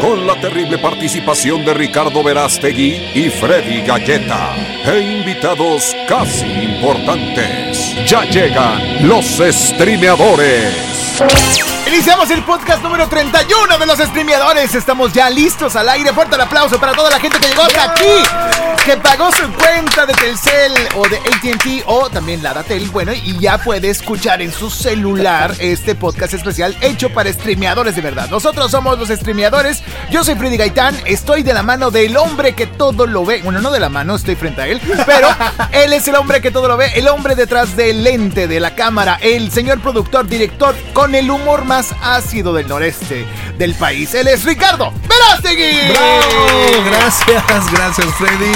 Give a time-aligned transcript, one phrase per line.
[0.00, 4.54] Con la terrible participación de Ricardo Verástegui y Freddy Galleta.
[4.84, 7.96] E invitados casi importantes.
[8.06, 10.98] Ya llegan los streameadores.
[11.86, 14.74] Iniciamos el podcast número 31 de los streameadores.
[14.74, 16.12] Estamos ya listos al aire.
[16.12, 18.22] Fuerte el aplauso para toda la gente que llegó hasta aquí,
[18.84, 22.88] que pagó su cuenta de Telcel o de ATT o también la Datel.
[22.90, 28.02] Bueno, y ya puede escuchar en su celular este podcast especial hecho para streameadores de
[28.02, 28.28] verdad.
[28.30, 29.82] Nosotros somos los streameadores.
[30.10, 30.96] Yo soy Freddy Gaitán.
[31.04, 33.42] Estoy de la mano del hombre que todo lo ve.
[33.42, 35.28] Bueno, no de la mano, estoy frente a él, pero
[35.72, 36.92] él es el hombre que todo lo ve.
[36.94, 39.18] El hombre detrás del lente de la cámara.
[39.20, 43.26] El señor productor, director con el humor más ácido del noreste
[43.56, 44.14] del país.
[44.14, 45.90] Él es Ricardo Verástegui.
[45.90, 46.84] ¡Bravo!
[46.90, 48.52] Gracias, gracias Freddy.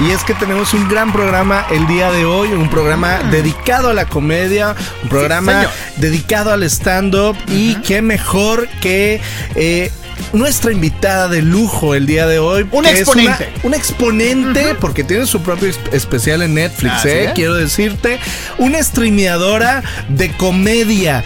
[0.00, 3.94] Y es que tenemos un gran programa el día de hoy, un programa dedicado a
[3.94, 9.20] la comedia, un programa dedicado al stand-up y qué mejor que...
[9.54, 9.90] eh,
[10.32, 12.66] nuestra invitada de lujo el día de hoy.
[12.72, 13.50] Un exponente.
[13.62, 17.32] una- un exponente, porque tiene su propio es- especial en Netflix, ¿eh?
[17.34, 18.18] Quiero decirte,
[18.56, 21.22] una streameadora de comedia.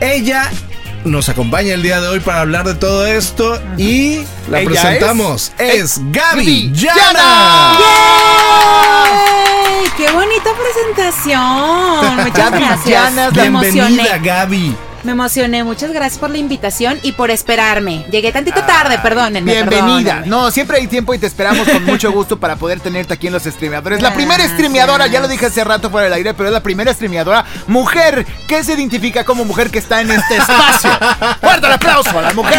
[0.00, 0.50] Ella
[1.04, 5.52] nos acompaña el día de hoy para hablar de todo esto y la Ella presentamos.
[5.58, 7.78] es- Es, Gaby Llana.
[9.96, 12.16] ¡Qué bonita presentación!
[12.24, 12.86] Muchas gracias.
[12.86, 14.18] Llanas, Bienvenida, emocioné.
[14.22, 14.76] Gaby.
[15.06, 15.62] Me emocioné.
[15.62, 18.04] Muchas gracias por la invitación y por esperarme.
[18.10, 19.52] Llegué tantito tarde, perdónenme.
[19.52, 19.86] Bienvenida.
[20.14, 20.26] perdónenme.
[20.26, 23.32] No, siempre hay tiempo y te esperamos con mucho gusto para poder tenerte aquí en
[23.32, 24.02] los streameadores.
[24.02, 24.54] La primera Gracias.
[24.54, 28.26] streameadora, ya lo dije hace rato fuera del aire, pero es la primera streameadora mujer
[28.48, 30.90] que se identifica como mujer que está en este espacio.
[31.40, 32.58] Fuerte el aplauso a la mujer.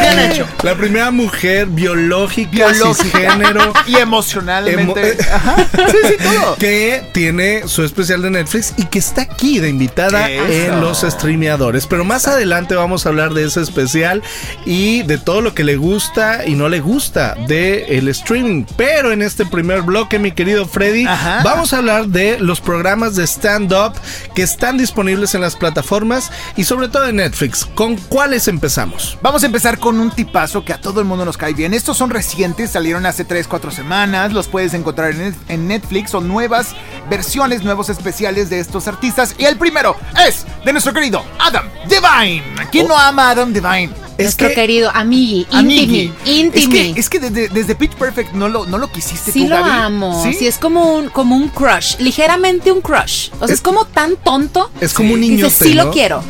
[0.00, 0.46] Bien hecho.
[0.62, 5.18] La primera mujer biológica, Biológica cisgénero y emocionalmente.
[5.18, 5.56] Emo- Ajá.
[5.90, 6.56] Sí, sí, todo.
[6.56, 11.86] que tiene su especial de Netflix y que está aquí de invitada en los streameadores.
[11.86, 14.22] Pero más adelante vamos a hablar de ese especial
[14.64, 18.64] y de todo lo que le gusta y no le gusta del el streaming.
[18.76, 21.42] Pero en este primer bloque, mi querido Freddy, Ajá.
[21.44, 23.92] vamos a hablar de los programas de stand-up
[24.34, 27.64] que están disponibles en las plataformas y sobre todo en Netflix.
[27.74, 29.18] ¿Con cuáles empezamos?
[29.22, 31.74] Vamos a empezar con un tipazo que a todo el mundo nos cae bien.
[31.74, 34.32] Estos son recientes, salieron hace 3, 4 semanas.
[34.32, 36.10] Los puedes encontrar en, en Netflix.
[36.10, 36.74] Son nuevas
[37.08, 39.34] versiones, nuevos especiales de estos artistas.
[39.38, 39.96] Y el primero
[40.26, 42.42] es de nuestro querido Adam Devine.
[42.70, 43.90] ¿Quién no ama a Adam Devine?
[44.18, 46.12] Es Nuestro que querido amigui, Amigui.
[46.26, 46.78] intimi, intimi.
[46.78, 49.48] Es que, es que desde, desde Pitch Perfect no lo, no lo quisiste Sí tú,
[49.48, 49.70] lo Gaby.
[49.70, 50.22] amo.
[50.22, 50.34] ¿Sí?
[50.34, 51.96] Sí, es como un, como un crush.
[52.00, 53.30] Ligeramente un crush.
[53.40, 54.70] O sea, es, como tan tonto.
[54.78, 56.22] es como un niñote, sí lo quiero.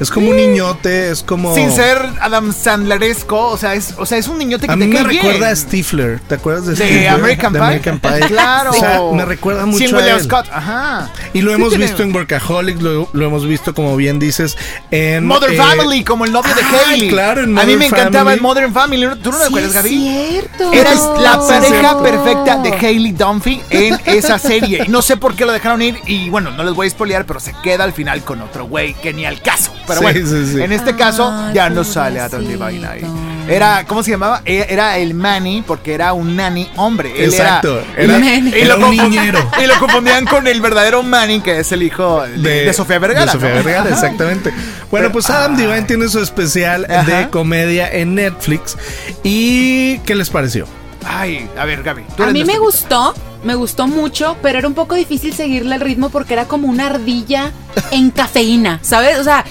[0.00, 1.54] Es como un niñote, es como...
[1.54, 4.80] Sin ser Adam Sandleresco, o sea, es, o sea, es un niñote que A te
[4.80, 5.22] mí me cae bien.
[5.22, 6.20] recuerda a Stifler.
[6.20, 7.08] ¿Te acuerdas de de Stifler?
[7.10, 7.66] American De Pie.
[7.66, 8.20] American Pie.
[8.28, 8.70] Claro.
[8.70, 10.24] O sea, me recuerda mucho Sin a William él.
[10.24, 10.46] Scott.
[10.52, 11.10] Ajá.
[11.32, 14.56] Y lo Sí hemos tiene- visto en Workaholics, lo, lo hemos visto, como bien dices,
[14.90, 15.26] en...
[15.26, 17.08] Modern eh, Family, como el novio de ah, Hailey.
[17.08, 18.34] claro, en A mí me encantaba Family.
[18.36, 19.08] el Modern Family.
[19.22, 19.88] ¿Tú no lo Sí, recuerdas, es Gaby?
[20.28, 20.72] cierto.
[20.72, 24.86] Eres la pareja perfecta de Hailey Dunphy en esa serie.
[24.88, 27.38] No sé por qué lo dejaron ir y bueno, no les voy a spoilear, pero
[27.38, 29.72] se queda al final con otro güey que ni al caso.
[29.86, 30.62] Pero Sí, bueno, sí, sí.
[30.62, 32.64] en este caso ya no sale Adam pobrecito.
[32.64, 33.02] Devine ahí.
[33.46, 34.40] Era, ¿cómo se llamaba?
[34.46, 37.12] E- Era el Manny porque era un nanny hombre.
[37.16, 39.38] Él Exacto, Era, era- y era lo un niñero.
[39.62, 43.26] Y lo confundían con el verdadero Manny, que es el hijo de, de Sofía Vergara.
[43.26, 43.54] De Sofía ¿no?
[43.62, 44.50] Vergara, exactamente.
[44.50, 45.56] Bueno, Pero- pues Adam ah.
[45.58, 47.02] Devine tiene su especial Ajá.
[47.02, 48.78] de comedia en Netflix.
[49.22, 50.66] ¿Y qué les pareció?
[51.06, 52.02] Ay, a ver, Gaby.
[52.16, 55.74] tú A eres mí me gustó, me gustó mucho, pero era un poco difícil seguirle
[55.74, 57.52] el ritmo porque era como una ardilla
[57.90, 59.18] en cafeína, ¿sabes?
[59.18, 59.44] O sea,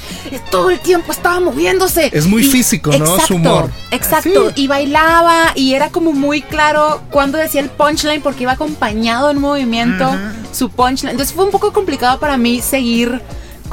[0.49, 2.09] todo el tiempo estaba moviéndose.
[2.11, 3.05] Es muy físico, ¿no?
[3.05, 3.69] Su Exacto, humor.
[3.91, 4.63] Exacto, Sí.
[4.63, 9.39] y bailaba y era como muy claro cuando decía el punchline porque iba acompañado en
[9.39, 10.09] movimiento
[10.51, 11.11] su punchline.
[11.11, 13.21] Entonces fue un poco complicado para mí seguir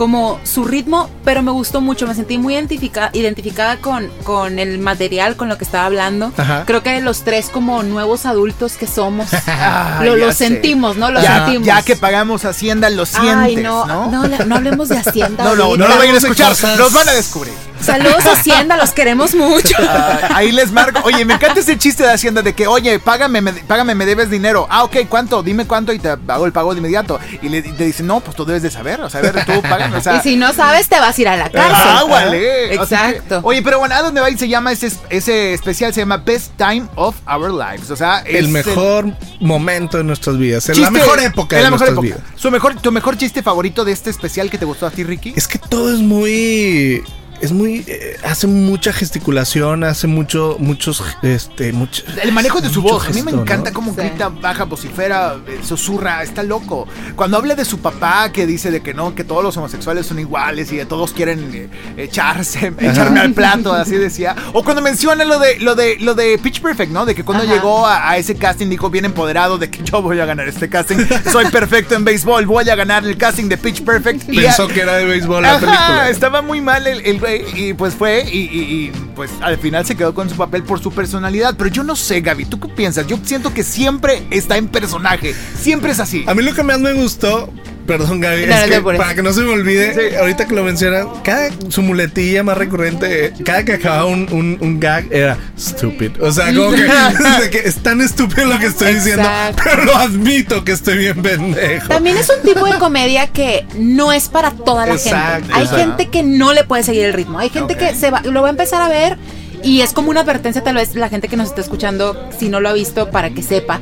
[0.00, 4.78] como su ritmo, pero me gustó mucho, me sentí muy identifica- identificada con, con el
[4.78, 6.32] material, con lo que estaba hablando.
[6.38, 6.62] Ajá.
[6.66, 11.10] Creo que los tres como nuevos adultos que somos, Ay, lo, lo sentimos, ¿no?
[11.10, 11.66] Lo ya, sentimos.
[11.66, 14.10] ya que pagamos Hacienda, lo sientes, Ay, no, ¿no?
[14.10, 15.44] no, le- no hablemos de Hacienda.
[15.50, 15.86] No, no, ahorita.
[15.86, 17.52] no lo vayan a escuchar, los van a descubrir.
[17.80, 19.76] Saludos Hacienda, los queremos mucho.
[19.92, 21.00] Ah, ahí les marco.
[21.04, 24.30] Oye, me encanta ese chiste de Hacienda de que, oye, págame, me, págame, me debes
[24.30, 24.66] dinero.
[24.70, 25.42] Ah, ok, ¿cuánto?
[25.42, 27.18] Dime cuánto y te hago el pago de inmediato.
[27.42, 29.00] Y le, te dicen, no, pues tú debes de saber.
[29.00, 29.96] O sea, a ver, tú págame.
[29.96, 31.74] O sea, y si no sabes, te vas a ir a la cárcel.
[31.74, 32.74] Ah, vale.
[32.74, 33.40] Exacto.
[33.40, 34.30] Que, oye, pero bueno, ¿a dónde va?
[34.30, 37.90] Y se llama ese, ese especial, se llama Best Time of Our Lives.
[37.90, 39.16] O sea, el mejor el...
[39.40, 40.68] momento de nuestras vidas.
[40.68, 42.00] En la mejor época en de la mejor época.
[42.02, 42.20] vidas.
[42.36, 45.34] Su mejor, ¿Tu mejor chiste favorito de este especial que te gustó a ti, Ricky?
[45.36, 47.02] Es que todo es muy
[47.40, 52.82] es muy eh, hace mucha gesticulación, hace mucho muchos este mucho, el manejo de su
[52.82, 54.00] voz, a mí me encanta cómo sí.
[54.00, 56.86] grita, baja, vocifera, eh, susurra, está loco.
[57.16, 60.18] Cuando habla de su papá que dice de que no, que todos los homosexuales son
[60.18, 64.36] iguales y que todos quieren eh, echarse, echarme al plato, así decía.
[64.52, 67.06] O cuando menciona lo de lo de lo de Pitch Perfect, ¿no?
[67.06, 67.54] De que cuando Ajá.
[67.54, 70.68] llegó a, a, ese casting dijo bien empoderado de que yo voy a ganar este
[70.68, 70.98] casting,
[71.30, 74.26] soy perfecto en béisbol, voy a ganar el casting de Pitch Perfect.
[74.26, 76.10] Pensó y, que era de béisbol la Ajá, película.
[76.10, 79.96] Estaba muy mal el, el y pues fue y, y, y, pues al final se
[79.96, 81.54] quedó con su papel por su personalidad.
[81.56, 83.06] Pero yo no sé, Gaby, ¿tú qué piensas?
[83.06, 86.24] Yo siento que siempre está en personaje, siempre es así.
[86.26, 87.52] A mí lo que más me gustó,
[87.90, 90.62] perdón Gaby, No, es no que para que no se me olvide, ahorita que lo
[90.62, 96.22] mencionan, cada su muletilla más recurrente, cada que acababa un, un, un gag era stupid.
[96.22, 99.28] O sea, como que, de que es tan estúpido lo que estoy diciendo,
[99.62, 101.88] pero lo admito que estoy bien pendejo.
[101.88, 105.54] También es un tipo de comedia que no es para toda la Exacto, gente.
[105.54, 105.84] Hay exacto.
[105.84, 107.40] gente que no le puede seguir el ritmo.
[107.40, 109.18] Hay gente que se va, lo va a empezar a ver
[109.64, 112.60] y es como una advertencia tal vez la gente que nos está escuchando, si no
[112.60, 113.80] lo ha visto, para que sepa.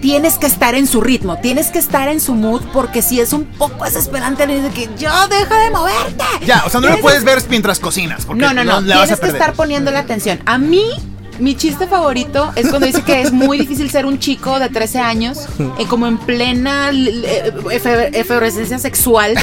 [0.00, 3.32] Tienes que estar en su ritmo, tienes que estar en su mood, porque si es
[3.32, 6.24] un poco desesperante, le dice que ya deja de moverte.
[6.46, 8.24] Ya, o sea, no lo puedes ver mientras cocinas.
[8.24, 8.80] Porque no, no, no.
[8.80, 10.40] la vas a Tienes que estar poniendo la atención.
[10.46, 10.84] A mí,
[11.40, 14.98] mi chiste favorito es cuando dice que es muy difícil ser un chico de 13
[15.00, 15.38] años,
[15.78, 19.34] eh, como en plena eh, efe- efervescencia sexual,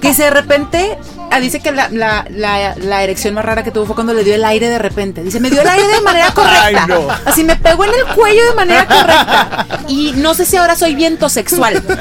[0.00, 0.98] que de repente
[1.30, 4.24] ah, dice que la, la- la- la erección más rara que tuvo fue cuando le
[4.24, 5.22] dio el aire de repente.
[5.22, 6.62] Dice, me dio el aire de manera correcta.
[6.64, 7.06] Ay, no.
[7.24, 9.66] Así me pegó en el cuello de manera correcta.
[9.88, 11.82] Y no sé si ahora soy viento sexual.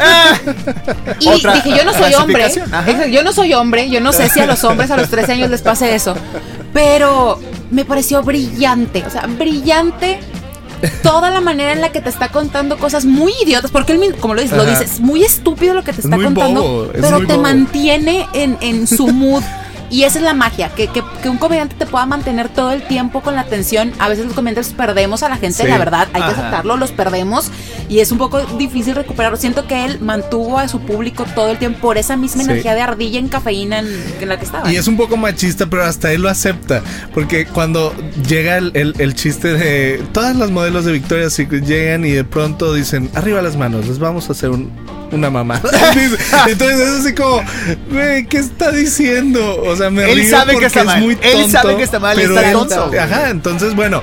[1.19, 2.45] Y Otra dije, yo no soy hombre.
[2.71, 3.05] ajá.
[3.07, 3.89] Yo no soy hombre.
[3.89, 6.15] Yo no sé si a los hombres a los 13 años les pase eso.
[6.73, 7.39] Pero
[7.71, 9.03] me pareció brillante.
[9.05, 10.19] O sea, brillante.
[11.01, 14.17] Toda la manera en la que te está contando cosas muy idiotas, porque él, mismo,
[14.17, 14.71] como lo dice, lo Ajá.
[14.71, 17.41] dice, es muy estúpido lo que te Es está contando, bobo, es pero te bobo.
[17.41, 19.41] mantiene en, en su mood.
[19.89, 22.81] Y esa es la magia, que, que, que un comediante te pueda mantener todo el
[22.83, 23.93] tiempo con la atención.
[23.99, 25.67] A veces los comediantes perdemos a la gente, Sí.
[25.69, 27.51] la verdad, hay que aceptarlo, los perdemos
[27.87, 29.37] y es un poco difícil recuperarlo.
[29.37, 32.49] Siento que él mantuvo a su público todo el tiempo por esa misma Sí.
[32.49, 33.87] energía de ardilla en cafeína en,
[34.19, 34.69] en la que estaba.
[34.71, 36.81] Y es un poco machista, pero hasta él lo acepta.
[37.13, 37.93] Porque cuando
[38.27, 42.23] llega el, el- el chiste de todas las modelos de Victoria's Secret llegan y de
[42.25, 44.69] pronto dicen, arriba las manos, les vamos a hacer un-
[45.11, 45.61] una mamá.
[46.47, 47.41] Entonces es así como,
[47.91, 49.61] güey, ¿qué está diciendo?
[49.63, 51.01] O sea, me Él río sabe que está es mal.
[51.01, 52.91] muy Él tonto, sabe que está mal y pero está él- tonto.
[52.99, 54.01] Ajá, entonces bueno.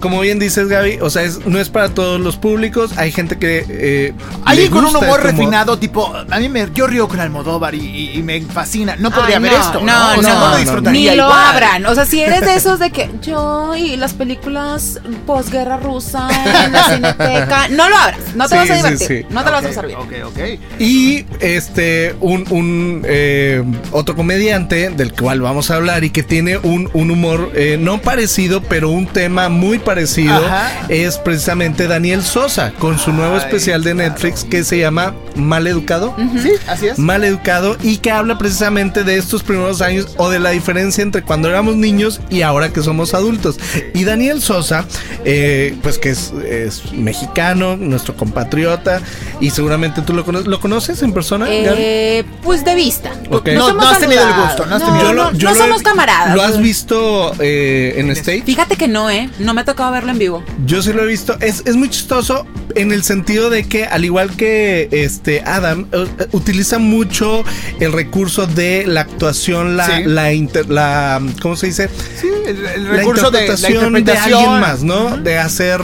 [0.00, 2.92] Como bien dices, Gaby, o sea, es- no es para todos los públicos.
[2.96, 3.64] Hay gente que.
[3.68, 4.12] Eh,
[4.44, 7.74] Alguien con un gusta humor este refinado, tipo, a mí me, yo río con Almodóvar
[7.74, 8.96] y, y- y me fascina.
[8.96, 9.86] No podría Ay, ver no, esto, ¿no?
[9.86, 11.32] no, o sea, no, no, Ni lo igual.
[11.32, 11.86] abran.
[11.86, 16.28] O sea, si eres de esos de que yo y las películas posguerra rusa
[16.64, 18.20] en la cineteca, no lo abras.
[18.34, 19.06] No te Sí, vas a sí, divertir.
[19.08, 19.26] sí.
[19.34, 19.98] No te lo vas a pasar bien.
[19.98, 20.38] Ok, ok.
[20.78, 23.62] Y este, un, un eh,
[23.92, 27.98] otro comediante del cual vamos a hablar y que tiene un, un humor eh, no
[28.00, 30.70] parecido, pero un tema muy parecido, Ajá.
[30.88, 35.66] es precisamente Daniel Sosa, con su nuevo Ay, especial de Netflix que se llama Mal
[35.66, 36.14] Educado.
[36.42, 36.98] Sí, así es.
[36.98, 41.22] Mal educado y que habla precisamente de estos primeros años o de la diferencia entre
[41.22, 43.58] cuando éramos niños y ahora que somos adultos.
[43.94, 44.84] Y Daniel Sosa,
[45.24, 49.00] eh, pues que es, es mexicano, nuestro compatriota,
[49.40, 50.46] y seguramente tú lo conoces.
[50.48, 51.46] ¿Lo conoces en persona?
[51.48, 53.10] Eh, pues de vista.
[53.30, 55.54] No- no has tenido el gusto, no has No, tenido- Yo lo- no, yo no
[55.54, 56.34] lo he- somos camaradas.
[56.34, 58.42] ¿Lo has visto eh, en stage?
[58.44, 59.30] Fíjate que no, ¿eh?
[59.38, 60.42] No me ha tocado verlo en vivo.
[60.66, 61.36] Yo sí lo he visto.
[61.40, 66.06] Es, es muy chistoso en el sentido de que, al igual que este Adam, eh,
[66.18, 67.42] eh, utiliza mucho
[67.80, 70.02] el recurso de la actuación, la, Sí.
[70.04, 71.88] la, inter- la ¿cómo se dice?
[72.20, 74.38] Sí, el, el la recurso de la interpretación de, interpretación.
[74.38, 75.16] alguien más, ¿no?
[75.16, 75.80] De hacer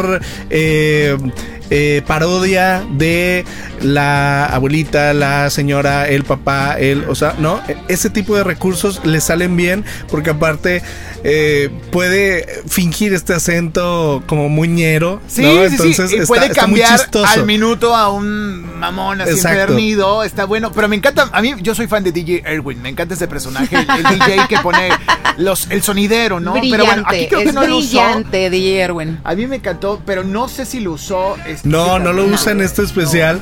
[0.50, 1.16] eh,
[1.70, 3.44] eh, parodia de
[3.82, 7.60] la abuelita, la señora, el papá, el, o sea, ¿no?
[7.68, 10.82] E- Ese tipo de recursos le salen bien porque aparte
[11.28, 15.48] eh, puede fingir este acento como muñero, Sí, ¿no?
[15.48, 16.16] sí, Entonces sí.
[16.16, 17.26] Y está, puede está muy cambiar chistoso.
[17.26, 20.22] al minuto a un mamón así enfermido.
[20.22, 20.70] Está bueno.
[20.72, 21.28] Pero me encanta.
[21.32, 22.80] A mí, yo soy fan de DJ Erwin.
[22.80, 23.76] Me encanta ese personaje.
[23.76, 24.88] El, el DJ que pone
[25.38, 26.52] los, el sonidero, ¿no?
[26.52, 26.70] brillante.
[26.76, 27.88] Pero bueno, aquí creo que es no lo usó.
[27.88, 29.20] brillante, DJ Erwin.
[29.24, 31.36] A mí me encantó, pero no sé si lo usó.
[31.46, 33.40] este, No, no lo usa en este especial.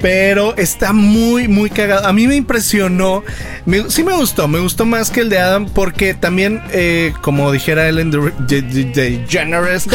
[0.00, 2.06] Pero está muy, muy cagado.
[2.06, 3.24] A mí me impresionó.
[3.64, 7.50] Me- sí me gustó, me gustó más que el de Adam porque también, eh, como
[7.50, 9.86] dijera Ellen de- de- de- DeGeneres,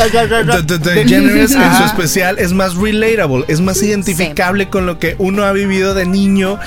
[0.95, 5.51] DeGeneres en su especial es más relatable, es más identificable con lo que uno ha
[5.53, 6.59] vivido de niño,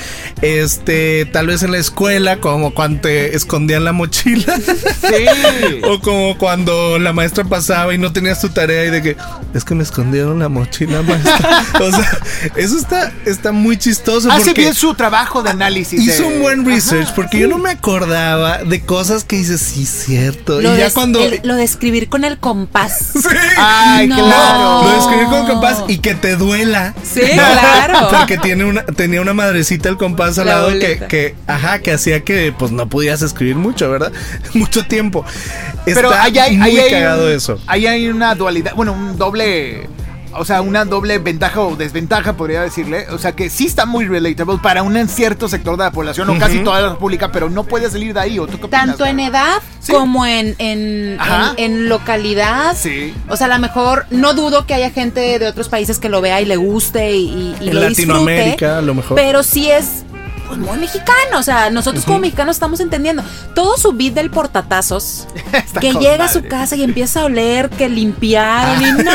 [0.43, 4.55] este, tal vez en la escuela, como cuando te escondían la mochila.
[4.57, 5.25] Sí.
[5.85, 9.17] O como cuando la maestra pasaba y no tenías tu tarea y de que
[9.55, 11.64] es que me escondieron la mochila, maestra.
[11.81, 12.19] o sea,
[12.57, 14.31] eso está, está muy chistoso.
[14.31, 16.00] Hace porque bien su trabajo de análisis.
[16.00, 19.61] hizo de- un buen research Ajá, porque yo no me acordaba de cosas que dices,
[19.61, 20.61] sí, cierto.
[20.61, 21.21] Lo, y ya de, cuando.
[21.23, 23.12] el- lo de escribir con el compás.
[23.25, 23.28] Sí.
[23.59, 24.16] Ay, No.
[24.16, 24.83] claro.
[24.85, 26.95] Lo de escribir con compás y que te duela.
[27.02, 28.09] Sí, claro.
[28.11, 31.93] Porque tiene una, tenía una madrecita el compás al La lado que, que, ajá, que
[31.93, 34.12] hacía que pues no pudieras escribir mucho, ¿verdad?
[34.54, 35.25] Mucho tiempo.
[35.85, 37.59] Pero Está ahí hay, muy ahí hay cagado un- eso.
[37.66, 39.88] Ahí hay una dualidad, bueno, un doble,
[40.37, 43.07] o sea, una doble ventaja o desventaja, podría decirle.
[43.11, 46.38] O sea, que sí está muy relatable para un cierto sector de la población, o
[46.38, 48.38] casi toda la república, pero no puede salir de ahí.
[48.38, 49.93] ¿O tú qué opinas, Tanto en edad Sí.
[49.93, 51.19] como en, en, en-
[51.59, 52.75] en localidad.
[52.76, 53.14] Sí.
[53.29, 56.21] O sea, a lo mejor no dudo que haya gente de otros países que lo
[56.21, 58.67] vea y le guste y, y En lo Latinoamérica, disfrute.
[58.67, 59.14] a lo mejor.
[59.17, 60.05] Pero sí es
[60.46, 61.38] pues, muy mexicano.
[61.38, 63.22] O sea, nosotros como mexicanos estamos entendiendo.
[63.54, 65.26] Todo su beat del portatazos.
[65.80, 68.80] Que llega a su casa y empieza a oler, que limpiar.
[68.80, 69.12] y no,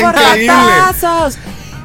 [0.00, 1.38] portatazos.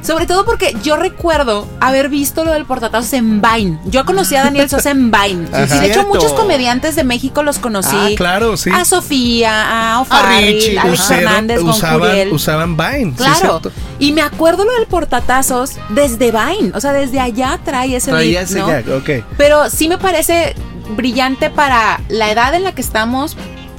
[0.04, 3.78] Sobre todo porque yo recuerdo haber visto lo del portatazos en Vine.
[3.86, 5.48] Yo conocí a Daniel Sosa en Vine.
[5.74, 7.96] Y de hecho, muchos comediantes de México los conocí.
[7.96, 8.68] Ah, claro, sí.
[8.72, 10.04] A Sofía, a
[10.38, 10.78] Richie.
[10.78, 13.14] a Alex Usaron- Fernández, usaban, usaban Vine.
[13.16, 13.62] sí, Claro.
[13.98, 16.72] y me acuerdo lo del portatazos desde Vine.
[16.74, 18.66] O sea, desde allá trae ese Traía beat, ese ¿no?
[18.66, 19.10] gag, ok.
[19.38, 20.54] Pero sí me parece
[20.96, 23.36] brillante para la edad en la que estamos,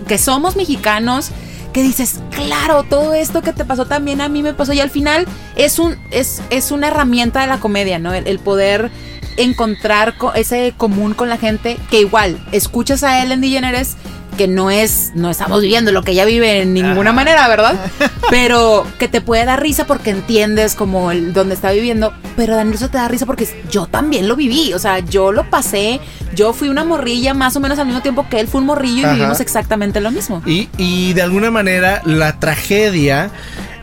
[0.08, 1.30] que somos mexicanos,
[1.76, 4.72] que dices, claro, todo esto que te pasó también a mí me pasó.
[4.72, 5.28] Y al final
[5.58, 8.14] es un, es, es una herramienta de la comedia, ¿no?
[8.14, 8.90] El, poder
[9.36, 13.98] encontrar co- ese común con la gente, que igual, escuchas a Ellen DeGeneres
[14.36, 17.76] que no es, no estamos viviendo lo que ella vive en ninguna manera, ¿verdad?
[18.30, 22.76] Pero que te puede dar risa porque entiendes como el donde está viviendo, pero Daniel
[22.76, 26.00] eso te da risa porque yo también lo viví, o sea, yo lo pasé,
[26.34, 29.02] yo fui una morrilla más o menos al mismo tiempo que él fue un morrillo
[29.02, 29.14] y Ajá.
[29.14, 30.42] vivimos exactamente lo mismo.
[30.46, 33.30] Y, y de alguna manera la tragedia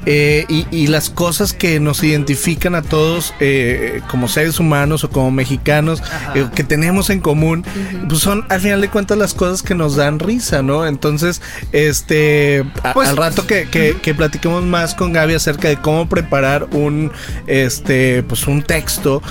[0.06, 5.10] eh, y, y las cosas que nos identifican a todos eh, como seres humanos o
[5.10, 6.02] como mexicanos
[6.34, 7.64] eh, que tenemos en común,
[8.08, 10.86] pues son al final de cuentas las cosas que nos dan risa, ¿no?
[10.86, 11.40] Entonces,
[11.72, 16.08] este, a- Pues- al rato que, que, que platiquemos más con Gaby acerca de cómo
[16.08, 17.10] preparar un,
[17.46, 19.22] este, pues un texto.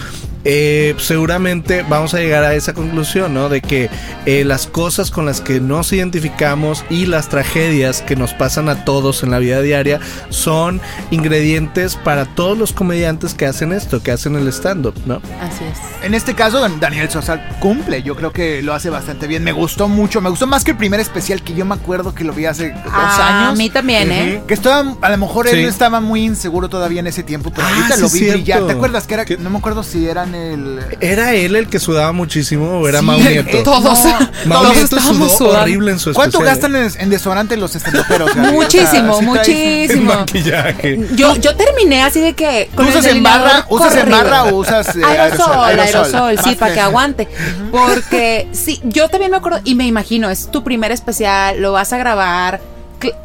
[0.44, 3.50] Eh, seguramente vamos a llegar a esa conclusión, ¿no?
[3.50, 3.90] De que
[4.26, 8.84] eh, las cosas con las que nos identificamos y las tragedias que nos pasan a
[8.86, 10.82] todos en la vida diaria son
[11.12, 15.22] ingredientes para todos los comediantes que hacen esto, que hacen el stand-up, ¿no?
[15.42, 15.78] Así es.
[16.06, 18.02] En este caso, Dan- Daniel Sosa cumple.
[18.04, 19.44] Yo creo que lo hace bastante bien.
[19.44, 20.22] Me gustó mucho.
[20.22, 22.70] Me gustó más que el primer especial que yo me acuerdo que lo vi hace
[22.72, 23.54] dos Ah, años.
[23.54, 24.42] A mí también, ¿eh?
[24.48, 25.58] Que estaba, a lo mejor Sí.
[25.58, 28.34] él estaba muy inseguro todavía en ese tiempo, pero Ah, ahorita sí lo vi cierto.
[28.38, 28.66] brillar.
[28.68, 29.26] ¿Te acuerdas que era?
[29.40, 30.80] No me acuerdo si eran el.
[31.00, 33.64] ¿Era él el que sudaba muchísimo o era Sí, Mau eh, Nieto?
[33.64, 34.00] Todos,
[34.46, 35.62] Mau todos Nieto sudó sudando.
[35.62, 38.36] horrible en su ¿Cuánto especial, gastan en, en desodorante los estandoperos?
[38.36, 40.14] Muchísimo, O sea, sí traes- En muchísimo.
[40.16, 41.00] maquillaje.
[41.16, 42.70] Yo, yo terminé así de que.
[42.76, 46.80] ¿Tú usas en barra, usas en barra o usas eh, aerosol, aerosol, sí, para que
[46.82, 47.28] aguante.
[47.72, 51.94] Porque sí, yo también me acuerdo y me imagino, es tu primer especial, lo vas
[51.94, 52.62] a grabar.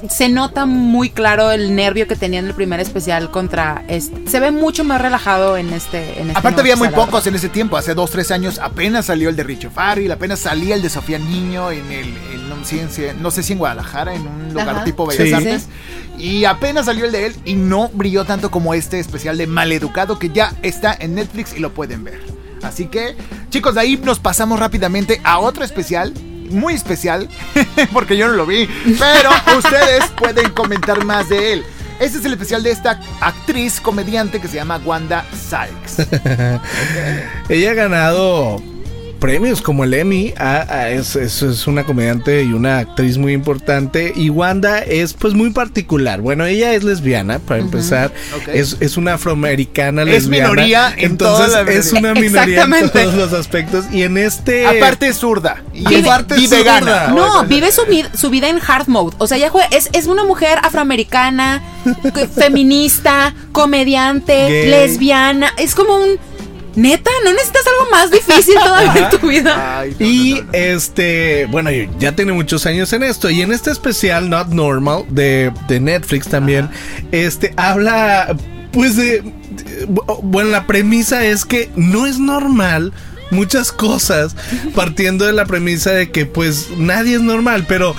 [0.09, 4.29] Se nota muy claro el nervio que tenía en el primer especial contra este.
[4.29, 6.21] Se ve mucho más relajado en este.
[6.21, 9.29] En este Aparte había muy pocos en ese tiempo, hace dos, tres años apenas salió
[9.29, 12.89] el de Richo Farrell, apenas salía el de Sofía Niño en el, en- no, sé
[12.89, 14.85] si en- no sé si en Guadalajara, en un lugar Ajá.
[14.85, 15.35] tipo Bellas Sí.
[15.35, 15.67] Artes.
[16.19, 20.19] Y apenas salió el de él y no brilló tanto como este especial de Maleducado
[20.19, 22.21] que ya está en Netflix y lo pueden ver.
[22.63, 23.15] Así que,
[23.51, 26.15] chicos, de ahí nos pasamos rápidamente a otro especial.
[26.51, 27.29] Muy especial,
[27.93, 31.65] porque yo no lo vi, pero ustedes pueden comentar más de él.
[31.99, 36.07] Este es el especial de esta actriz comediante que se llama Wanda Sykes.
[37.49, 38.61] Ella ha ganado
[39.19, 40.33] premios como el Emmy.
[40.39, 44.13] ah, ah, es, es- es una comediante y una actriz muy importante.
[44.15, 46.21] Y Wanda es pues muy particular.
[46.21, 48.13] Bueno, ella es lesbiana, para empezar.
[48.53, 50.51] Es, es una afroamericana Es lesbiana.
[50.51, 52.43] minoría en Entonces toda la es una minoría.
[52.65, 53.03] en Exactamente.
[53.03, 53.85] todos los aspectos.
[53.93, 54.67] Y en este...
[54.67, 55.63] Aparte es zurda.
[55.73, 57.09] Y, Vive- es- aparte y es vegana.
[57.09, 57.09] zurda.
[57.09, 59.17] No, vive su, vid- su vida en hard mode.
[59.19, 61.63] O sea, ella juega- es, es una mujer afroamericana,
[62.35, 64.69] feminista, comediante, Gay.
[64.71, 65.53] lesbiana.
[65.59, 66.19] Es como un.
[66.77, 69.79] Neta, ¿no necesitas algo más difícil todavía en tu vida?
[69.81, 70.49] Ay, no, Y no, no, no.
[70.53, 73.31] este, bueno, ya tiene muchos años en esto.
[73.31, 76.69] Y en este especial, Not Normal, de, de Netflix también,
[77.13, 78.37] este, habla
[78.73, 82.93] Pues, bu- bueno, la premisa es que no es normal
[83.31, 84.37] muchas cosas
[84.75, 87.97] partiendo de la premisa de que pues nadie es normal, pero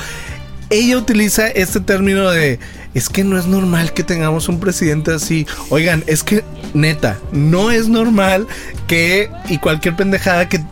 [0.70, 2.60] ella utiliza este término de
[2.98, 5.46] es que no es normal que tengamos un presidente así.
[5.70, 8.48] Oigan, es que neta, no es normal
[8.88, 10.64] que y cualquier pendejada que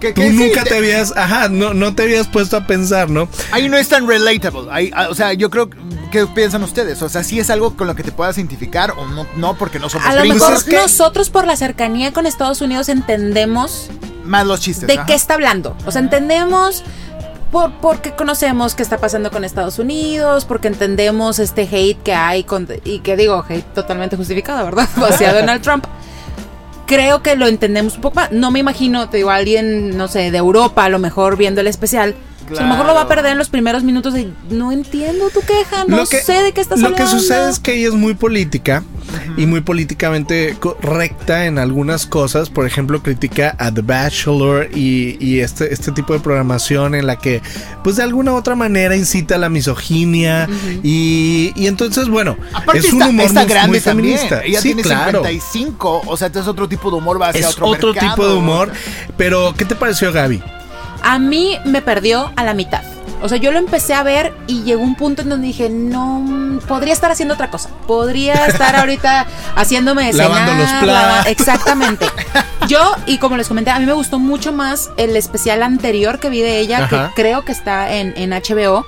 [0.00, 3.28] Que- tú que nunca te habías, ajá, no, no te habías puesto a pensar, ¿no?
[3.50, 4.68] Ahí no es tan relatable.
[4.70, 5.68] Ahí, ah, o sea, yo creo.
[6.12, 7.02] ¿Qué piensan ustedes?
[7.02, 9.78] O sea, sí es algo con lo que te puedas identificar o no, no porque
[9.80, 10.40] no somos A lo gringos.
[10.40, 13.88] mejor Es que- nosotros por la cercanía con Estados Unidos entendemos
[14.24, 14.86] Más los chistes.
[14.86, 15.06] de ajá.
[15.06, 15.76] qué está hablando.
[15.84, 16.84] O sea, entendemos
[17.56, 22.44] por, porque conocemos qué está pasando con Estados Unidos, porque entendemos este hate que hay
[22.44, 24.86] con, y que digo, hate totalmente justificado, ¿verdad?
[24.96, 25.86] Hacia Donald Trump.
[26.86, 28.30] Creo que lo entendemos un poco más.
[28.30, 31.66] No me imagino, te digo, alguien, no sé, de Europa, a lo mejor viendo el
[31.66, 32.14] especial.
[32.56, 35.40] A lo mejor lo va a perder en los primeros minutos de no entiendo tu
[35.40, 37.04] queja, no Lo que- sé de qué estás Lo hablando.
[37.10, 38.82] que sucede es que ella es muy política
[39.36, 42.50] y muy políticamente correcta en algunas cosas.
[42.50, 47.16] Por ejemplo, critica a The Bachelor y, y este, este tipo de programación en la
[47.16, 47.40] que,
[47.84, 50.48] pues de alguna u otra manera, incita a la misoginia.
[50.82, 54.16] y, y entonces, bueno, Aparte es un está, humor está muy, grande muy también.
[54.18, 54.44] feminista.
[54.44, 55.22] Ella sí, tiene claro.
[55.24, 56.02] 55.
[56.06, 58.14] O sea, entonces otro tipo de humor va hacia Es otro otro mercado.
[58.14, 58.72] tipo de humor.
[59.16, 60.42] Pero, ¿qué te pareció, Gaby?
[61.06, 62.82] A mí me perdió a la mitad.
[63.22, 66.60] O sea, yo lo empecé a ver y llegó un punto en donde dije, no,
[66.66, 67.70] podría estar haciendo otra cosa.
[67.86, 71.26] Podría estar ahorita haciéndome Lavando cenar, los platos.
[71.26, 72.06] Exactamente.
[72.68, 76.28] Yo, y como les comenté, a mí me gustó mucho más el especial anterior que
[76.28, 77.12] vi de ella, Ajá.
[77.14, 78.84] que creo que está en, en HBO.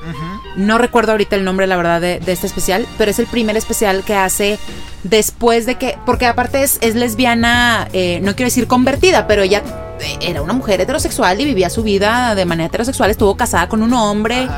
[0.57, 3.57] No recuerdo ahorita el nombre, la verdad, de, de este especial, pero es el primer
[3.57, 4.59] especial que hace
[5.05, 9.63] después de que, porque aparte es, es lesbiana, eh, no quiero decir convertida, pero ella
[10.21, 13.93] era una mujer heterosexual y vivía su vida de manera heterosexual, estuvo casada con un
[13.95, 14.49] hombre,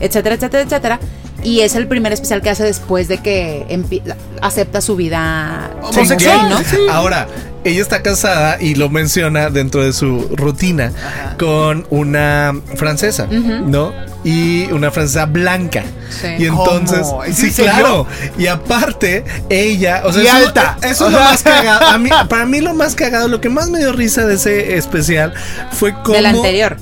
[0.00, 1.00] etcétera, etcétera, etcétera.
[1.42, 4.02] Y es el primer especial que hace después de que empie-
[4.42, 6.58] acepta su vida Homosexual, ¿no?
[6.58, 6.76] sí.
[6.90, 7.28] Ahora,
[7.64, 10.92] ella está casada y lo menciona dentro de su rutina
[11.38, 13.92] con una francesa, ¿no?
[14.24, 15.84] Y una francesa blanca.
[16.10, 16.26] Sí.
[16.38, 17.22] Y entonces, ¿Cómo?
[17.24, 18.06] ¿Es sí, claro.
[18.36, 20.76] Y aparte, ella, o sea, Y eso, alta.
[20.82, 21.86] eso es lo sea- más cagado.
[21.86, 24.76] A mí, para mí lo más cagado, lo que más me dio risa de ese
[24.76, 25.34] especial
[25.72, 26.76] fue como Del anterior.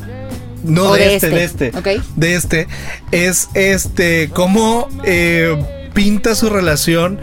[0.66, 1.66] No, de, de este, de este.
[1.68, 1.78] este.
[1.98, 2.02] Ok.
[2.16, 2.68] De este.
[3.12, 4.30] Es este.
[4.32, 5.56] Cómo eh,
[5.94, 7.18] pinta su relación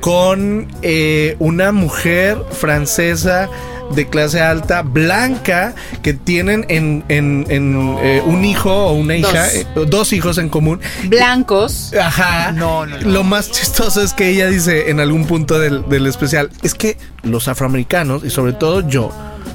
[0.00, 3.48] con eh, una mujer francesa
[3.94, 9.44] de clase alta, blanca, que tienen en, en- en, eh, un hijo o una hija,
[9.44, 9.54] Dos.
[9.54, 10.78] eh, dos hijos en común.
[11.04, 11.94] Blancos.
[11.98, 12.52] Ajá.
[12.52, 13.08] No, no, no.
[13.10, 16.98] Lo más chistoso es que ella dice en algún punto del, del especial, es que
[17.22, 19.10] los afroamericanos, y sobre todo yo,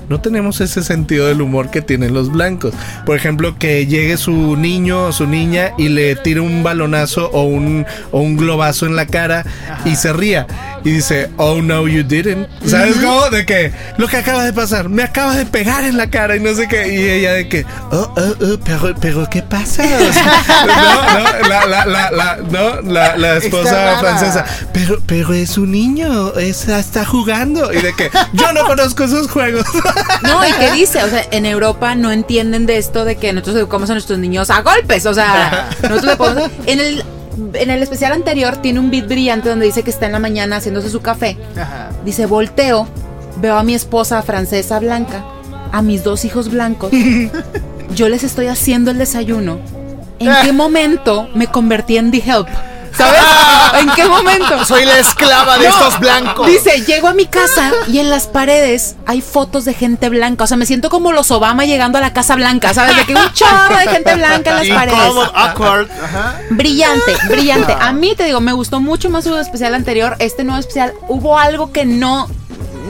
[0.09, 2.73] no tenemos ese sentido del humor que tienen los blancos.
[3.05, 7.43] Por ejemplo, que llegue su niño o su niña y le tire un balonazo o
[7.43, 9.45] un, o un globazo en la cara
[9.85, 10.47] y se ría.
[10.85, 12.47] Y dice, oh no, you didn't.
[12.65, 13.29] ¿Sabes cómo?
[13.29, 16.41] De que lo que acaba de pasar, me acaba de pegar en la cara y
[16.41, 16.93] no sé qué.
[16.93, 19.83] Y ella de que, oh, oh, oh, pero, pero ¿qué pasa?
[20.03, 24.45] O sea, no, no, la, la, la, la, no, la, la esposa francesa.
[24.73, 27.71] Pero, pero es un niño, es- está jugando.
[27.71, 29.63] Y de que yo no conozco esos juegos.
[30.23, 33.58] No, y que dice, o sea, en Europa no entienden de esto de que nosotros
[33.58, 36.51] educamos a nuestros niños a golpes, o sea, nosotros le podemos...
[36.65, 37.03] En el,
[37.53, 40.58] en el especial anterior tiene un beat brillante donde dice que está en la mañana
[40.58, 41.38] haciéndose su café.
[41.58, 41.89] Ajá.
[42.06, 42.88] Dice, volteo,
[43.38, 45.25] veo a mi esposa francesa blanca,
[45.71, 46.91] a mis dos hijos blancos,
[47.95, 49.60] yo les estoy haciendo el desayuno.
[50.19, 52.47] ¿En qué momento me convertí en The Help?
[52.97, 53.21] ¿Sabes?
[53.79, 54.63] ¿En qué momento?
[54.65, 55.75] Soy la esclava de No.
[55.75, 56.47] estos blancos.
[56.47, 60.43] Dice, llego a mi casa y en las paredes hay fotos de gente blanca.
[60.43, 62.95] O sea, me siento como los Obama llegando a la Casa Blanca, ¿sabes?
[62.95, 64.99] De que un chorro de gente blanca en las paredes.
[65.34, 65.89] Awkward.
[65.91, 66.39] Ajá.
[66.51, 67.75] Brillante, brillante.
[67.79, 70.15] A mí te digo, me gustó mucho más su especial anterior.
[70.19, 72.29] Este nuevo especial, hubo algo que no,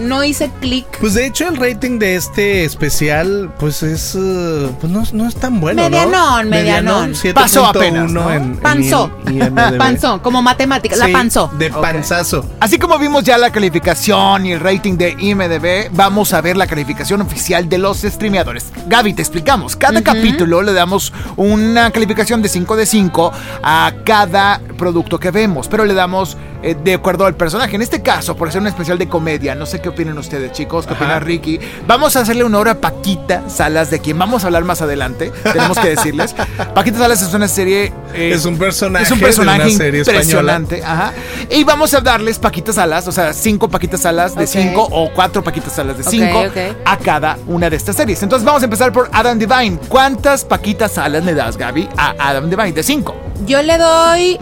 [0.02, 0.86] no hice clic.
[1.00, 5.36] Pues de hecho el rating de este especial pues es eh, pues no, no es
[5.36, 6.50] tan bueno, Medianón, ¿no?
[6.50, 7.14] medianón.
[7.14, 8.32] 7.1 Pasó apenas, ¿no?
[8.32, 9.12] en, en Panzó.
[9.28, 9.78] IMDb.
[9.78, 11.52] Panzó, como matemática, la panzó.
[11.58, 12.46] De panzazo.
[12.60, 16.68] Así como vimos ya la calificación y el rating de IMDB, vamos a ver la
[16.68, 18.72] calificación oficial de los streameadores.
[18.88, 19.76] Gaby, te explicamos.
[19.76, 23.32] Cada capítulo le damos una calificación de 5 de 5
[23.64, 27.76] a cada producto que vemos, pero le damos eh, de acuerdo al personaje.
[27.76, 30.88] En este caso, por ser un especial de comedia, no sé qué opinan ustedes, chicos,
[30.88, 31.60] qué opina Ricky.
[31.86, 35.32] Vamos a hacerle honor a Paquita Salas, de quien vamos a hablar más adelante.
[35.44, 36.34] Tenemos que decirles.
[36.74, 37.94] Paquita Salas es una serie.
[38.16, 40.82] eh, Es un personaje es un de personaje una serie impresionante.
[40.84, 41.14] Ajá.
[41.50, 45.44] Y vamos a darles paquitas alas, o sea, cinco paquitas alas de cinco o cuatro
[45.44, 46.44] paquitas alas de cinco
[46.86, 48.24] a cada una de estas series.
[48.24, 49.78] Entonces vamos a empezar por Adam Devine.
[49.90, 52.72] ¿Cuántas paquitas alas le das, Gaby, a Adam Devine?
[52.72, 53.16] De cinco.
[53.46, 54.40] Yo le doy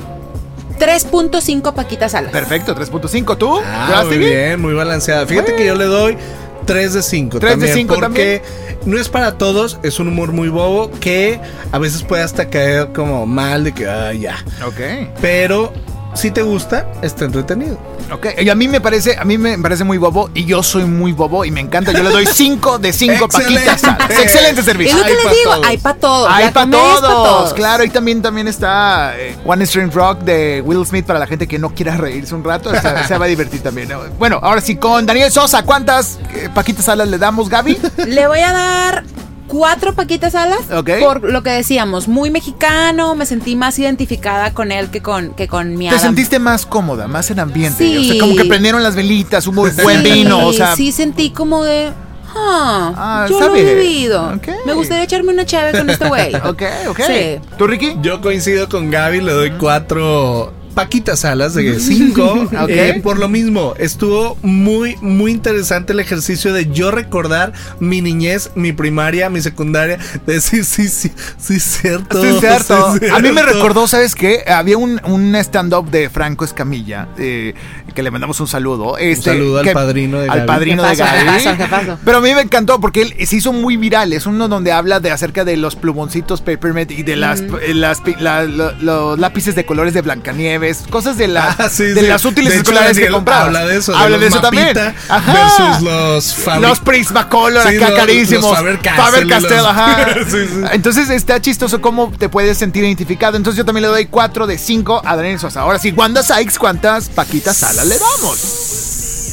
[0.82, 2.32] 3.5 paquitas alas.
[2.32, 3.38] Perfecto, 3.5.
[3.38, 3.62] ¿Tú?
[3.64, 5.28] Ah, muy bien, muy balanceada.
[5.28, 6.18] Fíjate que yo le doy
[6.66, 8.42] 3 de 5 ¿Tres de también, cinco porque
[8.86, 11.40] no es para todos, es un humor muy bobo que
[11.72, 14.44] a veces puede hasta caer como mal de que, ah, ya.
[14.66, 15.12] Ok.
[15.22, 15.72] Pero
[16.14, 17.78] si te gusta, está entretenido.
[18.12, 20.84] Ok, y a mí me parece, a mí me parece muy bobo y yo soy
[20.84, 21.94] muy bobo y me encanta.
[21.94, 23.62] Yo le doy 5 de 5 Excelente.
[23.72, 24.10] paquitas.
[24.20, 24.98] Excelente Es servicio.
[24.98, 25.66] lo que les digo, todos.
[25.68, 26.28] hay para todos.
[26.30, 27.84] Hay para es pa' todos, claro.
[27.86, 31.58] Y también, también está eh, One String Rock de Will Smith para la gente que
[31.58, 32.72] no quiera reírse un rato.
[32.72, 33.88] Se, se va a divertir también.
[33.88, 34.00] ¿no?
[34.20, 37.78] Bueno, ahora sí, con Daniel Sosa, ¿cuántas eh, paquitas alas le damos, Gaby?
[38.08, 39.04] Le voy a dar
[39.52, 40.90] cuatro paquitas alas Ok.
[41.02, 45.50] por lo que decíamos, muy mexicano, me sentí más identificada con él que con, que
[45.50, 46.00] con mi Te Adam.
[46.02, 47.78] sentiste más cómoda, más en ambiente.
[47.86, 47.98] Sí.
[47.98, 50.48] O sea, como que prendieron las velitas, hubo Sí, buen vino.
[50.48, 51.92] O sea, sí sentí como de,
[52.34, 54.34] ah, Ah, yo lo he vivido.
[54.36, 54.48] Ok.
[54.66, 56.34] Me gustaría echarme una chave con este güey.
[56.46, 57.02] ok, ok.
[57.06, 57.40] Sí.
[57.58, 57.98] ¿Tú, Ricky?
[58.02, 62.50] Yo coincido con Gaby, le doy 4 paquitas alas de 5.
[62.62, 63.02] Ok.
[63.04, 68.72] por lo mismo, estuvo muy, muy interesante el ejercicio de yo recordar mi niñez, mi
[68.74, 69.98] primaria, mi secundaria.
[70.26, 72.22] De decir, sí, sí, sí, es cierto.
[72.22, 72.94] Sí, cierto.
[72.98, 73.54] sí es A mí me cierto.
[73.54, 74.44] recordó, ¿sabes qué?
[74.48, 77.54] Había un, un stand-up de Franco Escamilla, eh,
[77.94, 78.98] que le mandamos un saludo.
[78.98, 80.48] Este, saludo al que- padrino de Al Gaby.
[80.48, 81.26] padrino ¿Qué de Gaby.
[81.26, 81.58] pasó?
[81.58, 81.98] ¿Qué pasó?
[82.06, 84.14] Pero a mí me encantó porque él se hizo muy viral.
[84.14, 88.02] Es uno donde habla de acerca de los plumoncitos Peppermint y de las, eh, las
[88.20, 92.08] la- los lápices de colores de Blancanieves, cosas de, la- Ah, sí, de sí.
[92.08, 93.46] las útiles De hecho, escolares que Daniel comprabas.
[93.48, 93.96] Habla de eso.
[93.96, 94.78] Habla de, de eso también.
[95.10, 95.34] Ajá.
[95.34, 98.44] Versus los Los Prismacolor Sí, acá los- carísimos.
[98.44, 100.08] los Faber Castell, los- ajá.
[100.30, 100.62] Sí, sí.
[100.72, 103.38] Entonces está chistoso cómo te puedes sentir identificado.
[103.38, 105.62] Entonces yo también le doy 4 de 5 a Daniel Sosa.
[105.62, 108.91] Ahora sí, Wanda Sykes, ¿cuántas paquitas salas le damos?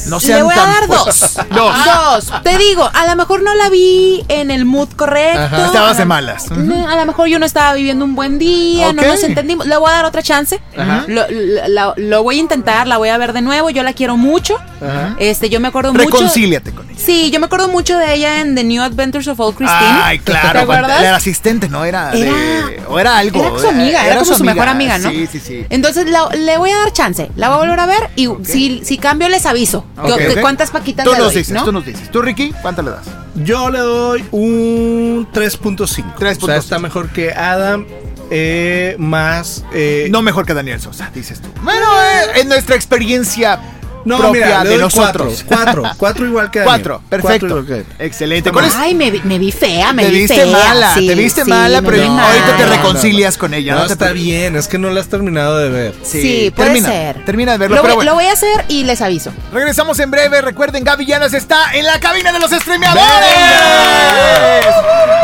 [0.09, 1.37] No sean Le voy a dar dos.
[1.51, 1.75] Dos.
[1.85, 2.41] Dos.
[2.43, 5.39] Te digo, a lo mejor no la vi en el mood correcto.
[5.41, 5.65] Ajá.
[5.65, 6.49] Estabas de malas.
[6.51, 9.65] No, a lo mejor yo no estaba viviendo un buen día, no nos entendimos.
[9.65, 10.59] Le voy a dar otra chance.
[10.77, 11.05] Ajá.
[11.07, 13.69] Lo, lo- lo- lo voy a intentar, la voy a ver de nuevo.
[13.69, 14.55] Yo la quiero mucho.
[14.81, 15.15] Ajá.
[15.19, 16.05] Este, yo me acuerdo mucho.
[16.05, 16.99] Reconcíliate con ella.
[16.99, 19.79] Sí, yo me acuerdo mucho de ella en The New Adventures of Old Christine.
[20.03, 20.51] Ay, claro.
[20.53, 21.01] ¿Te acuerdas?
[21.01, 21.85] Era asistente, ¿no?
[21.85, 23.39] Era, de- o era algo.
[23.39, 25.09] Era su amiga, era, como su mejor amiga, ¿no?
[25.09, 25.65] Sí, sí, sí.
[25.69, 28.81] Entonces la- le voy a dar chance, la voy a volver a ver y si,
[28.83, 29.85] si cambio les aviso.
[30.03, 30.41] Ok, que- ok.
[30.41, 31.63] ¿Cuántas paquitas Tú le nos doy, dices, no?
[31.65, 32.09] tú nos dices.
[32.11, 32.53] ¿Tú, Ricky?
[32.61, 33.05] ¿Cuánto le das?
[33.35, 36.15] Yo le doy un 3.5.
[36.17, 36.43] 3.5.
[36.43, 37.85] O sea, está mejor que Adam.
[38.31, 39.63] eh, más.
[39.73, 41.49] eh, No mejor que Daniel Sosa, dices tú.
[41.63, 41.85] Bueno,
[42.35, 43.59] eh, en nuestra experiencia
[44.09, 45.43] no, propia mira, de nosotros.
[45.47, 45.83] 4.
[45.97, 46.75] 4 igual que Daniel.
[46.83, 47.47] Cuatro, perfecto.
[47.47, 48.51] Cuatro que- Excelente.
[48.51, 48.75] ¿Cuál es?
[48.75, 50.45] Ay, me, vi- me vi fea, me te vi viste fea.
[50.47, 53.73] mala, sí, te viste sí, mala, pero vi ahorita te reconcilias con ella.
[53.75, 55.95] No, No, te está bien, es que no la has terminado de ver.
[56.03, 57.25] Sí, puede termina, ser.
[57.25, 58.11] Termina de verlo, Lo, pero bueno.
[58.11, 59.31] lo voy a hacer y les aviso.
[59.53, 60.41] Regresamos en breve.
[60.41, 63.05] Recuerden, Gaby Llanas está en la cabina de los streameadores.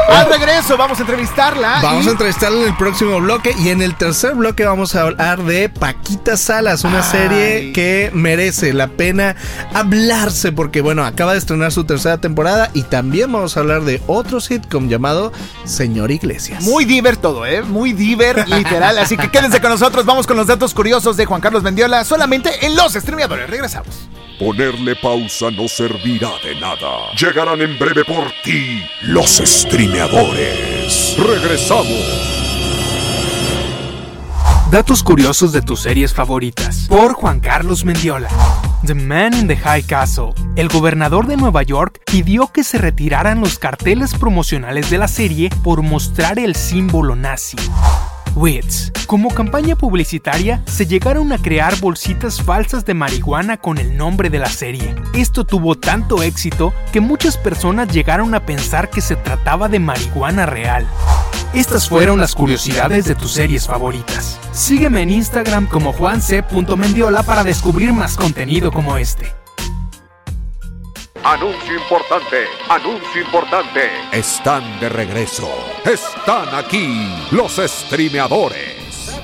[0.10, 1.80] Al regreso, vamos a entrevistarla.
[1.82, 5.02] Vamos y- a entrevistarla en el próximo bloque y en el tercer bloque vamos a
[5.02, 7.12] hablar de Paquita Salas, una Ay.
[7.12, 9.36] serie que merece la pena
[9.74, 14.02] hablarse porque bueno, acaba de estrenar su tercera temporada y también vamos a hablar de
[14.08, 15.32] otro sitcom llamado
[15.64, 16.64] Señor Iglesias.
[16.64, 17.62] Muy diver todo, ¿eh?
[17.62, 18.98] Muy diver, literal.
[18.98, 20.06] Así que quédense con nosotros.
[20.06, 23.50] Vamos con los datos curiosos de Juan Carlos Mendiola solamente en los streameadores.
[23.50, 24.10] Regresamos.
[24.40, 27.12] Ponerle pausa no servirá de nada.
[27.18, 31.16] Llegarán en breve por ti los streameadores.
[31.18, 32.36] Regresamos.
[34.72, 36.88] Datos curiosos de tus series favoritas.
[36.90, 38.28] Por Juan Carlos Mendiola.
[38.86, 40.34] The Man in the High Castle.
[40.56, 45.50] El gobernador de Nueva York pidió que se retiraran los carteles promocionales de la serie
[45.63, 47.58] por mostrar el símbolo nazi.
[48.36, 48.91] Wits.
[49.08, 54.39] Como campaña publicitaria, se llegaron a crear bolsitas falsas de marihuana con el nombre de
[54.39, 54.95] la serie.
[55.13, 60.45] Esto tuvo tanto éxito que muchas personas llegaron a pensar que se trataba de marihuana
[60.45, 60.88] real.
[61.54, 64.39] Estas fueron las curiosidades de tus series favoritas.
[64.52, 69.44] Sígueme en Instagram como juanc.mendiola para descubrir más contenido como este.
[71.26, 73.90] Anuncio importante, anuncio importante.
[74.12, 75.50] Están de regreso.
[75.84, 79.20] Están aquí los streameadores.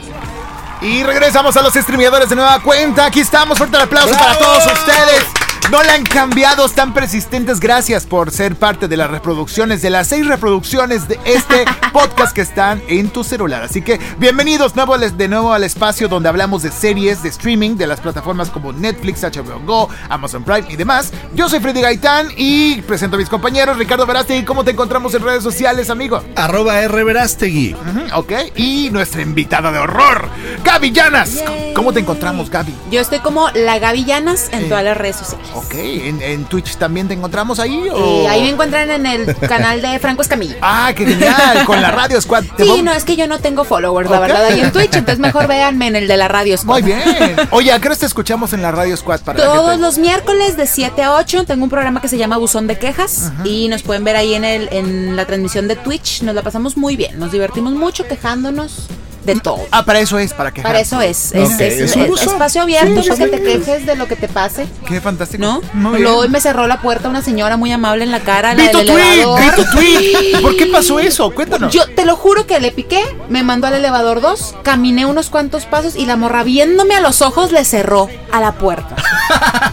[0.81, 3.05] Y regresamos a los streameadores de nueva cuenta.
[3.05, 3.55] Aquí estamos.
[3.55, 5.27] Fuerte el aplauso para todos ustedes.
[5.69, 7.61] No le han cambiado, están persistentes.
[7.61, 12.41] Gracias por ser parte de las reproducciones, de las seis reproducciones de este podcast que
[12.41, 13.63] están en tu celular.
[13.63, 17.87] Así que bienvenidos nuevo de nuevo al espacio donde hablamos de series, de streaming, de
[17.87, 21.13] las plataformas como Netflix, HBO Go, Amazon Prime y demás.
[21.35, 23.77] Yo soy Freddy Gaitán y presento a mis compañeros.
[23.77, 26.21] Ricardo Verástegui, ¿cómo te encontramos en redes sociales, amigo?
[26.35, 27.77] Arroba R Verástegui.
[28.15, 30.27] Ok, y nuestra invitada de horror,
[30.65, 31.35] Gaby Llanas.
[31.35, 31.73] Yay.
[31.75, 32.73] ¿Cómo te encontramos, Gaby?
[32.91, 34.67] Yo estoy como la Gavillanas en Eh.
[34.67, 35.47] todas las redes sociales.
[35.53, 37.87] Ok, ¿En, en Twitch también te encontramos ahí?
[37.91, 38.23] O...
[38.23, 40.55] Eh, ahí me encuentran en el canal de Franco Escamilla.
[40.61, 42.43] Ah, qué genial, con la Radio Squad.
[42.57, 45.19] Sí, vamos- no, es que yo no tengo followers, la verdad, ahí en Twitch, entonces
[45.19, 46.57] mejor véanme en el de la radio.
[46.57, 46.81] Squad.
[46.81, 47.35] Muy bien.
[47.51, 49.21] Oye, ¿a qué hora te escuchamos en la Radio Squad?
[49.21, 52.67] Para Todos los miércoles de 7 a 8 tengo un programa que se llama Buzón
[52.67, 56.21] de Quejas y nos pueden ver ahí en, el, en la transmisión de Twitch.
[56.23, 58.87] Nos la pasamos muy bien, nos divertimos mucho quejándonos
[59.23, 59.59] de todo.
[59.71, 62.21] Ah, para eso es, para que Para eso es, es, Ok, es- es un es
[62.23, 64.67] espacio abierto Sí, para que te quejes de lo que te pase.
[64.87, 65.41] Qué fantástico.
[65.43, 65.61] ¿No?
[65.97, 68.53] Luego hoy me cerró la puerta una señora muy amable en la cara.
[68.53, 69.39] la del elevador.
[69.41, 70.41] vi tu tweet.
[70.41, 71.29] ¿Por qué pasó eso?
[71.31, 71.73] Cuéntanos.
[71.73, 75.65] Yo te lo juro que le piqué, me mandó al elevador 2, caminé unos cuantos
[75.65, 78.95] pasos y la morra viéndome a los ojos le cerró a la puerta.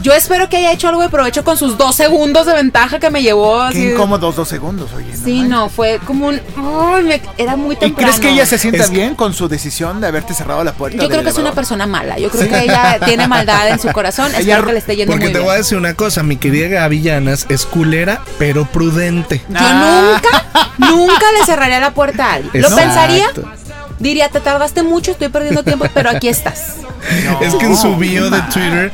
[0.03, 3.11] Yo espero que haya hecho algo de provecho con sus dos segundos de ventaja que
[3.11, 3.61] me llevó.
[3.61, 3.79] Así.
[3.79, 5.14] Qué incómodos dos segundos, oye.
[5.14, 5.49] Sí, manches.
[5.49, 6.40] no, fue como un...
[6.57, 8.09] ay, me- era muy ¿Y temprano.
[8.12, 11.03] crees que ella se sienta Es- bien con su decisión de haberte cerrado la puerta?
[11.03, 12.18] Yo creo que es una persona mala.
[12.18, 14.31] Yo creo que ella tiene maldad en su corazón.
[14.35, 15.47] Ella- Espero que le esté yendo Porque muy te bien.
[15.47, 19.42] voy a decir una cosa, mi querida Gaby Llanas es culera, pero prudente.
[19.49, 20.21] Yo Ah.
[20.23, 22.62] nunca, nunca le cerraría la puerta a alguien.
[22.62, 23.27] ¿Lo pensaría?
[23.99, 26.75] Diría, te tardaste mucho, estoy perdiendo tiempo, pero aquí estás.
[27.40, 28.92] Es que en su bio de Twitter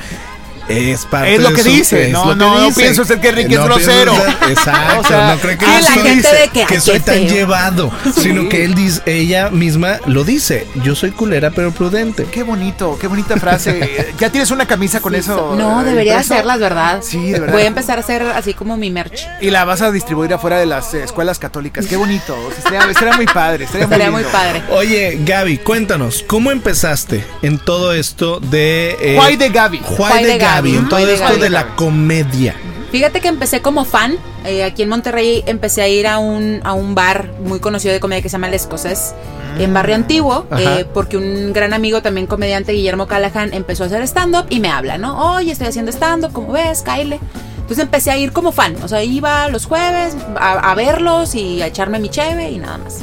[0.68, 2.81] es parte Es lo de que su- dice, es no, lo que no, no dice.
[2.81, 4.12] pienso ser que Enrique es grosero.
[4.14, 7.00] pienso exacto, O sea, no creo que yo la soy- gente de que, que soy
[7.00, 7.29] tan feo.
[7.29, 12.24] llevado, sino que él dice, ella misma lo dice, yo soy culera pero prudente.
[12.31, 14.14] Qué bonito, qué bonita frase.
[14.18, 15.55] ¿Ya tienes una camisa con eso?
[15.57, 16.35] No, eh, debería impreso?
[16.35, 17.00] hacerlas, ¿verdad?
[17.03, 17.53] Sí, de verdad.
[17.55, 19.27] Voy a empezar a hacer así como mi merch.
[19.40, 21.87] Y la vas a distribuir afuera de las eh, escuelas católicas.
[21.87, 22.35] Qué bonito.
[22.35, 23.64] O sea, Estaría, estaría muy padre.
[23.64, 24.62] Estaría, Estaría muy padre.
[24.70, 28.96] Oye, Gaby, cuéntanos, ¿cómo empezaste en todo esto de...
[29.00, 29.81] eh, Why de Gaby.
[29.98, 32.54] Why de Gaby, en todo esto de la comedia.
[32.92, 34.16] Fíjate que empecé como fan.
[34.44, 37.98] eh, aquí en Monterrey empecé a ir a un, a un bar muy conocido de
[38.00, 39.14] comedia que se llama El Escocés.
[39.58, 44.02] En Barrio Antiguo, eh, porque un gran amigo también comediante, Guillermo Callahan, empezó a hacer
[44.02, 45.34] stand-up y me habla, ¿no?
[45.34, 46.82] Oye, estoy haciendo stand-up, ¿cómo ves?
[46.82, 47.20] Kyle.
[47.58, 51.62] Entonces empecé a ir como fan, o sea, iba los jueves a, a verlos y
[51.62, 52.98] a echarme mi cheve y nada más.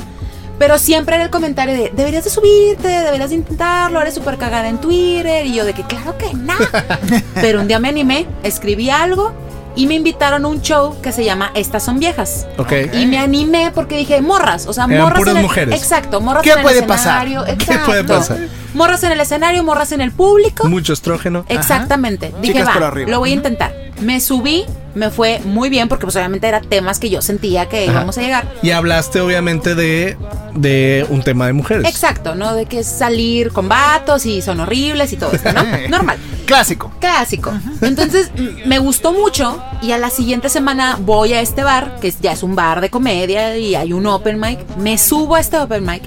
[0.62, 4.70] Pero siempre era el comentario de, deberías de subirte, deberías de intentarlo, eres súper cagada
[4.70, 5.44] en Twitter.
[5.48, 6.54] Y yo de que, claro que no.
[7.34, 9.34] Pero un día me animé, escribí algo
[9.76, 12.46] y me invitaron a un show que se llama Estas son viejas.
[12.60, 12.74] Ok.
[12.94, 15.82] Y me animé porque dije, morras, o sea, Eran morras puras en el, mujeres.
[15.82, 17.26] Exacto, morras ¿Qué en el puede pasar?
[17.26, 17.46] escenario.
[17.46, 17.86] ¿Qué Exacto.
[17.88, 18.38] puede pasar?
[18.76, 20.68] Morras en el escenario, morras en el público.
[20.68, 21.44] Mucho estrógeno.
[21.50, 22.32] Exactamente.
[22.40, 23.10] Dije, Chicas por va, arriba.
[23.10, 23.74] lo voy a intentar.
[24.02, 27.84] Me subí, me fue muy bien porque pues obviamente eran temas que yo sentía que
[27.84, 27.92] Ajá.
[27.92, 28.52] íbamos a llegar.
[28.64, 30.18] Y hablaste obviamente de,
[30.56, 31.88] de un tema de mujeres.
[31.88, 32.54] Exacto, ¿no?
[32.56, 35.64] De que es salir con vatos y son horribles y todo esto, ¿no?
[35.90, 36.18] Normal.
[36.46, 36.92] Clásico.
[37.00, 37.54] Clásico.
[37.82, 38.32] Entonces
[38.66, 42.32] me gustó mucho y a la siguiente semana voy a este bar, que es- ya
[42.34, 44.60] es un bar de comedia y hay un open mic.
[44.78, 46.02] Me subo a este open mic.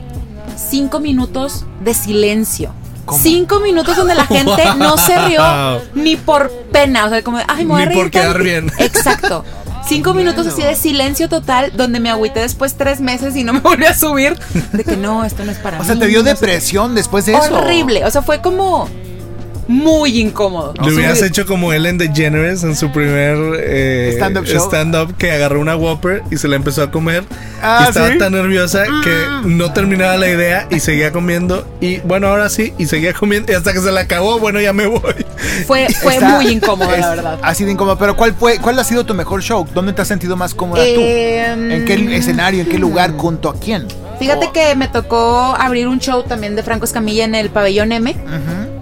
[0.57, 2.75] Cinco minutos de silencio.
[3.13, 5.43] Cinco minutos donde la gente no se rió
[5.95, 7.07] ni por pena.
[7.07, 8.43] O sea, como, de, ay, me voy a Ni reír por quedar tanto".
[8.45, 8.73] bien.
[8.79, 9.45] Exacto.
[9.87, 13.61] Cinco minutos así de silencio total, donde me agüité después tres meses y no me
[13.61, 14.35] volví a subir.
[14.73, 15.87] De que no, esto no es para O mí.
[15.87, 17.55] sea, te dio no sé depresión después de eso.
[17.59, 18.05] horrible.
[18.07, 18.89] O sea, fue como
[19.69, 20.75] muy incómodo.
[20.83, 24.67] Le hubieras hecho como Ellen DeGeneres en su primer eh, Stand-up show.
[24.67, 27.25] stand-up que agarró una Whopper y se la empezó a comer.
[27.63, 28.19] Ah, y estaba ¿sí?
[28.19, 31.67] tan nerviosa que no terminaba la idea y seguía comiendo.
[31.81, 33.51] Y bueno, ahora sí, y seguía comiendo.
[33.53, 35.01] Y hasta que se la acabó, bueno, ya me voy.
[35.67, 37.39] Fue, fue Está- muy incómodo, es- la verdad.
[37.43, 37.97] Ha sido incómodo.
[37.99, 39.67] Pero ¿cuál fue, cuál ha sido tu mejor show?
[39.75, 41.01] ¿Dónde te has sentido más cómoda tú?
[41.01, 42.63] Em, ¿En qué escenario?
[42.63, 43.13] ¿En qué lugar?
[43.17, 43.87] ¿Junto a quién?
[44.19, 48.15] Fíjate que me tocó abrir un show también de Franco Escamilla en el pabellón M.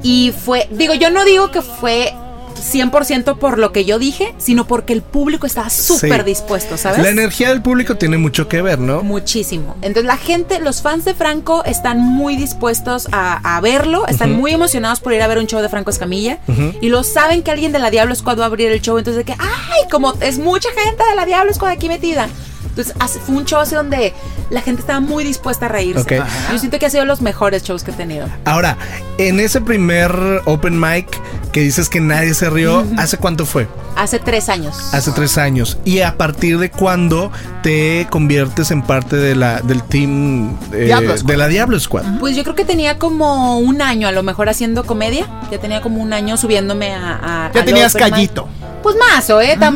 [0.03, 2.13] Y fue, digo, yo no digo que fue
[2.55, 6.27] 100% por lo que yo dije, sino porque el público estaba súper Sí.
[6.27, 7.03] dispuesto, ¿sabes?
[7.03, 9.03] La energía del público tiene mucho que ver, ¿no?
[9.03, 9.75] Muchísimo.
[9.83, 14.53] Entonces la gente, los fans de Franco están muy dispuestos a, a verlo, están muy
[14.53, 16.39] emocionados por ir a ver un show de Franco Escamilla
[16.81, 19.25] y lo saben que alguien de la Diablo Squad va a abrir el show, entonces
[19.25, 22.29] de que, ay, como es mucha gente de la Diablo Squad aquí metida.
[22.75, 22.95] Entonces
[23.27, 24.15] fue un show así donde
[24.49, 26.23] la gente estaba muy dispuesta a reírse.
[26.51, 28.27] Yo siento que ha sido los mejores shows que he tenido.
[28.47, 28.79] Ahora,
[29.19, 30.11] en ese primer
[30.47, 31.07] open mic
[31.53, 33.69] que dices que nadie se rió, ¿hace cuánto fue?
[33.95, 34.95] Hace tres años.
[34.95, 35.77] Hace tres años.
[35.85, 37.31] ¿Y a partir de cuándo
[37.63, 41.31] te conviertes en parte de la, del team eh, Diablo Squad.
[41.31, 42.05] de la Diablo Squad?
[42.21, 45.29] Pues yo creo que tenía como un año a lo mejor haciendo comedia.
[45.51, 47.49] Ya tenía como un año subiéndome a...
[47.49, 48.03] a- Ya tenías mic.
[48.03, 48.49] callito.
[48.83, 49.59] Pues más, ¿o eh?
[49.61, 49.71] Ah,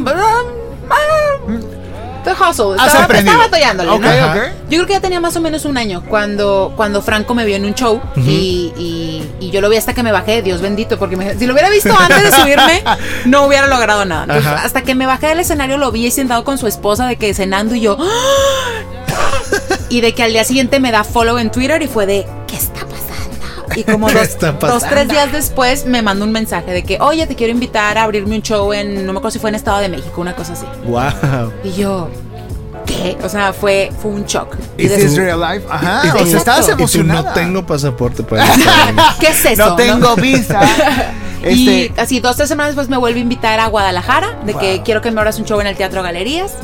[0.91, 1.47] ah,
[2.27, 2.75] The hustle.
[2.79, 3.33] Has Estaba, aprendido.
[3.33, 4.09] estaba batallándole, Ok, ¿no?
[4.09, 4.37] ok.
[4.69, 7.55] Yo creo que ya tenía más o menos un año cuando, cuando Franco me vio
[7.57, 10.99] en un show y, y- y yo lo vi hasta que me bajé, Dios bendito,
[10.99, 12.83] porque me- si lo hubiera visto antes de subirme,
[13.27, 14.25] no hubiera logrado nada.
[14.25, 17.33] Entonces, hasta que me bajé del escenario lo vi sentado con su esposa de que
[17.33, 17.97] cenando y yo...
[17.99, 18.07] ¡ah!
[19.89, 22.57] Y de que al día siguiente me da follow en Twitter y fue de, ¿qué
[22.57, 22.81] está?
[23.75, 27.27] Y como ¿Qué dos, dos, tres días después me mandó un mensaje de que, oye,
[27.27, 29.79] te quiero invitar a abrirme un show en, no me acuerdo si fue en Estado
[29.79, 30.67] de México, una cosa así.
[30.87, 31.53] Wow.
[31.65, 32.09] Y yo,
[32.87, 33.17] ¿qué?
[33.25, 34.57] O sea, fue, fue un shock.
[34.79, 35.67] Y des- this real life?
[35.71, 36.03] Ajá.
[36.03, 37.23] Sí, o sea, estabas Y tú, Y tú emocionada.
[37.23, 38.45] no tengo pasaporte para.
[39.21, 39.67] ¿Qué es eso?
[39.71, 40.61] No tengo visa.
[41.49, 44.83] Y Este, así dos, tres semanas después me vuelve a invitar a Guadalajara, de que
[44.85, 46.55] quiero que me abras un show en el Teatro Galerías.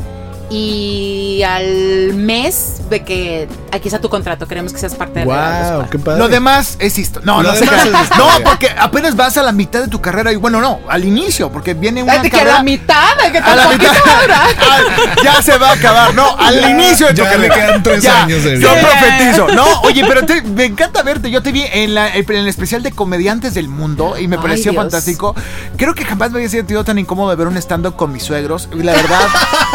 [0.54, 5.34] Y al mes de que aquí está tu contrato, queremos que seas parte de Wow,
[5.34, 5.88] pa.
[5.90, 6.18] qué padre.
[6.18, 7.24] Lo demás es historia.
[7.24, 8.18] No, Lo no demás es.
[8.18, 11.50] No, porque apenas vas a la mitad de tu carrera y bueno, no, al inicio,
[11.50, 13.92] porque viene una de que a la mitad, de que a la mitad.
[14.20, 14.42] ahora.
[15.24, 17.54] Ya se va a acabar, no, al Ya, inicio de tu ya le carrera.
[17.54, 19.48] quedan tres Ya, años de Yo profetizo.
[19.54, 21.30] No, oye, pero te- me encanta verte.
[21.30, 24.42] Yo te vi en, la, en el especial de comediantes del mundo y me Ay,
[24.42, 24.82] pareció Dios.
[24.82, 25.34] fantástico.
[25.76, 28.68] Creo que jamás me había sentido tan incómodo de ver un stand-up con mis suegros.
[28.74, 29.26] Y la verdad,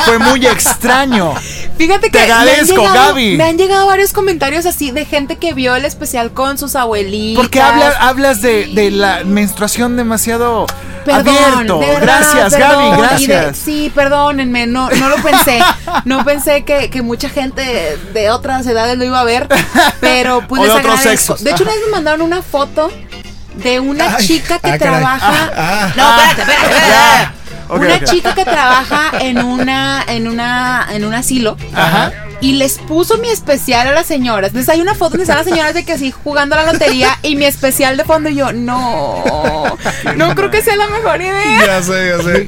[0.06, 1.34] fue muy extraño.
[1.78, 3.38] Fíjate Te que me han agradezco, llegado- Gaby.
[3.38, 7.42] Me han llegado varios comentarios así de gente que vio el especial con sus abuelitas.
[7.44, 10.66] Porque habla- hablas de, de la menstruación demasiado
[11.06, 11.80] Perdón, abierto.
[11.80, 12.70] de verdad, gracias, perdón.
[13.00, 13.58] Gaby, Y de- gracias.
[13.58, 15.60] sí, perdónenme, no, no lo pensé.
[16.06, 19.48] No pensé que, que mucha gente de otras edades lo iba a ver,
[20.02, 21.34] pero pues O de les otros agradezco.
[21.38, 21.44] sexos.
[21.44, 22.92] De hecho, una vez me mandaron una foto
[23.56, 25.52] de una Ay, chica que ah, trabaja.
[25.56, 27.37] Ah, no, espérate, espérate, espérate.
[27.70, 31.58] Una chica que trabaja en una, en una, en un asilo.
[31.74, 32.14] Ajá.
[32.40, 34.50] Y les puso mi especial a las señoras.
[34.50, 37.18] Entonces hay una foto donde están las señoras de que así jugando a la lotería
[37.24, 39.24] y mi especial de fondo y yo, no,
[40.16, 41.58] no creo que sea la mejor idea.
[41.68, 42.48] Ya sé, ya sé.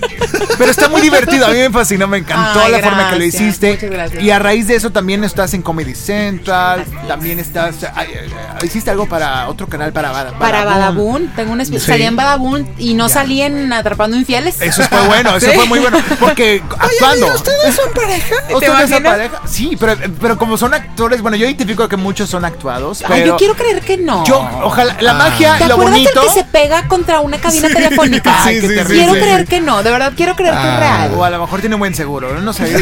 [0.57, 3.23] Pero está muy divertido, a mí me fascinó, me encantó Ay, la forma que lo
[3.25, 3.71] hiciste.
[3.73, 4.23] muchas gracias.
[4.23, 7.75] Y a raíz de eso también estás en Comedy Central, también estás...
[7.95, 8.29] ay, ay,
[8.61, 11.23] ay, hiciste algo para otro canal, para Bada- Para Badabun.
[11.23, 11.85] Badabun, tengo un espe- Sí.
[11.87, 14.61] salí en Badabun y no salí en Atrapando Infieles.
[14.61, 15.55] Eso fue bueno, eso Sí.
[15.55, 15.97] fue muy bueno.
[16.19, 17.33] Porque actuando.
[17.33, 18.35] ¿Ustedes son pareja?
[18.53, 19.41] ¿Ustedes son pareja?
[19.47, 22.99] Sí, pero, pero como son actores, bueno, yo identifico que muchos son actuados.
[23.01, 24.23] Pero Ay, yo quiero creer que no.
[24.25, 26.21] yo, ojalá, la magia, ¿Te lo acuerdas bonito.
[26.21, 28.31] el que se pega contra una cabina telefónica?
[28.43, 28.95] Sí, Ay, qué sí, terrible.
[28.97, 29.45] quiero sí, creer sí.
[29.47, 30.79] que no, de verdad quiero creer que es Ah.
[30.79, 31.11] real.
[31.15, 32.63] O a lo mejor tiene un buen seguro, no sé.
[32.63, 32.73] hay,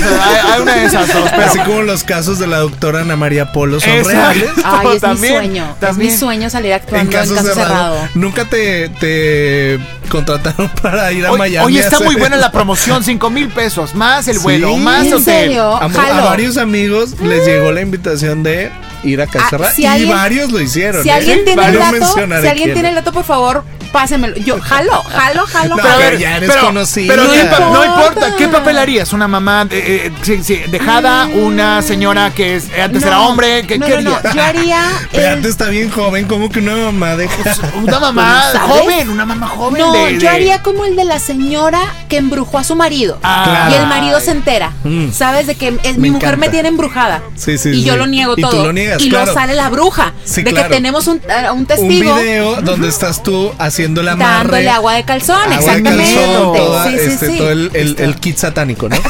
[0.53, 1.43] hay una de esas dos, pero.
[1.47, 4.09] Así como los casos de la doctora Ana María Polo son Exacto.
[4.11, 4.49] reales.
[4.63, 5.75] Ay, es También, mi sueño.
[5.79, 6.07] también.
[6.09, 7.67] Es mi sueño salir En actuando en caso, caso, cerrado.
[7.95, 8.09] cerrado.
[8.15, 9.79] Nunca te, te
[10.09, 11.65] contrataron para ir a Miami.
[11.65, 14.43] oye, está muy buena la promoción, 5 mil pesos, más el Sí.
[14.43, 15.23] vuelo, más ¿En hotel.
[15.23, 15.75] serio?
[15.75, 16.86] A, varios amigos
[17.23, 18.71] les llegó la invitación de
[19.03, 21.03] ir a Cacerra Ah, si y alguien- varios lo hicieron.
[21.03, 21.13] Si ¿eh?
[21.13, 22.73] alguien tiene Para el dato, si alguien quién.
[22.73, 23.63] tiene el dato, por favor,
[23.97, 24.35] pásenmelo.
[24.37, 25.75] Yo, jalo, jalo, jalo.
[25.75, 27.13] No, Pero ver, ya eres pero, conocida.
[27.15, 28.35] pero No ¿qué pa- no importa.
[28.37, 29.11] ¿qué papel harías?
[29.11, 31.25] ¿Una mamá eh, eh, sí, sí, dejada?
[31.33, 33.65] ¿Una señora que es, eh, antes No, era hombre?
[33.67, 34.35] ¿Qué, no, qué no, no, harías?
[34.35, 34.81] Yo haría.
[35.11, 37.55] Pero el- antes está bien joven, como que una mamá deja.
[37.77, 39.81] Una mamá joven, una mamá joven.
[39.81, 43.17] No, de- yo haría como el de la señora que embrujó a su marido.
[43.23, 44.73] Ah, y el marido se entera.
[44.83, 45.11] Mm.
[45.11, 45.47] ¿Sabes?
[45.47, 47.21] De que es- mi mujer me tiene embrujada.
[47.35, 48.65] Sí, sí, Y yo lo niego Y tú todo.
[48.65, 49.25] lo niegas, y claro.
[49.25, 50.13] luego sale la bruja.
[50.23, 50.67] Sí, de claro.
[50.69, 52.15] que tenemos un, un Un testigo.
[52.15, 54.37] video donde estás tú haciendo la amarre.
[54.37, 56.15] Dándole agua de calzón, agua de exactamente.
[56.15, 57.37] calzón, toda, sí, sí, este, sí.
[57.37, 58.97] todo el, el- el kit satánico, ¿no?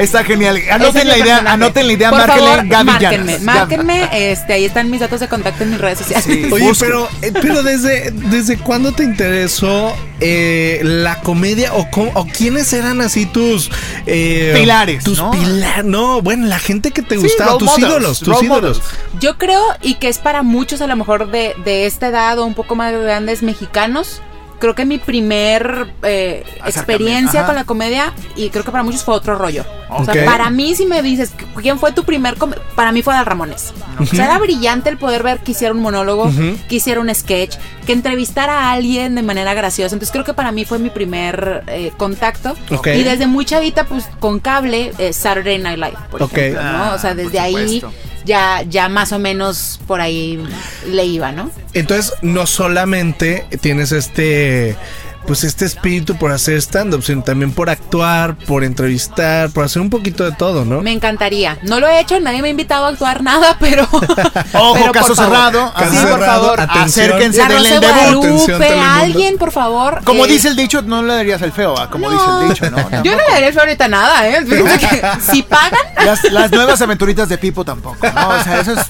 [0.00, 0.60] Está genial.
[0.70, 1.48] Anoten es la idea, personaje.
[1.54, 3.40] anoten la idea, Por márquenle favor, Gaby márquenme, Llanas.
[3.42, 6.24] márquenme, este, ahí están mis datos de contacto en mis redes sociales.
[6.24, 6.48] Sí.
[6.52, 12.26] Oye, pero, eh, pero desde, ¿desde cuándo te interesó eh, la comedia o, cómo- o
[12.26, 13.70] quiénes eran así tus
[14.06, 15.30] eh, Pilares, Tus ¿no?
[15.30, 18.78] pilares, no, bueno, la gente que te Sí, gustaba, tus models, ídolos, tus ídolos.
[18.78, 18.80] models.
[19.20, 22.44] Yo creo, y que es para muchos a lo mejor de, de esta edad o
[22.46, 24.22] un poco más grandes mexicanos,
[24.60, 27.46] creo que mi primer eh, experiencia ajá.
[27.46, 29.64] con la comedia, y creo que para muchos fue otro rollo.
[29.88, 32.36] O sea, para mí, si me dices, ¿quién fue tu primer
[32.76, 33.72] Para mí fue Dal Ramones.
[33.98, 36.56] O sea, era brillante el poder ver que hiciera un monólogo, Ujú.
[36.68, 39.94] que hiciera un sketch, que entrevistara a alguien de manera graciosa.
[39.96, 42.54] Entonces creo que para mí fue mi primer eh, contacto.
[42.94, 46.32] Y desde muy chavita, pues con cable, eh, Saturday Night Live, por Ok.
[46.38, 46.92] ejemplo, ¿no?
[46.94, 47.92] O sea, Ah, desde ahí supuesto.
[48.30, 50.40] Ya, ya más o menos por ahí
[50.86, 51.50] le iba, ¿no?
[51.72, 54.76] Entonces, no solamente tienes este
[55.26, 59.90] pues este espíritu por hacer stand-up, sino también por actuar, por entrevistar, por hacer un
[59.90, 60.80] poquito de todo, ¿no?
[60.80, 61.58] Me encantaría.
[61.62, 63.84] No lo he hecho, nadie me ha invitado a actuar nada, pero.
[63.84, 65.72] Ojo, pero caso cerrado.
[65.72, 66.08] Caso Sí, Ajá.
[66.10, 66.60] por cerrado, favor.
[66.60, 67.06] atención.
[67.06, 68.12] Acérquense, La denle Rosa el
[68.58, 68.60] debut.
[68.82, 70.00] Alguien, por favor.
[70.04, 72.70] Como eh, dice el dicho, no le darías el feo, ah, como dice el dicho,
[72.70, 72.78] ¿no?
[73.02, 74.44] Yo no le daría el feo ahorita nada, ¿eh?
[75.30, 75.78] Si pagan.
[76.04, 78.28] Las, las nuevas aventuritas de Pipo tampoco, ¿no?
[78.28, 78.86] O sea, eso es...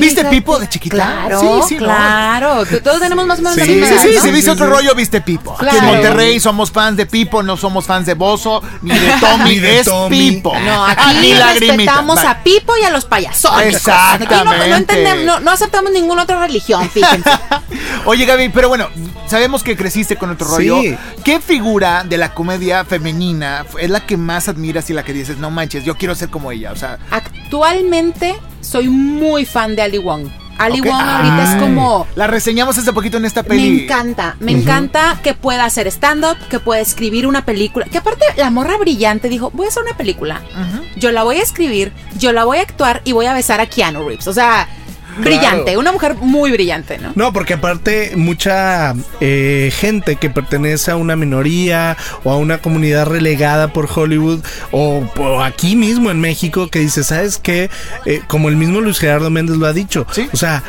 [0.00, 0.30] ¿Viste Fíjate.
[0.36, 0.94] Pipo de chiquita?
[0.96, 1.84] Claro, Sí, sí, ¿no?
[1.84, 2.64] claro.
[2.82, 4.22] Todos tenemos más o menos la Sí, misma Sí, edad, sí, ¿no?
[4.22, 4.72] si viste sí, otro sí.
[4.72, 5.53] rollo, viste Pipo.
[5.58, 5.84] Aquí en.
[5.84, 9.78] Monterrey somos fans de Pipo, no somos fans de Bozo, ni de Tommy, Ni de
[9.80, 10.30] es Tommy.
[10.32, 10.58] Pipo.
[10.60, 11.72] No, Ah, aquí lagrimita.
[11.74, 13.74] respetamos a Pipo y a los payasones.
[13.76, 14.34] Exactamente.
[14.34, 17.30] Aquí no, no entendemos, no, no aceptamos ninguna otra religión, fíjense.
[18.04, 18.88] Oye, Gaby, pero bueno,
[19.26, 20.80] sabemos que creciste con otro rollo.
[20.82, 20.96] Sí.
[21.24, 25.38] ¿Qué figura de la comedia femenina es la que más admiras y la que dices,
[25.38, 26.72] no manches, yo quiero ser como ella?
[26.72, 30.28] O sea, Actualmente soy muy fan de Ali Wong.
[30.58, 30.86] Ali Ok.
[30.86, 33.70] Wong ahorita es como La reseñamos hace poquito en esta peli.
[33.70, 37.86] me encanta, me encanta que pueda hacer stand-up, que pueda escribir una película.
[37.86, 40.40] Que aparte, la morra brillante dijo: Voy a hacer una película.
[40.96, 43.66] Yo la voy a escribir, yo la voy a actuar y voy a besar a
[43.66, 44.26] Keanu Reeves.
[44.28, 44.68] O sea,
[45.18, 47.12] brillante, una mujer muy brillante, ¿no?
[47.14, 53.06] No, porque aparte mucha eh, gente que pertenece a una minoría o a una comunidad
[53.06, 54.40] relegada por Hollywood
[54.70, 57.70] o, o aquí mismo en México que dice, ¿sabes qué?
[58.06, 60.06] Eh, como el mismo Luis Gerardo Méndez lo ha dicho.
[60.12, 60.28] Sí.
[60.32, 60.62] O sea,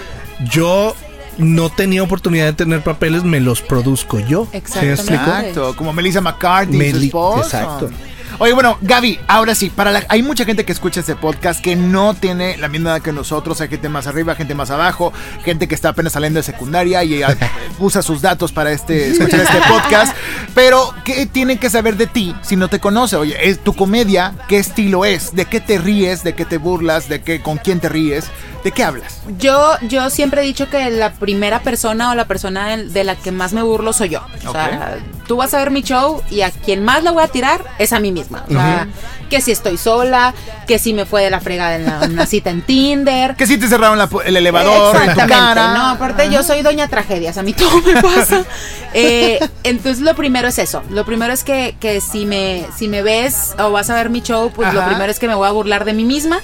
[0.51, 0.95] yo
[1.37, 4.45] no tenía oportunidad de tener papeles, me los produzco yo.
[4.45, 4.93] ¿Sí me Exactamente.
[5.01, 5.23] explico?
[5.23, 7.43] Exacto, como Melissa McCarthy, su Meli- esposo.
[7.43, 7.89] exacto.
[8.37, 11.75] Oye, bueno, Gaby, ahora sí, para la- hay mucha gente que escucha este podcast que
[11.77, 15.13] no tiene la misma edad que nosotros, hay gente más arriba, gente más abajo,
[15.45, 17.25] gente que está apenas saliendo de secundaria y eh,
[17.79, 20.15] usa sus datos para este, escuchar este podcast,
[20.53, 23.15] pero ¿qué tienen que saber de ti si no te conoce?
[23.15, 24.33] Oye, ¿es tu comedia?
[24.49, 25.33] ¿Qué estilo es?
[25.33, 26.23] ¿De qué te ríes?
[26.23, 27.07] ¿De qué te burlas?
[27.07, 28.25] ¿De qué, con quién te ríes?
[28.65, 29.21] ¿De qué hablas?
[29.37, 33.31] Yo, yo siempre he dicho que la primera persona o la persona de la que
[33.31, 34.21] más me burlo soy yo.
[34.47, 37.27] O sea, tú vas a ver mi show y a quien más le voy a
[37.27, 38.24] tirar es a mí misma.
[38.31, 38.87] O sea,
[39.29, 40.33] que si estoy sola,
[40.67, 43.35] que si me fue de la fregada en la- una cita en Tinder.
[43.35, 45.73] Que si te cerraron la el elevador en tu Exactamente, cara.
[45.73, 48.43] no, aparte yo soy doña tragedias, a mí todo me pasa.
[48.97, 53.01] Eh, entonces lo primero es eso, lo primero es que, que si me si me
[53.01, 55.51] ves o vas a ver mi show, pues lo primero es que me voy a
[55.51, 56.39] burlar de mí misma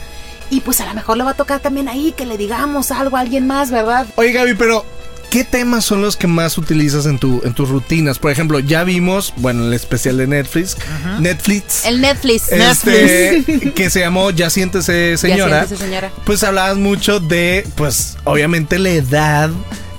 [0.50, 3.16] y pues a lo mejor le va a tocar también ahí que le digamos algo
[3.16, 4.06] a alguien más, ¿verdad?
[4.18, 4.86] Oye Gaby, pero
[5.32, 8.20] ¿qué temas son los que más utilizas en, tu, en tus rutinas?
[8.20, 10.78] Por ejemplo, ya vimos, bueno, el especial de Netflix,
[11.20, 11.86] Netflix.
[11.86, 12.52] El Netflix.
[12.52, 15.66] este, que se llamó Ya siéntese señora.
[15.66, 16.12] siéntese, señora.
[16.26, 19.50] Pues hablabas mucho de, pues, obviamente la edad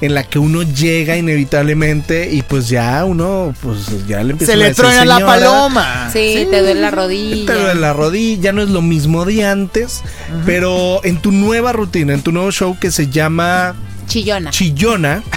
[0.02, 3.78] en la que uno llega inevitablemente y pues ya uno, pues
[4.08, 6.10] ya le empieza Se a le truena la "Señora, paloma.
[6.12, 7.54] Sí, te duele la Te rodilla.
[7.54, 10.02] duele la rodilla, ya no es lo mismo de antes,
[10.44, 13.76] pero en tu nueva rutina, en tu nuevo show que se llama
[14.12, 14.50] Chillona.
[14.50, 15.22] Chillona.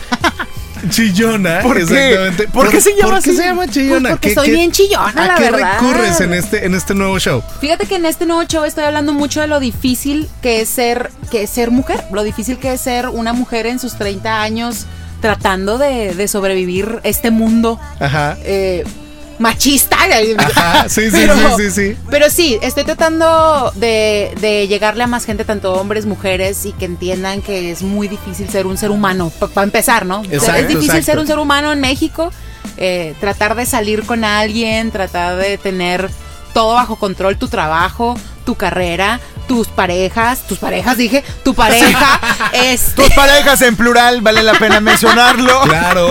[0.89, 1.81] Chillona, ¿Por qué?
[1.83, 2.47] exactamente.
[2.49, 3.37] ¿Por qué se llama ¿Por qué así?
[3.37, 3.99] se llama Chillona?
[4.01, 5.79] Pues porque ¿Qué- soy qué- bien chillona, ¿A la qué verdad.
[5.79, 7.41] recurres en este, en este nuevo show?
[7.59, 11.09] Fíjate que en este nuevo show estoy hablando mucho de lo difícil que es ser,
[11.31, 14.85] que es ser mujer, lo difícil que es ser una mujer en sus 30 años
[15.21, 18.37] tratando de, de sobrevivir este mundo Ajá.
[18.43, 18.83] eh,
[19.39, 19.97] machista.
[20.37, 21.97] Ajá, sí, sí, Pero- sí, sí, sí.
[22.09, 26.85] Pero sí, estoy tratando de, de llegarle a más gente, tanto hombres, mujeres, y que
[26.85, 30.23] entiendan que es muy difícil ser un ser humano, para empezar, ¿no?
[30.29, 31.05] Exacto, es difícil exacto.
[31.05, 32.31] ser un ser humano en México,
[32.77, 36.09] eh, tratar de salir con alguien, tratar de tener
[36.53, 42.19] todo bajo control, tu trabajo, tu carrera, tus parejas, tus parejas, dije, tu pareja,
[42.53, 43.03] este...
[43.03, 45.61] Tus parejas en plural, vale la pena mencionarlo.
[45.65, 46.09] Claro,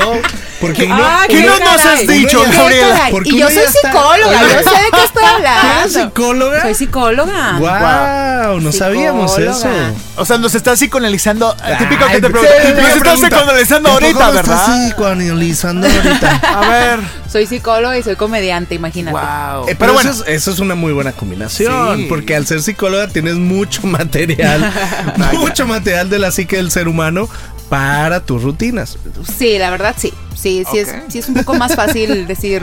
[0.61, 3.11] porque Ah, ¿Qué qué no nos has dicho, Gabriela?
[3.24, 5.78] Y yo soy está- psicóloga, yo sé de qué estoy hablando.
[5.80, 6.62] ¿Eres psicóloga?
[6.62, 7.59] Soy psicóloga.
[7.59, 9.68] Wow, no sabíamos eso.
[10.16, 11.55] O sea, nos estás psicoanalizando.
[11.66, 12.32] eh, típico que te sí,
[12.74, 14.87] me Nos estás psicoanalizando ¿tampoco ahorita, me estás ¿verdad?
[14.89, 16.37] psicoanalizando ahorita.
[16.45, 17.01] A ver.
[17.30, 19.18] Soy psicóloga y soy comediante, imagínate.
[19.18, 19.68] Wow.
[19.68, 22.07] Eh, pero bueno, eso es, eso es una muy buena combinación, Sí.
[22.09, 24.72] porque al ser psicóloga tienes mucho material,
[25.33, 27.29] mucho material de la psique del ser humano
[27.68, 28.99] para tus rutinas.
[29.39, 30.12] Sí, la verdad sí.
[30.35, 32.62] Sí, sí, es, sí es un poco más fácil decir,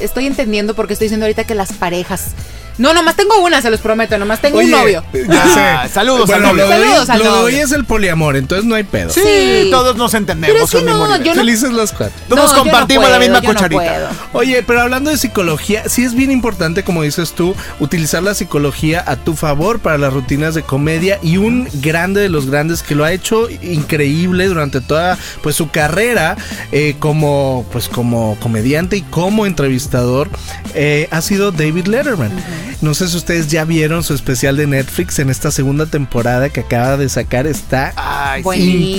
[0.00, 2.32] estoy entendiendo porque estoy diciendo ahorita que las parejas...
[2.78, 5.04] No, nomás tengo una, se los prometo, nomás tengo un novio.
[5.30, 6.64] Ah, saludos bueno, al novio.
[6.66, 7.44] Lo de, hoy- Saludos al lo de novio.
[7.44, 9.10] hoy es el poliamor, entonces no hay pedo.
[9.10, 9.68] Sí, Sí.
[9.70, 10.52] todos nos entendemos.
[10.54, 11.24] Pero es que al mismo no, nivel.
[11.24, 12.14] yo no- Felices los cuatro.
[12.28, 13.82] Todos No, yo no compartimos la puedo, misma yo no cucharita.
[13.82, 14.08] puedo.
[14.32, 19.04] Oye, pero hablando de psicología, sí es bien importante, como dices tú, utilizar la psicología
[19.06, 22.94] a tu favor para las rutinas de comedia y un grande de los grandes que
[22.94, 26.36] lo ha hecho increíble durante toda pues su carrera
[26.72, 30.28] eh, como pues como comediante y como entrevistador
[30.74, 32.32] eh, ha sido David Letterman.
[32.80, 36.60] No sé si ustedes ya vieron su especial de Netflix en esta segunda temporada que
[36.60, 38.42] acaba de sacar está Ay,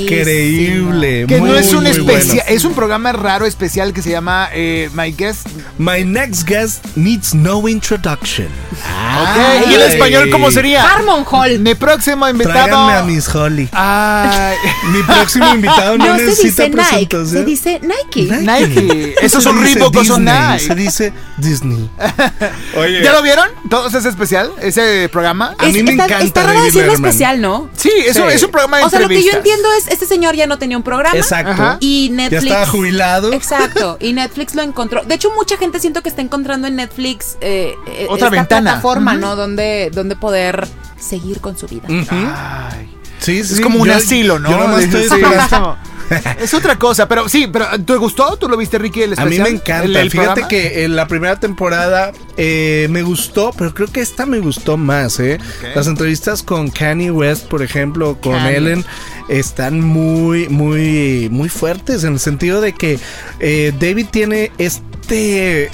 [0.03, 1.25] increíble.
[1.27, 2.43] Que no es un especial, bueno.
[2.47, 5.47] es un programa raro especial que se llama eh, My Guest.
[5.77, 8.47] My next guest needs no introduction.
[8.47, 10.83] Ok, ¿Y en español cómo sería?
[10.89, 11.59] Harmon Hall.
[11.59, 12.53] Mi próximo invitado.
[12.55, 13.69] Tráiganme a Miss Holly.
[13.71, 14.55] Ay,
[14.91, 16.75] Mi próximo invitado no, No se necesita dice Nike,
[17.07, 17.27] presentación.
[17.27, 18.37] se dice Nike.
[18.41, 19.15] Nike.
[19.21, 20.59] Esos Se son Reebok son Nike.
[20.59, 21.89] Se dice Disney.
[22.77, 23.47] Oye, ¿Ya lo vieron?
[23.69, 24.51] ¿Todos ese especial?
[24.61, 25.55] ¿Ese programa?
[25.57, 27.09] A mí me está, encanta está raro decirlo Letterman.
[27.09, 27.69] especial, ¿no?
[27.75, 28.35] Sí, es, un- Sí.
[28.35, 30.57] es un programa de O sea, lo que yo entiendo es, este señor ya no
[30.59, 31.17] tenía un programa.
[31.17, 31.51] exacto.
[31.51, 31.77] Ajá.
[31.79, 32.43] Y Ya Netflix.
[32.43, 33.33] estaba jubilado.
[33.33, 33.97] Exacto.
[34.03, 35.03] Y Netflix lo encontró.
[35.03, 38.71] De hecho, mucha gente siento que está encontrando en Netflix eh, eh, Otra esta ventana.
[38.71, 39.21] plataforma, Ujú.
[39.21, 39.35] ¿no?
[39.35, 40.67] Donde, donde poder
[40.99, 41.83] seguir con su vida.
[41.87, 42.07] Ujú.
[42.11, 42.89] Ay.
[43.19, 44.49] Sí, Es como un yo- asilo, ¿no?
[44.49, 45.77] Yo nomás estoy Sí, esperando.
[46.39, 48.37] es otra cosa, pero sí, pero ¿te gustó?
[48.37, 49.43] ¿Tú lo viste, Ricky, el A mí especial?
[49.43, 49.83] me encanta.
[49.85, 50.47] ¿El- el Fíjate programa?
[50.47, 55.19] que en la primera temporada eh, me gustó, pero creo que esta me gustó más.
[55.19, 55.39] ¿eh?
[55.75, 58.57] Las entrevistas con Kanye West, por ejemplo, con Kanye.
[58.57, 58.85] Ellen,
[59.29, 62.99] están muy, muy, muy fuertes en el sentido de que
[63.39, 65.69] eh, David tiene este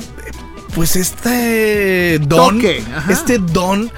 [0.76, 3.92] pues este don, Toque, este don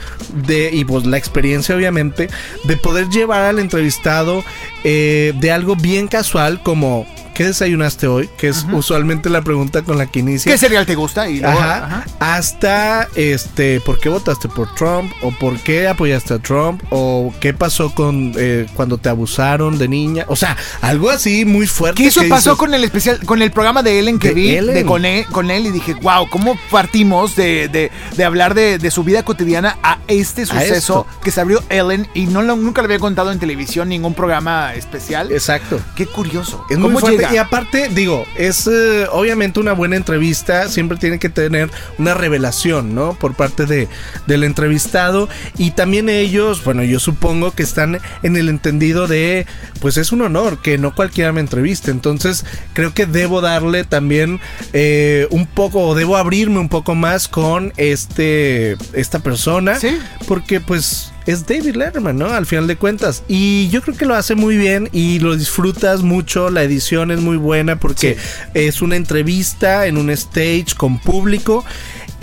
[0.48, 2.30] de, y pues la experiencia obviamente,
[2.64, 4.44] de poder llevar al entrevistado
[4.84, 7.06] eh, de algo bien casual como
[7.42, 8.30] ¿qué desayunaste hoy?
[8.38, 10.52] Que es usualmente la pregunta con la que inicia.
[10.52, 11.28] ¿Qué cereal te gusta?
[11.30, 12.06] Y luego, Ajá, ajá.
[12.20, 15.12] Hasta este, ¿por qué votaste por Trump?
[15.22, 16.82] ¿O por qué apoyaste a Trump?
[16.92, 20.26] ¿O qué pasó con eh, cuando te abusaron de niña?
[20.28, 22.02] O sea, algo así muy fuerte.
[22.02, 24.34] ¿Qué eso que pasó dices, con el especial, con el programa de Ellen que De
[24.34, 24.76] vi, Ellen.
[24.76, 28.78] de con, él, con él y dije, wow, ¿cómo partimos de, de- de hablar de,
[28.78, 32.82] de su vida cotidiana a este suceso que se abrió Ellen y no lo- nunca
[32.82, 35.32] lo había contado en televisión, ningún programa especial?
[35.32, 35.80] Exacto.
[35.96, 36.64] Qué curioso.
[36.70, 37.18] Es muy ¿Cómo fuerte.
[37.32, 40.68] Y aparte, digo, es eh, obviamente una buena entrevista.
[40.68, 43.14] Siempre tiene que tener una revelación, ¿no?
[43.14, 43.88] Por parte de,
[44.28, 45.30] del entrevistado.
[45.58, 49.46] Y también ellos, bueno, yo supongo que están en el entendido de,
[49.80, 51.92] pues es un honor que no cualquiera me entreviste.
[51.92, 54.40] Entonces, creo que debo darle también
[54.74, 59.80] eh, un poco, o debo abrirme un poco más con este, esta persona.
[59.80, 59.98] Sí.
[60.28, 62.28] Porque, pues, es David Letterman, ¿no?
[62.28, 63.24] Al final de cuentas.
[63.28, 66.50] Y yo creo que lo hace muy bien y lo disfrutas mucho.
[66.50, 68.18] La edición es muy buena porque
[68.54, 71.64] es una entrevista en un stage con público.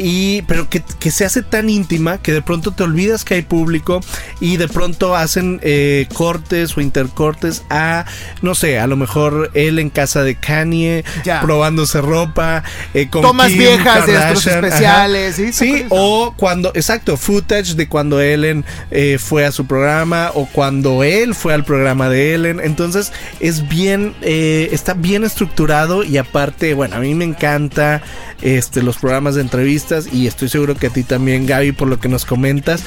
[0.00, 3.42] Y, pero que, que se hace tan íntima que de pronto te olvidas que hay
[3.42, 4.00] público
[4.38, 8.04] y de pronto hacen eh, cortes o intercortes a,
[8.40, 11.40] no sé, a lo mejor él en casa de Kanye, Ya.
[11.40, 12.62] probándose ropa,
[12.94, 14.66] eh, con Tomas Kim viejas de Kardashian, ajá.
[14.68, 15.52] especiales, ¿sí?
[15.52, 21.02] Sí, o cuando, exacto, footage de cuando Ellen eh, fue a su programa o cuando
[21.04, 22.60] él fue al programa de Ellen.
[22.62, 28.02] Entonces es bien, eh, está bien estructurado y aparte, bueno, a mí me encanta
[28.42, 31.98] este, los programas de entrevistas y estoy seguro que a ti también, Gaby, por lo
[32.00, 32.84] que nos comentas,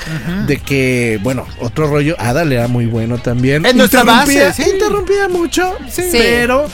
[0.48, 3.66] de que, bueno, otro rollo, Adal era muy bueno también.
[3.66, 4.70] Es nuestra Interrumpía- base, sí.
[4.70, 6.04] Interrumpía mucho, Sí.
[6.12, 6.68] pero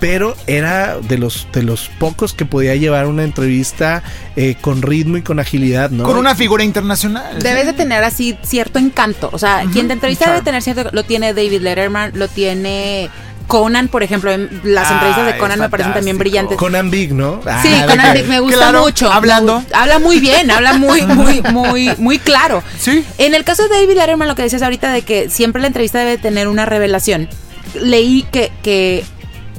[0.00, 4.02] pero era de los de los pocos que podía llevar una entrevista
[4.34, 6.04] eh, con ritmo y con agilidad, ¿no?
[6.04, 7.38] Con una figura internacional.
[7.40, 9.28] Debes de tener así cierto encanto.
[9.32, 10.88] O sea, quien te entrevista debe tener cierto.
[10.92, 13.10] Lo tiene David Letterman, lo tiene
[13.46, 14.30] Conan, por ejemplo.
[14.32, 16.56] en- Las Ah, entrevistas de Conan me parecen también brillantes.
[16.56, 17.40] Conan Big, ¿no?
[17.46, 19.12] Ah, Sí, de Conan Big me gusta Claro, mucho.
[19.12, 19.62] hablando.
[19.74, 22.62] Habla muy bien, habla muy, muy, muy, muy claro.
[22.78, 23.04] Sí.
[23.18, 25.98] En el caso de David Letterman, lo que decías ahorita de que siempre la entrevista
[25.98, 27.28] debe tener una revelación.
[27.74, 29.04] Leí que, que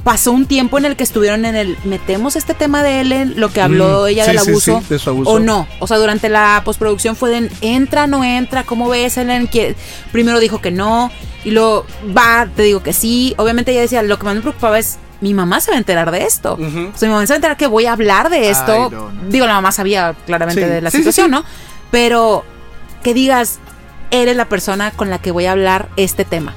[0.04, 3.52] pasó un tiempo en el que estuvieron en el metemos este tema de Ellen, lo
[3.52, 5.30] que habló Mm, ella sí, del abuso, sí, de su abuso.
[5.30, 5.68] o no.
[5.78, 9.46] O sea, durante la postproducción fue de entra, no entra, ¿cómo ves Ellen?
[9.46, 9.76] Que
[10.10, 11.10] primero dijo que no
[11.44, 11.86] y luego
[12.16, 13.34] va, te digo que sí.
[13.38, 16.10] Obviamente ella decía, lo que más me preocupaba es mi mamá se va a enterar
[16.10, 16.54] de esto.
[16.54, 16.90] Ujú.
[16.94, 18.72] O sea, mi mamá se va a enterar que voy a hablar de esto.
[18.72, 19.28] Ay, no, no.
[19.30, 21.30] Digo, la mamá sabía claramente de la situación.
[21.30, 21.44] ¿no?
[21.92, 22.44] Pero
[23.04, 23.60] que digas,
[24.10, 26.54] eres la persona con la que voy a hablar este tema.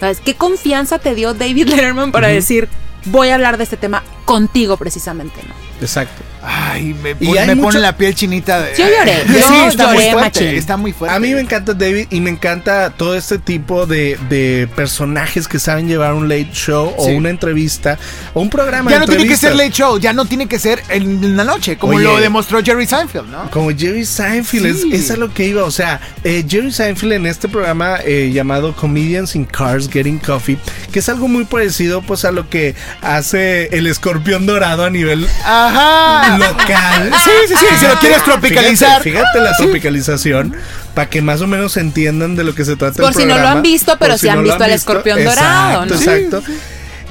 [0.00, 0.20] ¿Sabes?
[0.20, 2.68] ¿Qué confianza te dio David Letterman para decir,
[3.06, 5.54] voy a hablar de este tema contigo precisamente, ¿no?
[5.80, 6.22] Exacto.
[6.48, 8.60] Ay, me, pon- me mucho- pone la piel chinita.
[8.60, 10.14] De, Yo lloré, yo sí, está muy fuerte.
[10.20, 10.46] machín.
[10.48, 11.16] Está muy fuerte.
[11.16, 15.58] A mí me encanta David y me encanta todo este tipo de, de personajes que
[15.58, 17.98] saben llevar un late show o una entrevista
[18.32, 20.58] o un programa Ya de no tiene que ser late show, ya no tiene que
[20.60, 22.04] ser en la noche, como Oye.
[22.04, 23.50] lo demostró Jerry Seinfeld, ¿no?
[23.50, 24.90] Como Jerry Seinfeld, Sí.
[24.92, 25.64] es, es a lo que iba.
[25.64, 30.58] O sea, eh, Jerry Seinfeld en este programa eh, llamado Comedians in Cars Getting Coffee,
[30.92, 35.26] que es algo muy parecido pues a lo que hace el escorpión dorado a nivel
[35.44, 36.35] Ajá.
[36.38, 37.10] Local.
[37.24, 39.02] Sí, sí, sí, si lo quieres tropicalizar.
[39.02, 40.54] Fíjate, fíjate la tropicalización
[40.94, 43.36] para que más o menos entiendan de lo que se trata Por el si no
[43.38, 46.00] lo han visto, pero sí han visto al escorpión dorado, Exacto, ¿no?
[46.40, 46.42] exacto.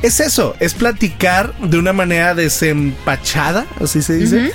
[0.02, 4.52] Es eso, es platicar de una manera desempachada, así se dice.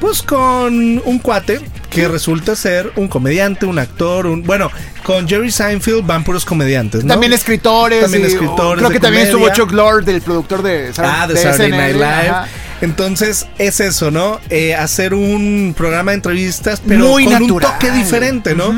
[0.00, 1.60] Pues con un cuate
[1.90, 4.70] que resulta ser un comediante, un actor, un bueno,
[5.02, 7.14] con Jerry Seinfeld van puros comediantes, ¿no?
[7.14, 8.02] También escritores.
[8.02, 11.36] También y- escritores Creo de que también estuvo Chuck Lorre, del productor de, Ah, de
[11.36, 12.04] Saturday Night Live.
[12.28, 12.46] ajá.
[12.80, 14.40] Entonces es eso, ¿no?
[14.50, 17.70] Eh, hacer un programa de entrevistas, pero Muy con natural.
[17.72, 18.74] un toque diferente, ¿no?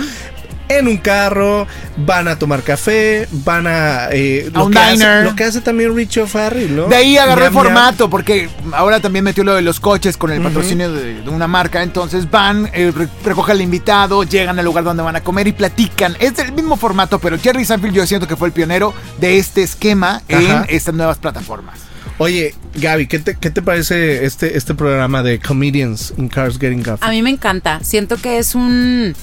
[0.69, 4.07] En un carro, van a tomar café, van a...
[4.13, 5.25] eh, A lo un que hace- diner.
[5.25, 6.87] lo que hace también Richie O'Farrell, ¿no?
[6.87, 10.41] De ahí agarró el formato, porque ahora también metió lo de los coches con el
[10.41, 11.83] patrocinio de, de una marca.
[11.83, 15.53] Entonces van, eh, re- recoge al invitado, llegan al lugar donde van a comer y
[15.53, 16.17] platican.
[16.21, 19.65] Es el mismo formato, pero Jerry Seinfeld yo siento que fue el pionero de este
[19.65, 20.39] esquema Ajá.
[20.39, 21.81] en estas nuevas plataformas.
[22.23, 26.83] Oye, Gaby, ¿qué te, qué te parece este, este programa de Comedians in Cars Getting
[26.83, 27.09] Coffee?
[27.09, 27.81] A mí me encanta.
[27.83, 29.15] Siento que es un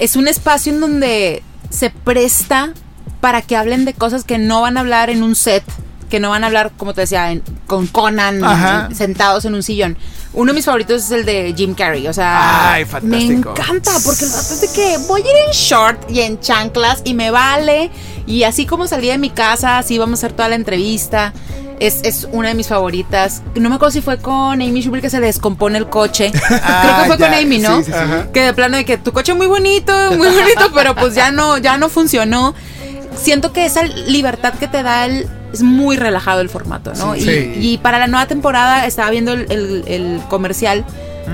[0.00, 2.72] es un espacio en donde se presta
[3.20, 5.62] para que hablen de cosas que no van a hablar en un set,
[6.12, 8.90] que no van a hablar, como te decía, en- con Conan Ajá.
[8.94, 9.96] sentados en un sillón.
[10.34, 14.26] Uno de mis favoritos es el de Jim Carrey, o sea, Ay, me encanta porque
[14.26, 17.30] el vato es de que voy a ir en short y en chanclas y me
[17.30, 17.90] vale
[18.26, 21.32] Y así como salí de mi casa, así vamos a hacer toda la entrevista.
[21.80, 23.42] Es, es una de mis favoritas.
[23.56, 26.30] No me acuerdo si fue con Amy Schumer que se descompone el coche.
[26.46, 27.26] Creo que fue ya.
[27.26, 27.78] con Amy, ¿no?
[27.78, 28.28] Sí, sí, sí.
[28.34, 31.56] Que de plano de que tu coche muy bonito, muy bonito, pero pues ya no,
[31.58, 32.54] ya no funcionó.
[33.16, 37.14] Siento que esa libertad que te da el, es muy relajado el formato, ¿no?
[37.14, 37.52] Sí.
[37.56, 40.84] y, para la nueva temporada estaba viendo el, el- el comercial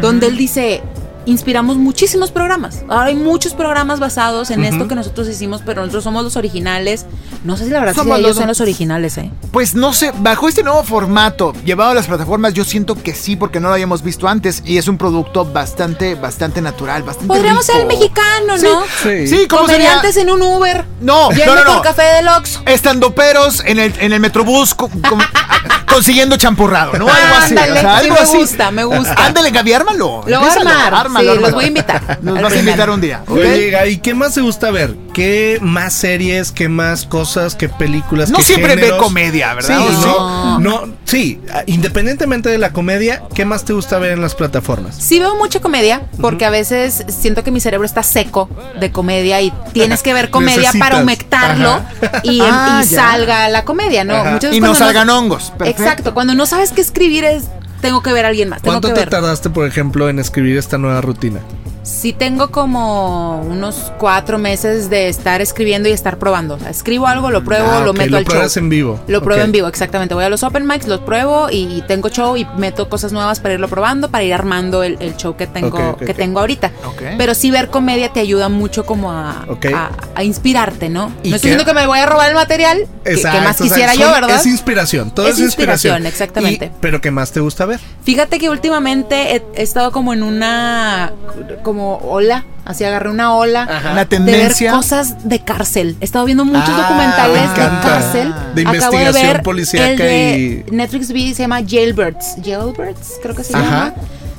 [0.00, 0.82] donde él dice,
[1.26, 2.82] inspiramos muchísimos programas.
[2.88, 7.06] Ahora hay muchos programas basados en esto que nosotros hicimos, pero nosotros somos los originales.
[7.44, 9.30] No sé si la verdad si Somos ellos los- son los originales, ¿eh?
[9.52, 13.36] Pues no sé, bajo este nuevo formato, llevado a las plataformas, yo siento que sí,
[13.36, 17.64] porque no lo habíamos visto antes y es un producto bastante, bastante natural, bastante Podríamos
[17.66, 18.82] ser el mexicano, ¿no?
[19.02, 19.26] Sí.
[19.26, 19.88] Sí, ¿cómo sería?
[19.92, 20.84] Comediantes en un Uber.
[21.00, 21.82] No, no, no, no.
[21.82, 22.62] café del Oxxo.
[22.66, 25.22] Estandoperos en el, en el metrobús co- con-
[25.92, 27.06] consiguiendo champurrado, ¿no?
[27.08, 27.50] Algo así.
[27.56, 28.36] Ándale, o sea, sí algo me así.
[28.38, 29.14] gusta, me gusta.
[29.26, 29.98] Ándale, Gaby, ármalo.
[30.08, 32.90] Lo voy a Empiézalo, armar, ármalo, sí, los voy a invitar Nos vas a invitar
[32.90, 33.22] un día.
[33.28, 34.94] Oye, Gaby, ¿qué más te gusta ver?
[35.12, 38.30] ¿Qué más series, qué más cosas, qué películas?
[38.30, 39.02] No qué siempre ve géneros?
[39.02, 39.78] comedia, ¿verdad?
[39.78, 44.20] Sí, ¿O no, no, sí, independientemente de la comedia, ¿qué más te gusta ver en
[44.20, 44.96] las plataformas?
[44.96, 48.48] Sí veo mucha comedia, porque a veces siento que mi cerebro está seco
[48.78, 52.20] de comedia y tienes que ver comedia para humectarlo Ajá.
[52.22, 54.24] y, Ah, y salga la comedia, ¿no?
[54.24, 55.52] Muchas Y no salgan hongos.
[55.58, 55.82] Perfecto.
[55.82, 57.44] Exacto, cuando no sabes qué escribir es
[57.80, 60.56] tengo que ver a alguien más, tengo ¿Cuánto que te tardaste, por ejemplo, en escribir
[60.56, 61.40] esta nueva rutina?
[61.88, 66.54] Sí tengo como unos cuatro meses de estar escribiendo y estar probando.
[66.54, 68.30] O sea, escribo algo, lo pruebo, Ah, lo ok, meto lo al show.
[68.32, 69.00] pruebas en vivo.
[69.08, 70.14] Lo pruebo en vivo, exactamente.
[70.14, 73.54] Voy a los open mics, los pruebo y tengo show y meto cosas nuevas para
[73.54, 76.70] irlo probando, para ir armando el, el show que tengo, que tengo ahorita.
[77.16, 79.66] Pero sí ver comedia te ayuda mucho como a, Ok.
[79.74, 81.08] a, a inspirarte, ¿no?
[81.08, 83.54] No ¿Y estoy diciendo que me voy a robar el material, que- que, Exacto, más
[83.60, 84.36] o sea, quisiera son- yo, ¿verdad?
[84.36, 86.06] Es inspiración, todo es, Es inspiración, inspiración.
[86.06, 86.66] exactamente.
[86.66, 87.80] Y- pero ¿qué más te gusta ver?
[88.04, 91.12] Fíjate que últimamente he, he estado como en una
[91.62, 94.70] como ola, así agarré una ola Una de tendencia.
[94.72, 95.96] ver cosas de cárcel.
[96.00, 98.34] He estado viendo muchos Ah, documentales me de cárcel.
[98.54, 102.36] De Acabo investigación ver policíaca el de y- Netflix vi se llama Jailbirds.
[102.44, 103.64] Jailbirds, creo que se Ajá.
[103.64, 103.94] llama.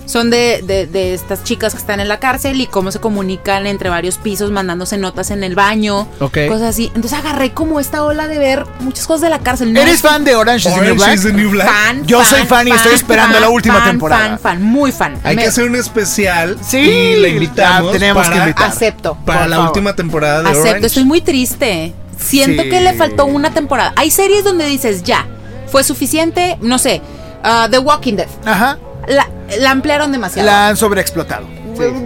[0.10, 3.68] Son de, de, de estas chicas que están en la cárcel y cómo se comunican
[3.68, 6.40] entre varios pisos, mandándose notas en el baño, Ok.
[6.48, 6.88] cosas así.
[6.96, 9.72] Entonces agarré como esta ola de ver muchas cosas de la cárcel.
[9.72, 11.16] No ¿Eres es- fan de Orange is the New Orange Black?
[11.16, 11.68] is the New Black.
[11.70, 14.22] Fan, Yo soy fan y estoy esperando la última fan, temporada.
[14.30, 15.20] Fan, fan, muy fan.
[15.24, 18.68] Hay Me- que hacer un especial Sí, y le invitamos tenemos que invitar.
[18.68, 19.16] Acepto.
[19.28, 19.70] para la favor.
[19.72, 20.88] última temporada de Acepto, Orange.
[20.88, 21.94] estoy muy triste.
[22.18, 22.70] Siento Sí.
[22.70, 23.94] que le faltó una temporada.
[23.96, 25.28] Hay series donde dices, ya,
[25.68, 27.00] fue suficiente, no sé,
[27.44, 28.28] ah, The Walking Dead.
[28.44, 28.80] Ajá.
[29.08, 29.28] La,
[29.60, 30.46] la ampliaron demasiado.
[30.48, 31.48] La han sobreexplotado.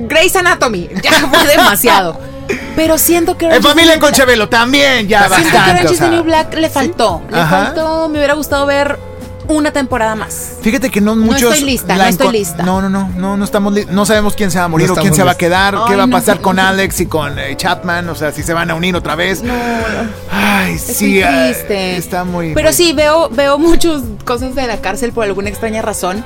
[0.08, 2.20] Grey's Anatomy, ya fue demasiado.
[2.76, 3.48] Pero siento que...
[3.48, 5.72] En familia con Chabelo también, ya Siento que bastante.
[5.72, 6.10] Orange o is the.
[6.10, 7.22] New Black le faltó.
[7.32, 7.66] Le Ajá.
[7.66, 9.00] faltó, me hubiera gustado ver
[9.48, 10.58] una temporada más.
[10.62, 11.54] Fíjate que no muchos.
[11.54, 12.64] estoy lista, la no estoy lista.
[12.64, 14.98] No, no, no, no, no estamos no sabemos quién se va a morir No o
[14.98, 17.56] quién se va a quedar, qué va a no pasar con Alex y con eh,
[17.58, 19.44] Chapman, o sea, si se van a unir otra vez.
[20.32, 21.98] Ay, Es sí, muy ah, triste.
[21.98, 22.54] está muy.
[22.54, 26.24] Pero muy- sí, veo, veo muchas cosas de la cárcel por alguna extraña razón.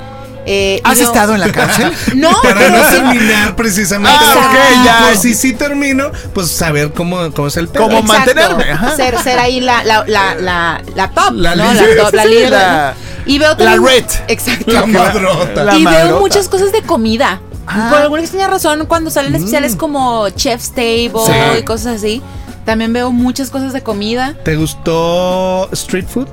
[0.50, 1.92] Eh, ¿Has estado en la cárcel?
[2.16, 4.18] No, Para pero no sí- terminar precisamente.
[4.20, 5.00] Ah, ok, ya.
[5.08, 7.84] Por si sí termino, pues saber cómo, cómo es el pedo.
[7.84, 7.98] ¿Cómo?
[8.00, 8.34] Exacto.
[8.34, 8.96] mantenerme, ajá.
[8.96, 11.72] Ser, ser ahí la, la, la, la, la top, La ¿no?
[11.74, 11.98] líder.
[11.98, 12.52] La top, la Sí, líder.
[12.52, 12.94] la-
[13.26, 14.06] y veo la también- red.
[14.30, 14.72] Exacto.
[14.72, 15.64] La madrota.
[15.66, 16.20] La y veo madrota.
[16.22, 17.42] muchas cosas de comida.
[17.68, 17.88] Ah.
[17.92, 21.26] Por alguna extraña razón, cuando salen especiales como Chef's Table Mm.
[21.26, 21.60] Sí.
[21.60, 22.22] y cosas así,
[22.64, 24.34] también veo muchas cosas de comida.
[24.46, 26.28] ¿Te gustó Street Food?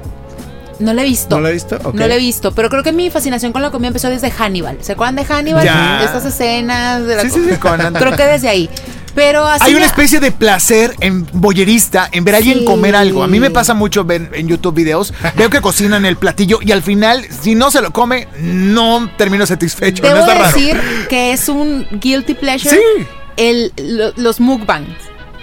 [0.79, 1.37] No la he visto.
[1.37, 1.79] ¿No la he visto?
[1.93, 4.79] No la he visto, pero creo que mi fascinación con la comida empezó desde Hannibal.
[4.81, 5.65] ¿Se acuerdan de Hannibal?
[5.65, 6.03] Ya.
[6.05, 7.57] Estas escenas de la Sí, sí, sí,
[7.99, 8.69] Creo que desde ahí.
[9.15, 12.65] Pero así Hay una especie de placer en boyerista en ver a alguien Sí.
[12.65, 13.23] comer algo.
[13.23, 16.73] A mí me pasa mucho ver en YouTube videos, veo que cocinan el platillo y
[16.73, 20.03] al final, si no se lo come, no termino satisfecho.
[20.03, 20.47] Debo ¿No está raro?
[20.57, 23.07] decir que es un guilty pleasure Sí.
[23.37, 24.89] el, lo- los mukbangs.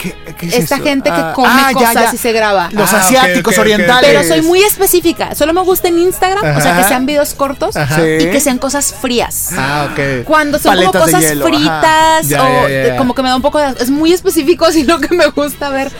[0.02, 0.84] ¿Qué, qué es Esta eso?
[0.84, 2.12] gente que Ah, come ah, cosas ya.
[2.14, 2.70] y se graba.
[2.72, 4.10] Los Ah, asiáticos orientales.
[4.10, 5.36] Pero soy muy específica.
[5.36, 8.02] Solo me gusta en Instagram, o sea, que sean videos cortos Ajá.
[8.06, 8.28] y Sí.
[8.32, 9.50] que sean cosas frías.
[9.56, 10.26] Ah, ok.
[10.26, 12.98] Cuando son Paletas como cosas hielo, fritas Ya, o ya, ya, ya.
[12.98, 13.68] como que me da un poco de...
[13.80, 15.92] Es muy específico así lo que me gusta ver.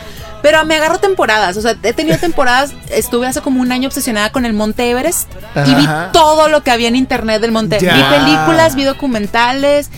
[0.42, 4.32] Pero me agarro temporadas, o sea, he tenido temporadas, estuve hace como un año obsesionada
[4.32, 5.30] con el Monte Everest
[5.68, 7.94] y vi todo lo que había en internet del Monte Ya.
[7.94, 9.92] Vi películas, vi documentales,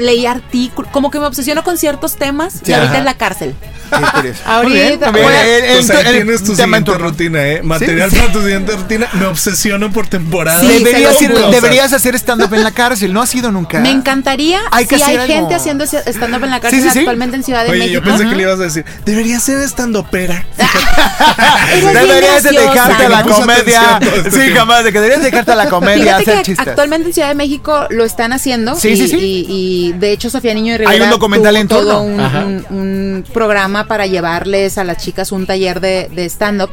[0.00, 3.54] leí artículos, como que me obsesiono con ciertos temas y ahorita en la cárcel.
[3.90, 4.40] Qué curioso.
[4.46, 7.62] Ahorita, bien, El- el- Pues ahí el- tienes tu siguiente rutina, ¿eh?
[7.62, 8.16] Material Sí.
[8.16, 9.06] para tu siguiente rutina.
[9.12, 10.60] Me obsesiono por temporada.
[10.60, 13.12] Sí, deberías, ir- deberías hacer stand-up en la cárcel.
[13.12, 13.80] No has ido nunca.
[13.80, 15.40] Me encantaría Hay que si hacer hay algo.
[15.40, 16.98] gente haciendo stand-up en la cárcel Sí, sí, sí.
[17.00, 18.00] actualmente en Ciudad de Oye, México.
[18.00, 20.46] yo pensé que le ibas a decir, debería ser estando pera.
[21.72, 24.00] Eres bien Deberías de dedicarte a la comedia.
[24.30, 24.84] Sí, jamás.
[24.84, 26.16] De que deberías dedicarte a la comedia,
[26.56, 28.74] actualmente en Ciudad de México lo están haciendo.
[28.74, 29.16] Sí, y, sí, sí.
[29.62, 32.40] Y- de hecho Sofía Niño de Rivera Hay un documental tuvo en todo un, Ajá.
[32.44, 36.70] un- un programa para llevarles a las chicas un taller de, de stand-up.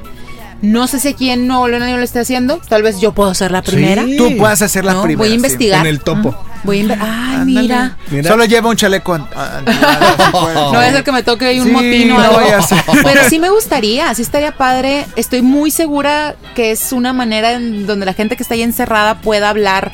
[0.61, 2.59] No sé si aquí en Nuevo León lo esté haciendo.
[2.67, 4.03] Tal vez yo puedo ser la primera.
[4.03, 4.17] Sí.
[4.17, 5.03] Tú puedes hacer la ¿no?
[5.03, 5.19] primera.
[5.19, 5.35] Voy a sí.
[5.37, 5.79] investigar.
[5.79, 6.35] En el topo.
[6.65, 7.45] Voy a Ay, Ándale.
[7.45, 7.97] mira.
[8.11, 8.29] Mira.
[8.29, 9.13] Solo lleva un chaleco.
[9.13, 10.55] antibalas, si puedes.
[10.55, 12.39] No voy a hacer que me toque ahí un Sí, motín o algo.
[12.39, 12.93] a.
[13.05, 15.05] Pero sí me gustaría, sí estaría padre.
[15.15, 19.21] Estoy muy segura que es una manera en donde la gente que está ahí encerrada
[19.21, 19.93] pueda hablar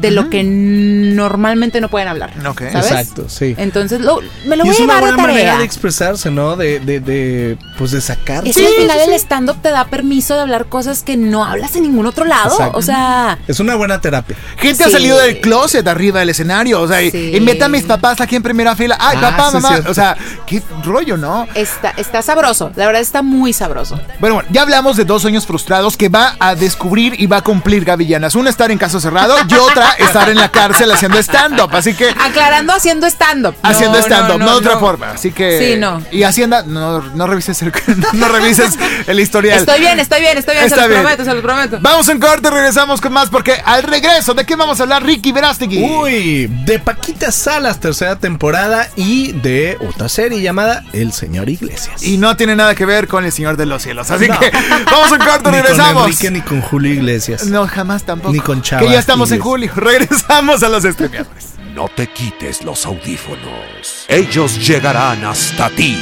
[0.00, 2.32] de lo que normalmente no pueden hablar.
[2.46, 2.62] Ok.
[2.72, 2.90] ¿sabes?
[2.90, 3.54] Exacto, sí.
[3.58, 5.58] Entonces lo- me lo y voy es a una llevar de buena manera tarea.
[5.58, 6.56] de expresarse, ¿no?
[6.56, 8.46] De, de, de pues de sacar.
[8.46, 11.74] Es que al final el stand-up te da permiso de hablar cosas que no hablas
[11.76, 12.50] en ningún otro lado.
[12.52, 12.78] Exacto.
[12.78, 14.36] O sea, Es una buena terapia.
[14.56, 14.92] Gente ha Sí.
[14.92, 16.80] salido del closet arriba del escenario.
[16.80, 17.32] O sea, Sí.
[17.36, 18.96] invita a mis papás aquí en primera fila.
[19.00, 19.80] Ay, Ah, papá, sí, mamá.
[19.88, 21.46] O sea, qué rollo, ¿no?
[21.54, 22.70] está, está sabroso.
[22.76, 23.98] La verdad está muy sabroso.
[24.20, 27.42] Bueno, bueno, ya hablamos de dos sueños frustrados que va a descubrir y va a
[27.42, 28.34] cumplir Gaby Llanas.
[28.34, 31.74] Una estar en caso cerrado y otra estar en la cárcel haciendo stand-up.
[31.74, 33.54] Así que Aclarando haciendo stand-up.
[33.62, 34.80] No, haciendo stand-up, no, de otra no.
[34.80, 35.10] forma.
[35.10, 35.58] Así que.
[35.58, 36.02] Sí, no.
[36.10, 37.72] Y Hacienda, no, no revises el,
[38.12, 39.60] no revises el historial.
[39.60, 40.66] Estoy bien, estoy bien, estoy bien.
[40.66, 41.00] Está se los bien.
[41.02, 41.78] prometo, se los prometo.
[41.80, 45.32] Vamos en corte, regresamos con más porque al regreso, ¿de qué vamos a hablar, Ricky
[45.32, 45.82] Verástegui?
[45.82, 52.02] Uy, de Paquita Salas, tercera temporada, y de otra serie llamada El Señor Iglesias.
[52.02, 54.10] Y no tiene nada que ver con el Señor de los Cielos.
[54.10, 54.50] Así que
[54.90, 56.06] vamos en corte, ni con regresamos.
[56.06, 57.46] Enrique ni con Julio Iglesias.
[57.46, 58.32] No, jamás tampoco.
[58.32, 59.70] Ni con Chava Que ya estamos en julio.
[59.80, 61.54] Regresamos a los estremeadores.
[61.72, 64.06] No te quites los audífonos.
[64.08, 65.96] Ellos llegarán hasta ti.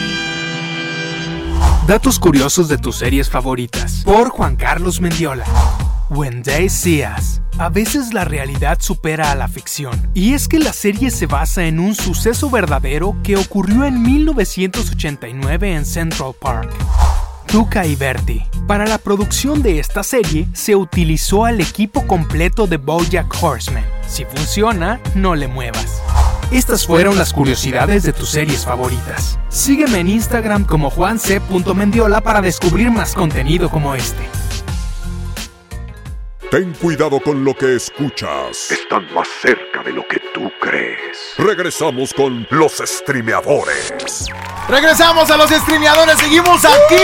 [1.87, 4.03] Datos curiosos de tus series favoritas.
[4.03, 5.45] Por Juan Carlos Mendiola.
[6.09, 7.43] When They See Us.
[7.59, 10.11] A veces la realidad supera a la ficción.
[10.15, 15.75] Y es que la serie se basa en un suceso verdadero que ocurrió en 1989
[15.75, 16.71] en Central Park.
[17.47, 18.47] Tuca y Bertie.
[18.67, 23.85] Para la producción de esta serie se utilizó al equipo completo de Bojack Horseman.
[24.07, 26.03] Si funciona, no le muevas.
[26.51, 29.39] Estas fueron las curiosidades de tus series favoritas.
[29.49, 34.23] Sígueme en Instagram como juanc.mendiola para descubrir más contenido como este.
[36.57, 38.71] Ten cuidado con lo que escuchas.
[38.71, 41.35] Están más cerca de lo que tú crees.
[41.37, 43.93] Regresamos con los streameadores.
[44.67, 46.97] Regresamos a los streameadores, seguimos aquí.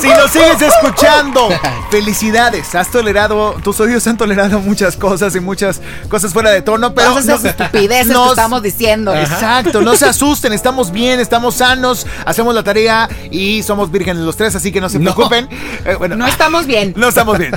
[0.00, 1.48] Si nos sigues escuchando,
[1.90, 2.74] felicidades.
[2.74, 7.10] Has tolerado, tus oídos han tolerado muchas cosas y muchas cosas fuera de tono, pero
[7.10, 9.14] Todas esas estupideces que nos- estamos diciendo.
[9.14, 14.36] Exacto, no se asusten, estamos bien, estamos sanos, hacemos la tarea y somos vírgenes los
[14.36, 15.48] tres, así que no se preocupen.
[15.84, 16.94] Eh, bueno, No estamos bien.
[16.96, 17.52] no estamos bien.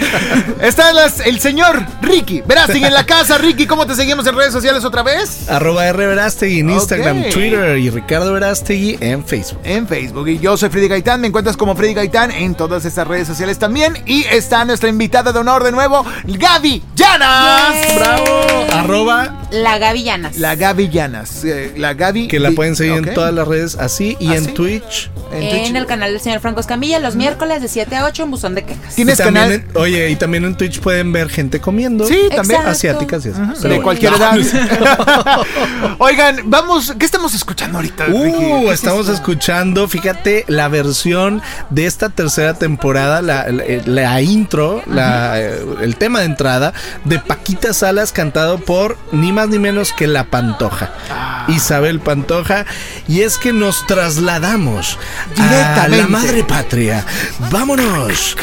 [0.59, 0.82] Está
[1.25, 2.41] el señor Ricky.
[2.45, 3.65] Verás, sigue en la casa, Ricky.
[3.67, 5.49] ¿Cómo te seguimos en redes sociales otra vez?
[5.49, 7.23] Arroba R Verástegui en Instagram.
[7.29, 9.59] Twitter y Ricardo Verástegui en Facebook.
[9.63, 10.27] en Facebook.
[10.27, 11.21] Y yo soy Freddy Gaitán.
[11.21, 13.93] Me encuentras como Freddy Gaitán en todas estas redes sociales también.
[14.05, 17.87] Y está nuestra invitada de honor de nuevo, Gaby Llanas.
[17.87, 17.95] Yay.
[17.97, 18.65] ¡Bravo!
[18.73, 20.37] Arroba La Gavillanas.
[20.37, 21.43] La Gaby Llanas.
[21.45, 22.27] eh, la Gaby.
[22.27, 24.51] que la pueden seguir en todas las redes así y ¿Ah, en sí?
[24.51, 25.11] Twitch.
[25.31, 25.75] En En, Twitch.
[25.75, 28.63] el canal del señor Franco Escamilla los miércoles de 7 a 8 en Buzón de
[28.65, 28.95] Quejas.
[28.95, 29.51] ¿Tienes canal?
[29.51, 32.05] en- oye, y también en Twitch pueden ver gente comiendo.
[32.07, 32.61] Sí, también.
[32.61, 32.69] Exacto.
[32.71, 33.67] Asiáticas y así.
[33.67, 34.37] De cualquier edad.
[35.99, 36.93] Oigan, vamos.
[36.97, 38.07] ¿Qué estamos escuchando ahorita?
[38.09, 38.21] Uh,
[38.65, 44.83] ¿Qué es estamos escuchando, fíjate, la versión de esta tercera temporada, la, la- la intro,
[44.87, 46.73] la, eh, el tema de entrada
[47.05, 50.91] de Paquita Salas cantado por ni más ni menos que La Pantoja.
[51.11, 51.45] Ah.
[51.47, 52.65] Isabel Pantoja.
[53.07, 54.97] Y es que nos trasladamos
[55.37, 57.05] a la madre patria.
[57.51, 58.35] Vámonos.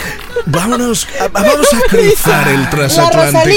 [0.47, 3.57] Vámonos, a- vamos a cruzar el transatlántico.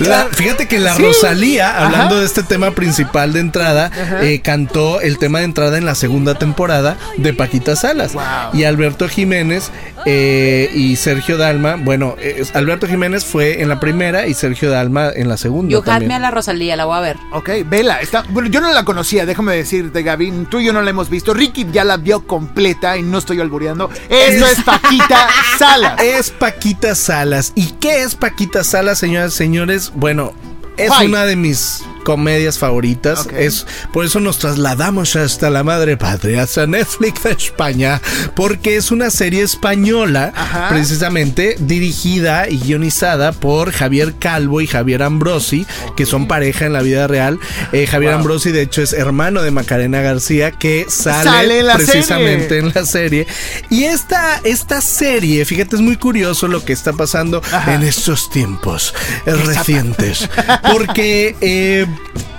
[0.00, 1.02] La- fíjate que la Sí.
[1.02, 2.20] Rosalía, hablando Ajá.
[2.20, 3.90] de este tema principal de entrada,
[4.22, 8.12] eh, cantó el tema de entrada en la segunda temporada de Paquita Salas.
[8.14, 8.22] Wow.
[8.54, 9.70] Y Alberto Jiménez
[10.06, 15.10] eh, y Sergio Dalma, bueno, eh, Alberto Jiménez fue en la primera y Sergio Dalma
[15.14, 15.76] en la segunda.
[15.78, 16.12] Had también.
[16.12, 17.16] a la Rosalía, la voy a ver.
[17.32, 18.00] Ok, vela.
[18.00, 20.46] Está, bueno, yo no la conocía, déjame decirte, Gaby.
[20.50, 21.34] Tú y yo no la hemos visto.
[21.34, 23.90] Ricky ya la vio completa y no estoy albureando.
[24.08, 25.28] Esto es Paquita
[25.58, 26.02] Salas.
[26.02, 27.52] Es Paquita Salas.
[27.54, 29.92] ¿Y qué es Paquita Salas, señoras y señores?
[29.94, 30.32] Bueno,
[30.76, 33.28] es una de mis comedias favoritas.
[33.36, 38.00] Es por eso nos trasladamos hasta la madre patria, hasta Netflix de España,
[38.34, 40.70] porque es una serie española, Ajá.
[40.70, 45.66] precisamente dirigida y guionizada por Javier Calvo y Javier Ambrosi,
[45.98, 47.38] que son pareja en la vida real.
[47.72, 51.74] Eh, Javier Ambrosi, de hecho, es hermano de Macarena García, que sale, Sale en la
[51.76, 52.58] precisamente serie.
[52.60, 53.26] en la serie.
[53.68, 57.74] Y esta, esta serie, fíjate, es muy curioso lo que está pasando Ajá.
[57.74, 58.94] en estos tiempos
[59.26, 60.26] recientes.
[60.72, 61.86] Porque eh,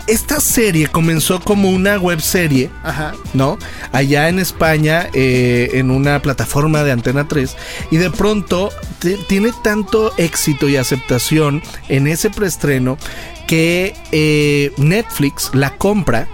[0.10, 3.14] esta serie comenzó como una web serie, Ajá.
[3.34, 3.60] ¿no?
[3.92, 7.56] Allá en España, eh, en una plataforma de Antena 3,
[7.92, 8.72] y de pronto
[9.28, 12.98] tiene tanto éxito y aceptación en ese preestreno
[13.50, 16.28] que eh, Netflix la compra,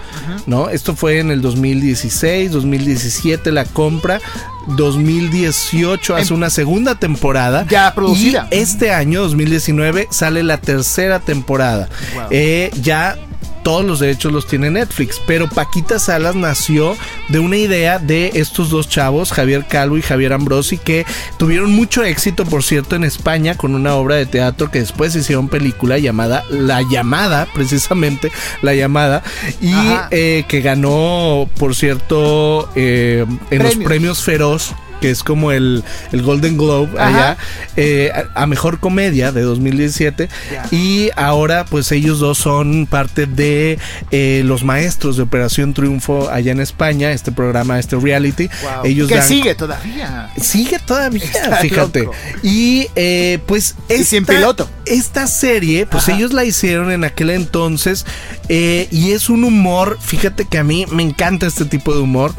[0.48, 0.68] ¿no?
[0.68, 4.20] Esto fue en el 2016, 2017 la compra,
[4.68, 7.66] 2018 hace una segunda temporada.
[7.70, 8.50] Ya producida.
[8.52, 11.88] Y este año, 2019, sale la tercera temporada.
[12.16, 12.24] Wow.
[12.32, 13.18] Eh, ya
[13.66, 16.96] todos los derechos los tiene Netflix, pero Paquita Salas nació
[17.30, 21.04] de una idea de estos dos chavos, Javier Calvo y Javier Ambrosi, que
[21.40, 25.50] tuvieron mucho éxito, por cierto, en España con una obra de teatro que después hicieron
[25.50, 27.05] película llamada La Llamada,
[27.54, 28.32] precisamente
[28.62, 29.24] La Llamada,
[29.62, 29.74] y
[30.12, 34.76] eh, que ganó, por cierto, eh, en los premios Feroz
[35.06, 37.08] que es como el, el Golden Globe Ajá.
[37.32, 37.38] allá,
[37.78, 40.30] eh, a, a mejor comedia de 2017.
[40.52, 40.66] Ya.
[40.72, 43.78] Y ahora, pues ellos dos son parte de
[44.10, 48.50] eh, los maestros de Operación Triunfo allá en España, este programa, este reality.
[48.64, 48.86] Wow.
[48.86, 50.32] Ellos que dan- sigue todavía.
[50.42, 52.00] Sigue todavía, Está fíjate.
[52.06, 52.16] loco.
[52.42, 54.70] Y eh, pues Y sin esta- piloto.
[54.88, 56.18] Esta serie, pues Ajá.
[56.18, 58.06] ellos la hicieron en aquel entonces
[58.50, 62.34] eh, y es un humor, fíjate que a mí me encanta este tipo de humor.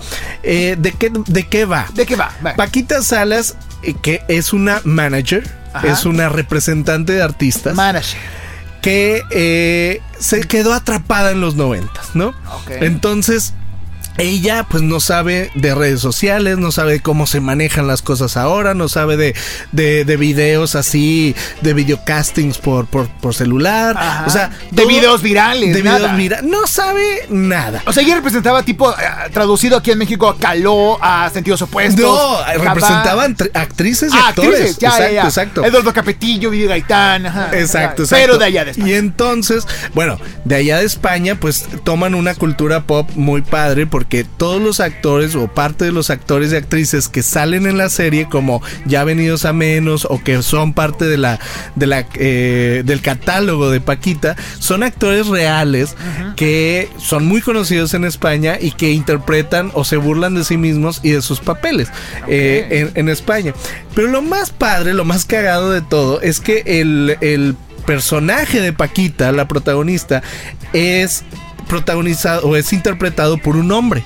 [0.45, 1.87] Eh, ¿de, qué, ¿De qué va?
[1.95, 2.31] ¿De qué va?
[2.45, 2.55] Va.
[2.57, 5.89] Paquita Salas, eh, que es una manager, Ajá.
[5.89, 8.19] es una representante de artistas Manager.
[8.83, 12.29] que eh, se quedó atrapada en los noventas, ¿no?
[12.29, 12.71] Ok.
[12.81, 13.53] Entonces,
[14.19, 18.75] ella pues no sabe de redes sociales, no sabe cómo se manejan las cosas ahora,
[18.75, 19.35] no sabe de,
[19.73, 24.25] de, de videos así, de videocastings por, por, por celular, Ajá.
[24.27, 25.99] o sea, De todo- videos virales, De nada.
[25.99, 27.83] videos virales, no sabe nada.
[27.87, 28.95] O sea, ella representaba tipo, eh,
[29.33, 32.05] traducido aquí en México, a Caló, a Sentidos Opuestos.
[32.05, 34.53] No, representaban tri- actrices y Ah, actores.
[34.53, 35.25] actrices, ya, exacto, ya, ya.
[35.25, 35.65] exacto.
[35.65, 37.27] Eduardo Capetillo, Vivi Gaitán.
[37.27, 37.51] ajá.
[37.53, 38.25] Exacto, exacto.
[38.27, 38.89] Pero de allá de España.
[38.91, 44.06] Y entonces, bueno, de allá de España, pues toman una cultura pop muy padre porque
[44.37, 48.29] todos los actores o parte de los actores y actrices que salen en la serie
[48.29, 51.39] como ya venidos a menos o que son parte de la,
[51.75, 55.97] de la eh, del catálogo de Paquita son actores reales
[56.37, 61.01] que son muy conocidos en España y que interpretan o se burlan de sí mismos
[61.03, 61.89] y de sus papeles
[62.29, 63.53] eh, en, en España.
[63.95, 68.73] Pero lo más padre, lo más cagado de todo es que el, el personaje de
[68.73, 70.23] Paquita, la protagonista,
[70.73, 71.25] es
[71.69, 74.05] protagonizado o es interpretado por un hombre.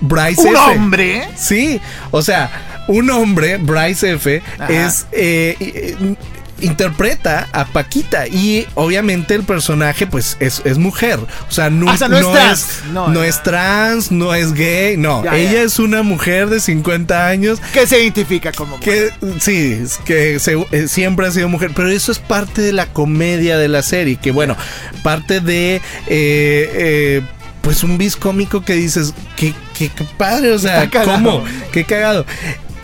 [0.00, 0.58] Bryce Un F.
[0.76, 1.28] hombre.
[1.36, 1.80] Sí,
[2.10, 2.50] o sea,
[2.88, 4.72] un hombre, Bryce F, Ajá.
[4.72, 6.16] es eh, eh,
[6.64, 11.94] interpreta a Paquita y obviamente el personaje pues es, es mujer, o sea, nu- Ah,
[11.94, 12.66] o sea, no es trans.
[12.92, 15.62] No, no es trans, no es gay, no, Ya, ella ya.
[15.62, 19.12] es una mujer de 50 años Que se identifica como mujer.
[19.20, 22.86] que sí, que se- eh, siempre ha sido mujer, pero eso es parte de la
[22.86, 24.56] comedia de la serie, que bueno,
[25.02, 27.22] parte de eh, eh,
[27.62, 31.12] pues un bis cómico que dices, qué, qué, qué padre, o sea, cagado.
[31.12, 31.44] ¿cómo?
[31.72, 32.26] Qué cagado.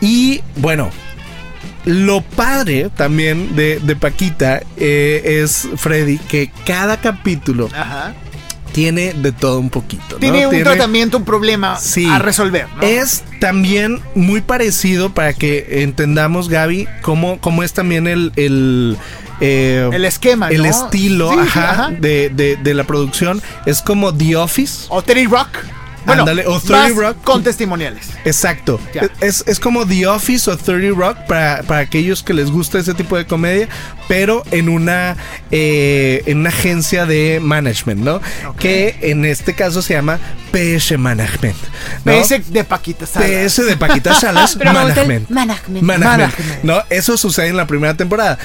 [0.00, 0.90] Y bueno,
[1.84, 8.14] lo padre también de, de Paquita eh, es Freddy, que cada capítulo Ajá.
[8.72, 10.04] tiene de todo un poquito.
[10.12, 10.16] ¿no?
[10.18, 12.06] Tiene un tratamiento, un problema Sí.
[12.08, 12.66] a resolver.
[12.76, 12.82] ¿no?
[12.82, 18.32] Es también muy parecido para que entendamos, Gaby, cómo, cómo es también el.
[18.36, 18.96] el
[19.40, 20.68] eh, El esquema, el ¿no?
[20.68, 21.90] estilo Sí, sí, ajá, ajá.
[21.92, 23.40] De, de- de la producción.
[23.64, 24.84] Es como The Office.
[24.90, 25.48] O Terry Rock.
[26.10, 27.22] Bueno, Ándale, o 30 más Rock.
[27.22, 28.08] con testimoniales.
[28.24, 28.80] Exacto.
[28.94, 29.08] Ya.
[29.20, 32.94] Es, es como The Office o 30 Rock para, para aquellos que les gusta ese
[32.94, 33.68] tipo de comedia,
[34.08, 35.16] pero en una,
[35.50, 38.20] eh, en una agencia de management, ¿no?
[38.58, 40.18] Que en este caso se llama
[40.52, 41.56] PS Management.
[42.04, 42.12] ¿no?
[42.20, 43.28] PS de Paquita Salas.
[43.30, 45.30] PS de Paquita Salas Management.
[45.30, 45.82] management.
[45.82, 46.04] Management.
[46.04, 46.64] Management.
[46.64, 48.38] No, eso sucede en la primera temporada.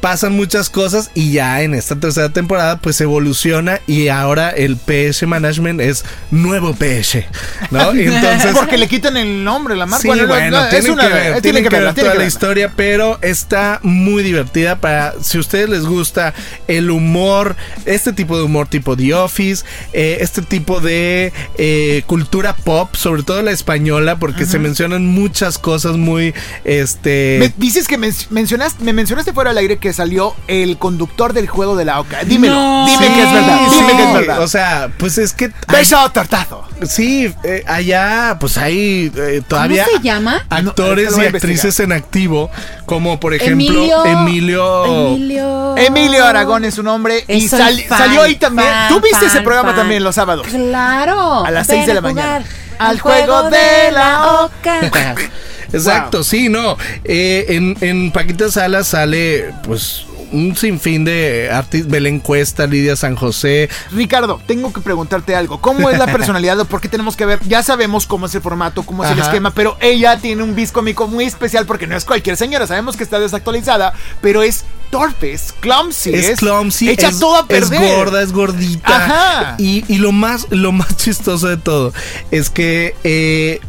[0.00, 5.26] Pasan muchas cosas y ya en esta tercera temporada pues evoluciona y ahora el PS
[5.26, 7.24] Management es nuevo PS,
[7.70, 7.94] ¿no?
[7.94, 10.00] Y entonces Porque le quitan el nombre, la marca.
[10.02, 12.24] Sí, Bueno, bueno, no, es tienen una- que ver, tienen que ver toda que la
[12.24, 16.32] historia, pero está muy divertida para si a ustedes les gusta
[16.66, 22.56] el humor, este tipo de humor tipo The Office, eh, este tipo de eh, cultura
[22.56, 26.32] pop, sobre todo la española, porque se mencionan muchas cosas muy,
[26.64, 31.32] este, Me dices que men- mencionaste, me mencionaste fuera del aire que salió el conductor
[31.32, 32.24] del juego de la OCA.
[32.24, 32.86] Dímelo, No.
[32.86, 34.42] dime Sí, que es verdad, sí, dime que es verdad.
[34.42, 36.64] O sea, pues es que hay- Beso tortazo.
[36.82, 40.46] sí, eh, allá pues hay eh, todavía ¿Cómo se llama?
[40.50, 42.50] Ah, no, actores y actrices en activo,
[42.86, 44.04] como por ejemplo Emilio.
[44.04, 45.76] Emilio Emilio.
[45.76, 48.68] Emilio Aragón es un hombre y Es sal- fan, salió ahí también.
[48.68, 49.78] fan, ¿Tú viste ese programa fan.
[49.80, 50.46] también los sábados?
[50.48, 51.44] Claro.
[51.44, 52.44] A las Ven seis de la jugar mañana.
[52.78, 54.80] Al juego de la oca.
[55.72, 56.76] Exacto, sí, no.
[57.04, 63.16] Eh, en, en Paquita Salas sale, pues, un sinfín de artistas, Belén Cuesta, Lidia San
[63.16, 63.68] José.
[63.90, 65.60] Ricardo, tengo que preguntarte algo.
[65.60, 67.40] ¿Cómo es la personalidad o por qué tenemos que ver?
[67.48, 70.72] Ya sabemos cómo es el formato, cómo es el esquema, pero ella tiene un bis
[70.72, 72.66] cómico muy especial porque no es cualquier señora.
[72.66, 76.14] Sabemos que está desactualizada, pero es torpe, es clumsy.
[76.14, 77.96] es clumsy, Echa es, todo a es perder.
[77.96, 78.96] gorda, es gordita.
[78.96, 79.54] Ajá.
[79.58, 81.92] Y, y lo más, lo más chistoso de todo
[82.30, 83.60] es que eh,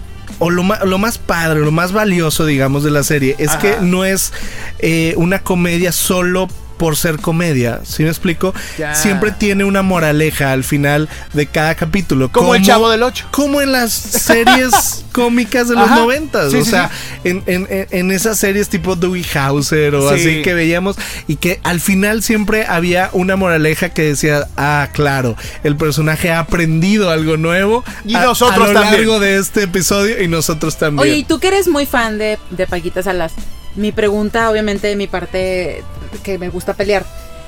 [0.43, 3.59] o lo más, lo más padre, lo más valioso, digamos, de la serie es Ajá.
[3.59, 4.33] que no es
[4.79, 6.47] eh, una comedia solo
[6.82, 8.55] por ser comedia, ¿sí me explico?
[8.79, 8.95] Ya.
[8.95, 12.32] Siempre tiene una moraleja al final de cada capítulo.
[12.32, 13.27] Como el Chavo del Ocho.
[13.29, 16.49] Como en las series cómicas de los noventas.
[16.51, 16.89] Sí, o sí, sea,
[17.23, 20.15] En, en- en- en esas series tipo Dewey Hauser o Sí.
[20.15, 20.95] así que veíamos
[21.27, 26.39] y que al final siempre había una moraleja que decía, ah, claro, el personaje ha
[26.39, 28.95] aprendido algo nuevo Y a- nosotros a lo también.
[29.01, 31.07] largo de este episodio y nosotros también.
[31.07, 33.34] Oye, y tú que eres muy fan de, de Paquita Salas,
[33.76, 35.84] mi pregunta, obviamente, de mi parte,
[36.24, 37.05] que me gusta pelear.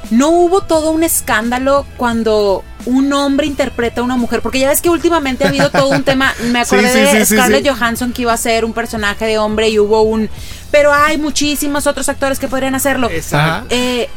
[0.09, 4.41] ¿No hubo todo un escándalo cuando un hombre interpreta a una mujer?
[4.41, 6.33] Porque ya ves que últimamente ha habido todo un tema.
[6.51, 7.69] Me acordé sí, de sí, Scarlett sí.
[7.69, 10.29] Johansson que iba a ser un personaje de hombre y hubo un.
[10.71, 13.09] Pero hay muchísimos otros actores que podrían hacerlo.
[13.31, 13.63] Ajá.
[13.69, 14.09] Eh,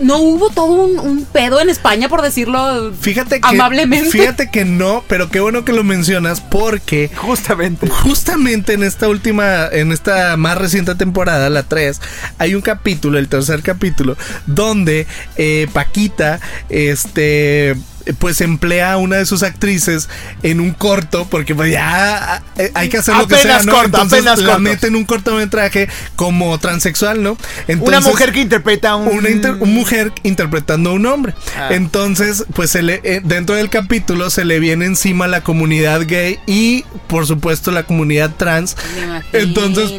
[0.00, 4.10] ¿No hubo todo un, un pedo en España, por decirlo Fíjate que, amablemente?
[4.10, 7.88] fíjate que no, pero qué bueno que lo mencionas porque Justamente.
[7.88, 12.00] Justamente en esta última, en esta más reciente temporada, la 3,
[12.38, 14.16] hay un capítulo, el tercer capítulo,
[14.46, 17.76] donde eh, Paquita, este
[18.18, 20.08] pues emplea a una de sus actrices
[20.42, 23.72] en un corto, porque pues ya eh, hay que hacer lo que sea, Apenas ¿no?
[23.72, 24.60] corto, Entonces apenas la corto.
[24.60, 27.32] mete en un cortometraje como transexual, ¿no?
[27.32, 27.38] Una
[27.68, 29.08] Entonces- mujer que interpreta a un.
[29.18, 31.34] una, inter- mujer interpretando a un hombre.
[31.56, 31.68] Ah.
[31.72, 36.38] Entonces, pues se le, eh, dentro del capítulo se le viene encima la comunidad gay
[36.46, 38.76] y, por supuesto, la comunidad trans.
[38.96, 39.38] Me imagino.
[39.38, 39.92] Entonces,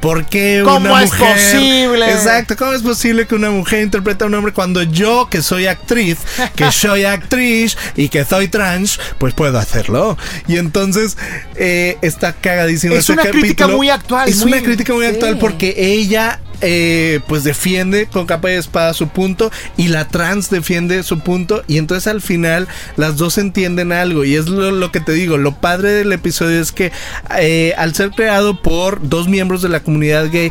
[0.00, 0.58] ¿por qué?
[0.58, 1.34] eh, ¿Por qué ¿Cómo una es mujer?
[1.34, 2.10] posible?
[2.12, 5.66] Exacto, ¿cómo es posible que una mujer interprete a un hombre cuando yo, que soy
[5.66, 6.18] actriz,
[6.56, 10.16] que soy actriz y que soy trans, pues puedo hacerlo?
[10.48, 11.16] Y entonces
[11.56, 15.12] eh, está cagadísimo Es este una crítica muy actual, Es muy- una crítica muy sí.
[15.12, 20.50] actual porque ella eh, pues defiende con capa y espada su punto y la trans
[20.50, 24.92] defiende su punto y entonces al final las dos entienden algo y es lo, lo
[24.92, 26.92] que te digo, lo padre del episodio es que
[27.38, 30.50] eh, al ser creado por dos miembros de la comunidad gay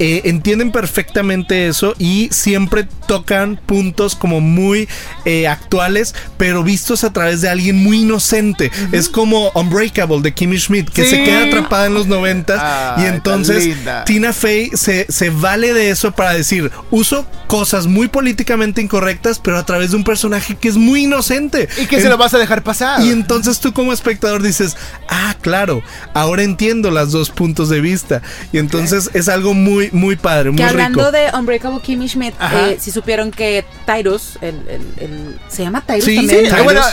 [0.00, 4.88] eh, entienden perfectamente eso y siempre tocan puntos como muy
[5.24, 10.58] eh, actuales pero vistos a través de alguien muy inocente es como Unbreakable de Kimmy
[10.58, 11.10] Schmidt que Sí.
[11.10, 13.68] se queda atrapada en los noventas Ay, y entonces.
[14.06, 19.58] Tina Fey se, se vale de eso para decir, uso cosas muy políticamente incorrectas, pero
[19.58, 21.68] a través de un personaje que es muy inocente.
[21.80, 23.02] Y que En- se lo vas a dejar pasar.
[23.02, 24.76] y entonces tú como espectador dices,
[25.08, 25.82] ah, claro,
[26.14, 28.22] ahora entiendo los dos puntos de vista.
[28.52, 31.12] Y entonces es algo muy, muy padre, muy Que hablando rico.
[31.12, 36.04] de Unbreakable Kimmy Schmidt, eh, si supieron que Tyrus, el, el- el- se llama Tyrus
[36.04, 36.50] Sí, también, sí,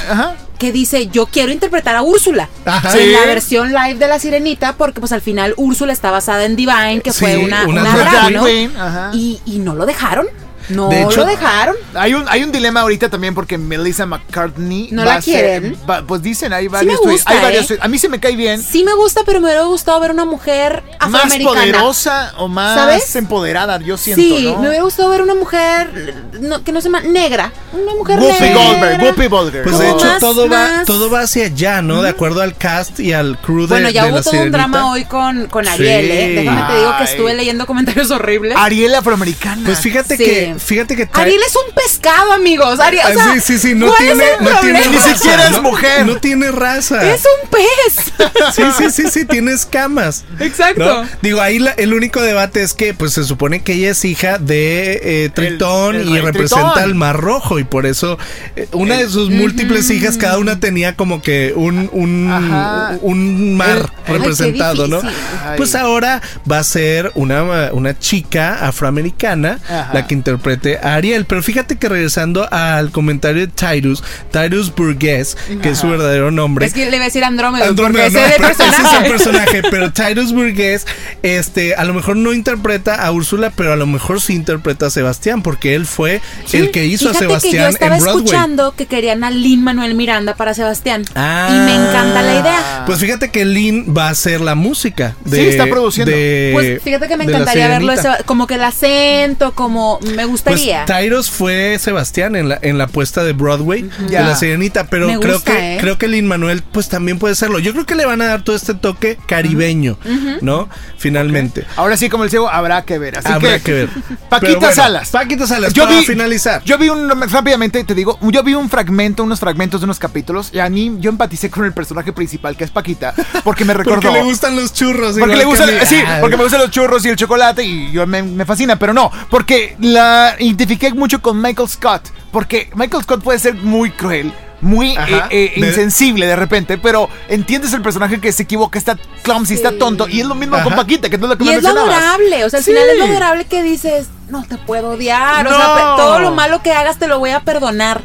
[0.10, 0.36] ajá.
[0.58, 2.91] que dice yo quiero interpretar a Úrsula Ajá.
[2.91, 3.00] Sí.
[3.00, 6.56] en la versión live de la Sirenita, porque pues al final Úrsula está basada en
[6.56, 8.34] Divine, que Sí, fue una, una una drag drag, queen.
[8.34, 8.43] ¿no?
[8.45, 9.12] Queen, ajá.
[9.14, 10.28] Y, y no lo dejaron,
[10.70, 11.76] no De hecho- lo dejaron.
[11.93, 14.89] Hay un, hay un dilema ahorita también porque Melissa McCartney.
[14.91, 15.78] ¿No va la a ser- quieren?
[15.89, 16.99] va- pues dicen, hay me varios.
[17.01, 17.68] tweets- gusta, hay varios ¿eh?
[17.68, 17.84] tweets.
[17.84, 18.61] A mí se me cae bien.
[18.61, 21.59] Sí me gusta, pero me hubiera gustado ver una mujer Más afroamericana.
[21.61, 23.15] poderosa o más ¿Sabes?
[23.15, 24.22] empoderada, yo siento.
[24.24, 24.59] Sí, ¿no?
[24.61, 28.41] me hubiera gustado ver una mujer no, que no se llama negra, una mujer Whoopi
[28.43, 28.63] negra.
[28.63, 29.63] Goldberg, Whoopi Goldberg.
[29.63, 32.01] Pues de hecho más- todo va más- todo va hacia allá, ¿no?
[32.01, 34.38] De acuerdo al cast y al crew de, Bueno, ya de hubo la todo un
[34.38, 34.57] Sirenita.
[34.57, 36.11] drama hoy con, con Ariel, Sí.
[36.11, 36.28] ¿eh?
[36.41, 37.09] Déjame te digo que Ay.
[37.09, 38.55] estuve leyendo comentarios horribles.
[38.57, 39.61] Ariel afroamericana.
[39.65, 40.24] Pues fíjate Sí.
[40.24, 42.80] que fíjate que Ariel es un pescado, amigos.
[42.80, 44.88] Ariel, o Ah, sea, sí, sí, sí, no ¿cuál tiene, es el no tiene?
[44.88, 46.05] Ni siquiera es mujer.
[46.05, 47.14] No tiene raza.
[47.14, 48.14] Es un pez.
[48.55, 50.24] Sí, sí, sí, sí, tiene escamas.
[50.39, 50.84] Exacto.
[51.03, 51.08] ¿no?
[51.22, 54.38] Digo, ahí la- el único debate es que pues se supone que ella es hija
[54.38, 56.84] de eh, Tritón el y representa Tritón.
[56.84, 58.18] al Mar Rojo y por eso
[58.55, 62.97] eh, una de sus múltiples hijas, cada una tenía como que un, un, Ajá.
[63.01, 65.01] un mar Ay, representado, ¿no?
[65.03, 65.58] Ay.
[65.58, 69.89] Pues ahora va a ser una, una chica afroamericana Ajá.
[69.93, 70.14] la que
[70.52, 71.26] interprete a Ariel.
[71.26, 76.66] Pero fíjate que regresando al comentario de Tyrus, Tyrus Burgess, que es su verdadero nombre.
[76.66, 79.04] Es que le iba a decir Andrómeda, Andrómeda, no, ese es el pero ese es
[79.04, 79.62] el personaje.
[79.72, 80.86] pero Tyrus Burgess,
[81.24, 84.89] este, a lo mejor no interpreta a Úrsula, pero a lo mejor sí interpreta a
[84.89, 86.22] Sebastián, porque él fue
[86.54, 88.26] el que hizo Fíjate a Sebastián que yo estaba en Broadway.
[88.26, 91.04] escuchando que querían a Lin Manuel Miranda para Sebastián.
[91.16, 91.50] Ah.
[91.52, 92.84] y me encanta la idea.
[92.86, 95.16] Pues fíjate que Lynn va a hacer la música.
[95.26, 96.12] De, Sí, está produciendo.
[96.12, 100.37] de- Pues fíjate que me encantaría verlo ese- como que el acento, como me Es
[100.38, 100.86] gustaría.
[100.86, 105.08] Pues Tyros fue Sebastián en la, en la puesta de Broadway de la Sirenita, pero
[105.08, 105.78] Me creo gusta, que ¿eh?
[105.80, 107.60] creo que Lin Manuel pues también puede serlo.
[107.60, 109.98] Yo creo que le van a dar todo este toque caribeño,
[110.42, 110.70] ¿no?
[110.98, 111.66] Finalmente.
[111.76, 113.18] Ahora sí, como el ciego, habrá que ver.
[113.18, 113.90] Así Habrá que, que ver.
[114.30, 115.10] Paquita bueno, Salas.
[115.10, 116.64] Paquita Salas, Yo para vi, finalizar.
[116.64, 120.50] Yo vi un, rápidamente te digo, yo vi un fragmento, unos fragmentos de unos capítulos
[120.54, 123.14] y a mí yo empaticé con el personaje principal que es Paquita
[123.44, 124.02] porque me recordó.
[124.02, 125.18] Porque le gustan los churros.
[125.18, 128.24] Porque le gustan, sí, porque me gustan los churros y el chocolate y yo me,
[128.24, 133.40] me fascina, pero no, porque la identifiqué mucho con Michael Scott, porque Michael Scott puede
[133.40, 138.44] ser muy cruel, muy eh, eh, insensible de repente, pero entiendes el personaje que se
[138.44, 140.76] equivoca, está clumsy, está tonto, y es lo mismo con.
[140.76, 142.72] Paquita, que no es lo que Y me es lo adorable, o sea, al Sí.
[142.72, 146.62] final es lo adorable que dices, no te puedo odiar, o sea, todo lo malo
[146.62, 148.02] que hagas te lo voy a perdonar.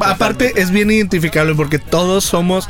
[0.00, 2.68] Aparte es bien identificable porque todos somos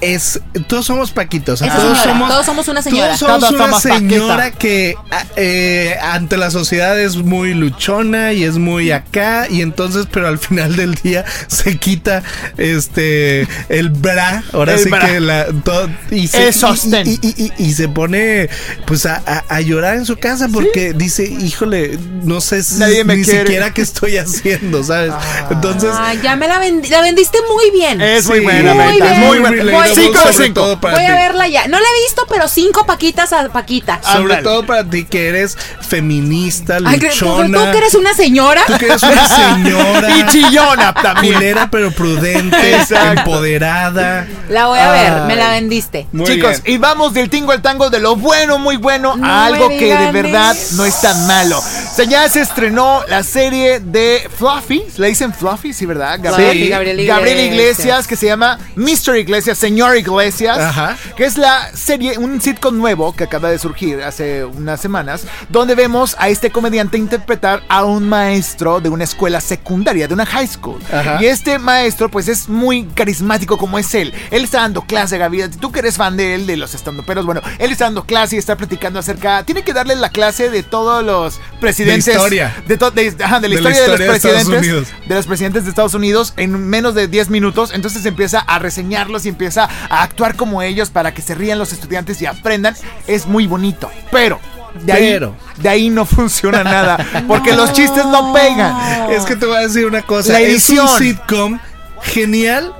[0.00, 3.06] es todos somos paquitos, Esa todos señora, somos todos somos una señora.
[3.06, 4.58] Todos somos Todos una somos señora Paquita.
[4.58, 10.06] que a- eh, ante la sociedad es muy luchona y es muy acá y entonces
[10.10, 12.22] pero al final del día se quita
[12.58, 15.06] este el bra, ahora El sí bra.
[15.06, 17.06] que la todo- y se El sostén.
[17.06, 18.48] y, y- y- y- y se pone
[18.86, 23.04] pues a, a- a llorar en su casa porque dice, "Híjole, no sé si- Nadie
[23.04, 23.40] me ni quiere".
[23.40, 25.12] siquiera qué estoy haciendo", ¿sabes?
[25.50, 28.00] Entonces Ah, ya me la, vendi- la vendiste muy bien.
[28.00, 29.20] Es muy buena, muy Meta, bien.
[29.26, 29.62] muy buena.
[29.94, 30.60] Cinco de sobre cinco.
[30.60, 31.68] todo para Voy a verla ya.
[31.68, 34.00] No la he visto, pero cinco paquitas a Paquita.
[34.02, 35.56] Sobre todo para ti que eres
[36.00, 37.58] feminista, Ay, que- tú, luchona.
[37.66, 38.62] tú que eres una señora.
[38.66, 40.16] Tú que eres una señora.
[40.16, 41.34] Y chillona también.
[41.34, 43.20] Culera pero prudente, Exacto.
[43.20, 44.26] empoderada.
[44.48, 45.26] La voy a ver, Ay.
[45.26, 46.06] me la vendiste.
[46.12, 46.74] Muy Chicos, bien.
[46.76, 49.94] y vamos del tingo al tango de lo bueno, muy bueno, No a algo que
[49.96, 50.76] de verdad eso.
[50.76, 51.58] no es tan malo.
[51.58, 56.16] O sea, ya se estrenó la serie de Fluffy, le dicen Fluffy, sí, ¿verdad?
[56.16, 56.56] Sí, Gabriel
[57.00, 57.06] Iglesias.
[57.16, 59.16] Gabriel Iglesias, que se llama Mr.
[59.18, 60.96] Iglesias, Señor Iglesias, Ajá.
[61.16, 65.74] que es la serie, un sitcom nuevo que acaba de surgir hace unas semanas, donde
[65.74, 70.46] vemos a este comediante interpretar a un maestro de una escuela secundaria, de una high
[70.46, 70.80] school.
[70.92, 71.18] Ajá.
[71.20, 74.12] Y este maestro, pues es muy carismático como es él.
[74.30, 75.48] Él está dando clase, Gaby.
[75.60, 78.38] Tú que eres fan de él, de los estandoperos, bueno, él está dando clase y
[78.38, 79.44] está platicando acerca.
[79.44, 82.08] Tiene que darle la clase de todos los presidentes.
[82.14, 82.54] historia.
[82.66, 84.88] De, to- de- ajá, de la De la historia de los historia de presidentes.
[85.08, 87.72] De los presidentes de Estados Unidos en menos de 10 minutos.
[87.74, 91.72] Entonces empieza a reseñarlos y empieza a actuar como ellos para que se rían los
[91.72, 92.76] estudiantes y aprendan.
[93.06, 93.90] Es muy bonito.
[94.10, 94.40] Pero.
[94.82, 95.34] De ahí, Pero.
[95.56, 96.98] de ahí no funciona nada.
[97.26, 99.10] Porque los chistes no pegan.
[99.10, 100.34] Es que te voy a decir una cosa.
[100.34, 100.98] La Es un edición.
[100.98, 101.58] sitcom
[102.02, 102.74] genial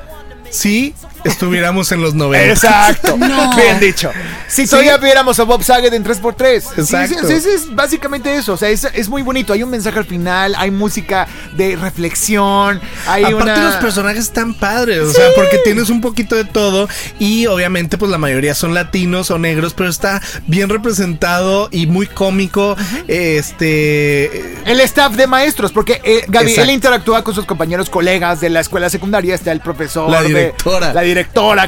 [0.51, 0.95] si
[1.27, 2.49] estuviéramos en los 90.
[2.53, 3.17] Exacto.
[3.27, 3.57] No.
[3.57, 4.11] Bien dicho.
[4.49, 6.61] Si todavía viéramos a Bob Saget en 3x3.
[6.61, 7.27] Sí, Exacto.
[7.27, 8.53] Sí, sí, es básicamente eso.
[8.53, 9.53] O sea, es, es muy bonito.
[9.53, 13.65] Hay un mensaje al final, hay música de reflexión, hay Aparte una...
[13.65, 18.11] los personajes están padres, o sea, porque tienes un poquito de todo y obviamente pues
[18.11, 22.77] la mayoría son latinos o negros, pero está bien representado y muy cómico.
[23.09, 26.63] Este El staff de maestros, porque eh, Gaby, Exacto.
[26.71, 30.29] él interactúa con sus compañeros colegas de la escuela secundaria, está el profesor, La de-
[30.29, 30.93] directora.
[30.93, 31.16] la directora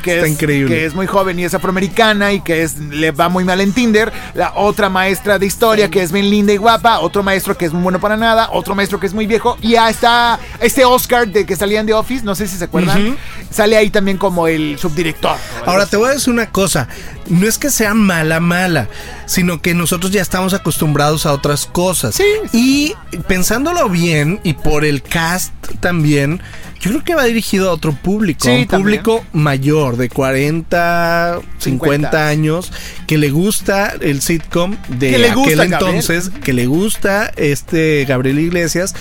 [0.00, 3.28] que Está es, que es muy joven y es afroamericana y que es, le va
[3.28, 7.00] muy mal en Tinder, la otra maestra de historia que es bien linda y guapa,
[7.00, 9.56] otro maestro que es muy bueno para nada, otro maestro que es muy viejo.
[9.60, 13.16] Y ya está este Oscar de que salían de Office, no sé si se acuerdan,
[13.50, 15.36] sale ahí también como el subdirector.
[15.66, 16.88] Ahora te voy a decir una cosa,
[17.28, 18.88] no es que sea mala mala,
[19.26, 22.14] sino que nosotros ya estamos acostumbrados a otras cosas.
[22.16, 22.24] Sí.
[22.52, 22.94] Y
[23.28, 26.40] pensándolo bien y por el cast también,
[26.80, 29.02] yo creo que va dirigido a otro público, Sí, a un también.
[29.02, 32.28] público mayor de 40, 50, 50.
[32.28, 32.72] años
[33.06, 35.72] que le gusta el sitcom de Que le aquel Gabriel.
[35.72, 38.94] entonces, que le gusta este Gabriel Iglesias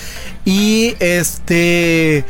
[0.45, 2.25] y este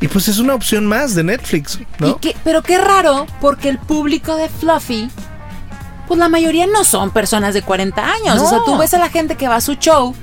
[0.00, 2.08] y pues es una opción más de Netflix, ¿no?
[2.08, 5.10] Y qué- pero qué raro, porque el público de Fluffy,
[6.08, 8.40] pues la mayoría no son personas de 40 años.
[8.40, 10.14] O sea, tú ves a la gente que va a su show,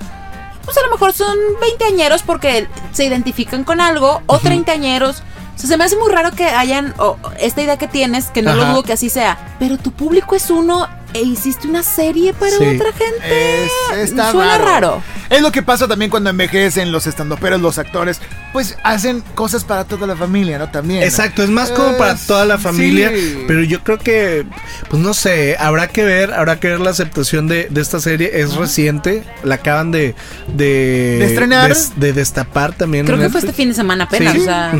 [0.66, 5.24] pues a lo mejor son 20 añeros porque se identifican con algo, o 30 añeros.
[5.56, 8.42] O sea, se me hace muy raro que hayan o, esta idea que tienes, que
[8.42, 9.56] no lo dudo que así sea.
[9.60, 10.88] Pero tu público es uno
[11.18, 12.64] e hiciste una serie para Sí.
[12.66, 13.66] otra gente.
[13.66, 13.72] Es-
[14.10, 14.66] está Suena raro.
[14.66, 15.04] raro.
[15.30, 18.22] Es lo que pasa también cuando envejecen los estandoperos, los actores,
[18.54, 20.70] pues hacen cosas para toda la familia, ¿no?
[20.70, 21.04] También.
[21.04, 23.44] Exacto, es más como para toda la familia, sí.
[23.46, 24.46] pero yo creo que,
[24.90, 28.32] pues no sé, habrá que ver, habrá que ver la aceptación de, de esta serie,
[28.40, 30.16] es reciente, la acaban de...
[30.48, 31.76] De, ¿De estrenar?
[31.98, 33.06] De, destapar también.
[33.06, 34.34] Creo que fue este fin de semana apenas.
[34.34, 34.40] Sí.
[34.40, 34.72] O sea.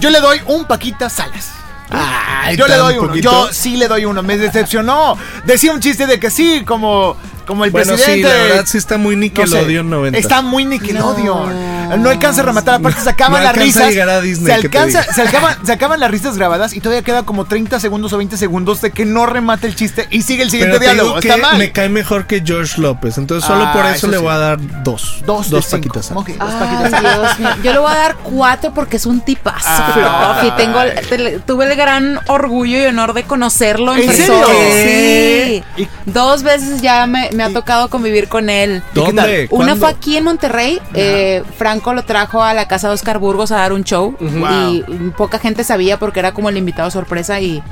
[0.00, 1.50] Yo le doy un Paquita Salas.
[1.90, 3.08] Ay, Yo le doy uno.
[3.08, 3.30] poquito.
[3.30, 4.22] Yo sí le doy uno.
[4.22, 5.16] Me decepcionó.
[5.44, 7.16] Decía un chiste de que sí, como,
[7.48, 8.28] como el Bueno, sí, presidente.
[8.28, 10.18] la verdad sí está muy no sé, Nickelodeon 90.
[10.18, 11.78] Está muy Nickelodeon.
[12.02, 13.88] No alcanza a rematar, aparte se acaban No las a risas.
[13.88, 16.80] llegar a Disney, se, ¿qué te alcanza, se, acaban, se acaban las risas grabadas y
[16.80, 20.20] todavía queda como 30 segundos o 20 segundos de que no remate el chiste y
[20.22, 21.20] sigue el siguiente Pero te diálogo.
[21.20, 21.58] digo Está mal.
[21.58, 23.16] me cae mejor que George López.
[23.16, 24.22] Entonces, solo Ah, por eso, eso le sí.
[24.22, 25.22] voy a dar dos.
[25.24, 25.94] Dos, dos de cinco.
[25.94, 26.10] paquitas.
[26.14, 27.00] Ok, dos Ay, paquitas.
[27.00, 27.48] Dios mío.
[27.64, 30.36] Yo le voy a dar cuatro porque es un tipazo, Ah.
[30.40, 30.56] Fluffy.
[30.58, 34.46] Tengo, te- tuve el gran orgullo y honor de conocerlo en, ¿En persona.
[34.46, 35.64] serio?
[35.76, 35.82] Sí.
[35.82, 38.82] ¿Y- Dos veces ya me, me ha tocado convivir con él.
[38.92, 39.46] ¿Dónde?
[39.50, 39.76] Una ¿Cuándo?
[39.76, 40.80] fue aquí en Monterrey.
[40.94, 44.16] eh, Franco lo trajo a la casa de Oscar Burgos a dar un show.
[44.20, 44.82] Y
[45.16, 47.40] poca gente sabía porque era como el invitado sorpresa.
[47.40, 47.62] Y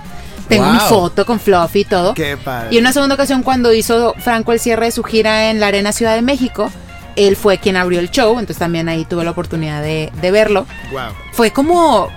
[0.49, 0.89] tengo mi Wow.
[0.89, 2.15] foto con Fluffy y todo.
[2.15, 2.69] Qué padre.
[2.71, 5.67] Y en una segunda ocasión, cuando hizo Franco el cierre de su gira en la
[5.67, 6.71] Arena Ciudad de México,
[7.17, 8.33] él fue quien abrió el show.
[8.39, 10.67] Entonces también ahí tuve la oportunidad de, de verlo.
[10.93, 11.01] Wow.
[11.33, 12.09] Fue como.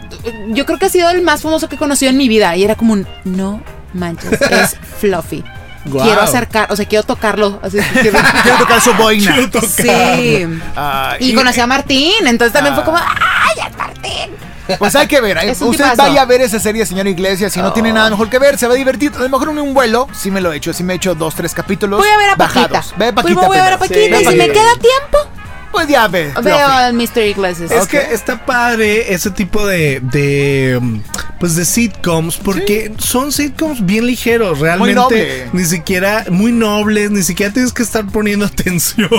[0.50, 2.56] Yo creo que ha sido el más famoso que he conocido en mi vida.
[2.56, 3.08] Y era como un.
[3.26, 3.62] No
[3.94, 5.44] manches, es Fluffy.
[5.86, 6.06] Guau.
[6.06, 7.60] Quiero acercar, o sea, quiero tocarlo.
[7.64, 9.36] Así, quiero- Quiero tocar su boina.
[9.68, 10.48] Sí.
[10.76, 13.16] Ah, Y conocí a Martín, entonces también fue como, Ah.
[13.48, 14.30] ¡ay, es Martín!
[14.78, 15.38] Pues hay que ver.
[15.62, 17.52] Usted vaya a ver esa serie, señor Iglesias.
[17.54, 19.12] Si no tiene nada mejor que ver, se va a divertir.
[19.16, 20.74] A lo mejor en un vuelo, sí me lo he hecho.
[20.74, 22.00] Sí me he hecho dos, tres capítulos.
[22.00, 22.68] Voy a ver a Paquita.
[22.68, 22.94] bajados.
[22.98, 23.24] Ve a Paquita.
[23.24, 23.78] Primero voy a ver a.
[23.80, 25.18] Paquita Ve y si me queda tiempo,
[25.72, 26.32] Pues ya ve.
[26.44, 27.20] veo al Mr.
[27.26, 27.72] Iglesias.
[27.72, 31.00] Es que está padre ese tipo de, de mm,
[31.40, 35.50] pues de sitcoms porque son sitcoms bien ligeros, realmente noble.
[35.54, 39.10] ni siquiera muy nobles, ni siquiera tienes que estar poniendo atención.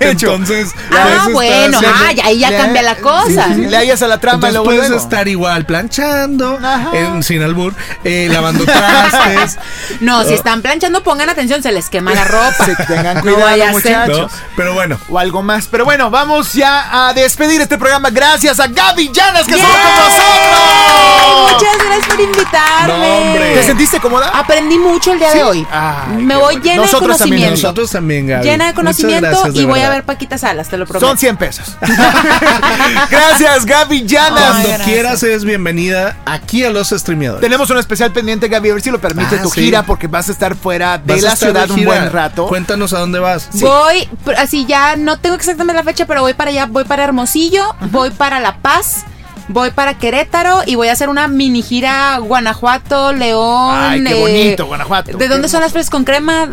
[0.00, 3.48] Entonces, Ah, bueno, ah, ya, ahí ya cambia la cosa.
[3.48, 3.66] sí, sí, sí.
[3.70, 6.90] Le hallas a la trama Entonces luego puedes estar igual planchando, Ajá.
[6.94, 9.58] en- sin albur, eh, lavando trastes.
[10.00, 12.64] No, si están planchando, pongan atención, se les quema la ropa.
[12.64, 13.72] Sí, tengan No cuidado, ser.
[13.72, 14.32] muchachos.
[14.32, 14.38] ¿no?
[14.56, 15.66] Pero bueno, O algo más.
[15.72, 18.10] Pero bueno, vamos ya a despedir este programa.
[18.10, 19.60] Gracias a Gaby Llanas que ¡Yay!
[19.62, 21.52] estuvo con nosotros.
[21.52, 23.24] Muchas gracias por invitarme.
[23.48, 23.54] No.
[23.54, 24.30] ¿Te sentiste cómoda?
[24.34, 25.66] Aprendí mucho el día de hoy.
[25.72, 26.60] Ay, Me voy bueno.
[26.62, 27.50] llena Nosotros de también, conocimiento.
[27.68, 28.44] nosotros también, Gaby.
[28.44, 31.06] Llena de conocimiento gracias, de y voy a ver Paquita Salas, te lo prometo.
[31.06, 31.66] Son 100 pesos.
[33.10, 34.30] Gracias, Gaby Llanas.
[34.42, 34.86] Cuando gracias.
[34.88, 37.40] quieras eres bienvenida aquí a los streameadores.
[37.40, 39.62] Tenemos un especial pendiente, Gaby, a ver si lo permite Ah, tu sí.
[39.62, 42.46] gira, porque vas a estar fuera de Vas la ciudad de un buen rato.
[42.46, 43.48] Cuéntanos a dónde vas.
[43.54, 47.62] Voy, así ya no tengo exactamente la fecha, pero voy para allá, voy para Hermosillo,
[47.90, 49.04] voy para La Paz,
[49.48, 53.76] voy para Querétaro y voy a hacer una mini gira Guanajuato, León.
[53.78, 55.16] Ay, qué eh, bonito, Guanajuato.
[55.16, 56.48] ¿De dónde son las fresas con crema?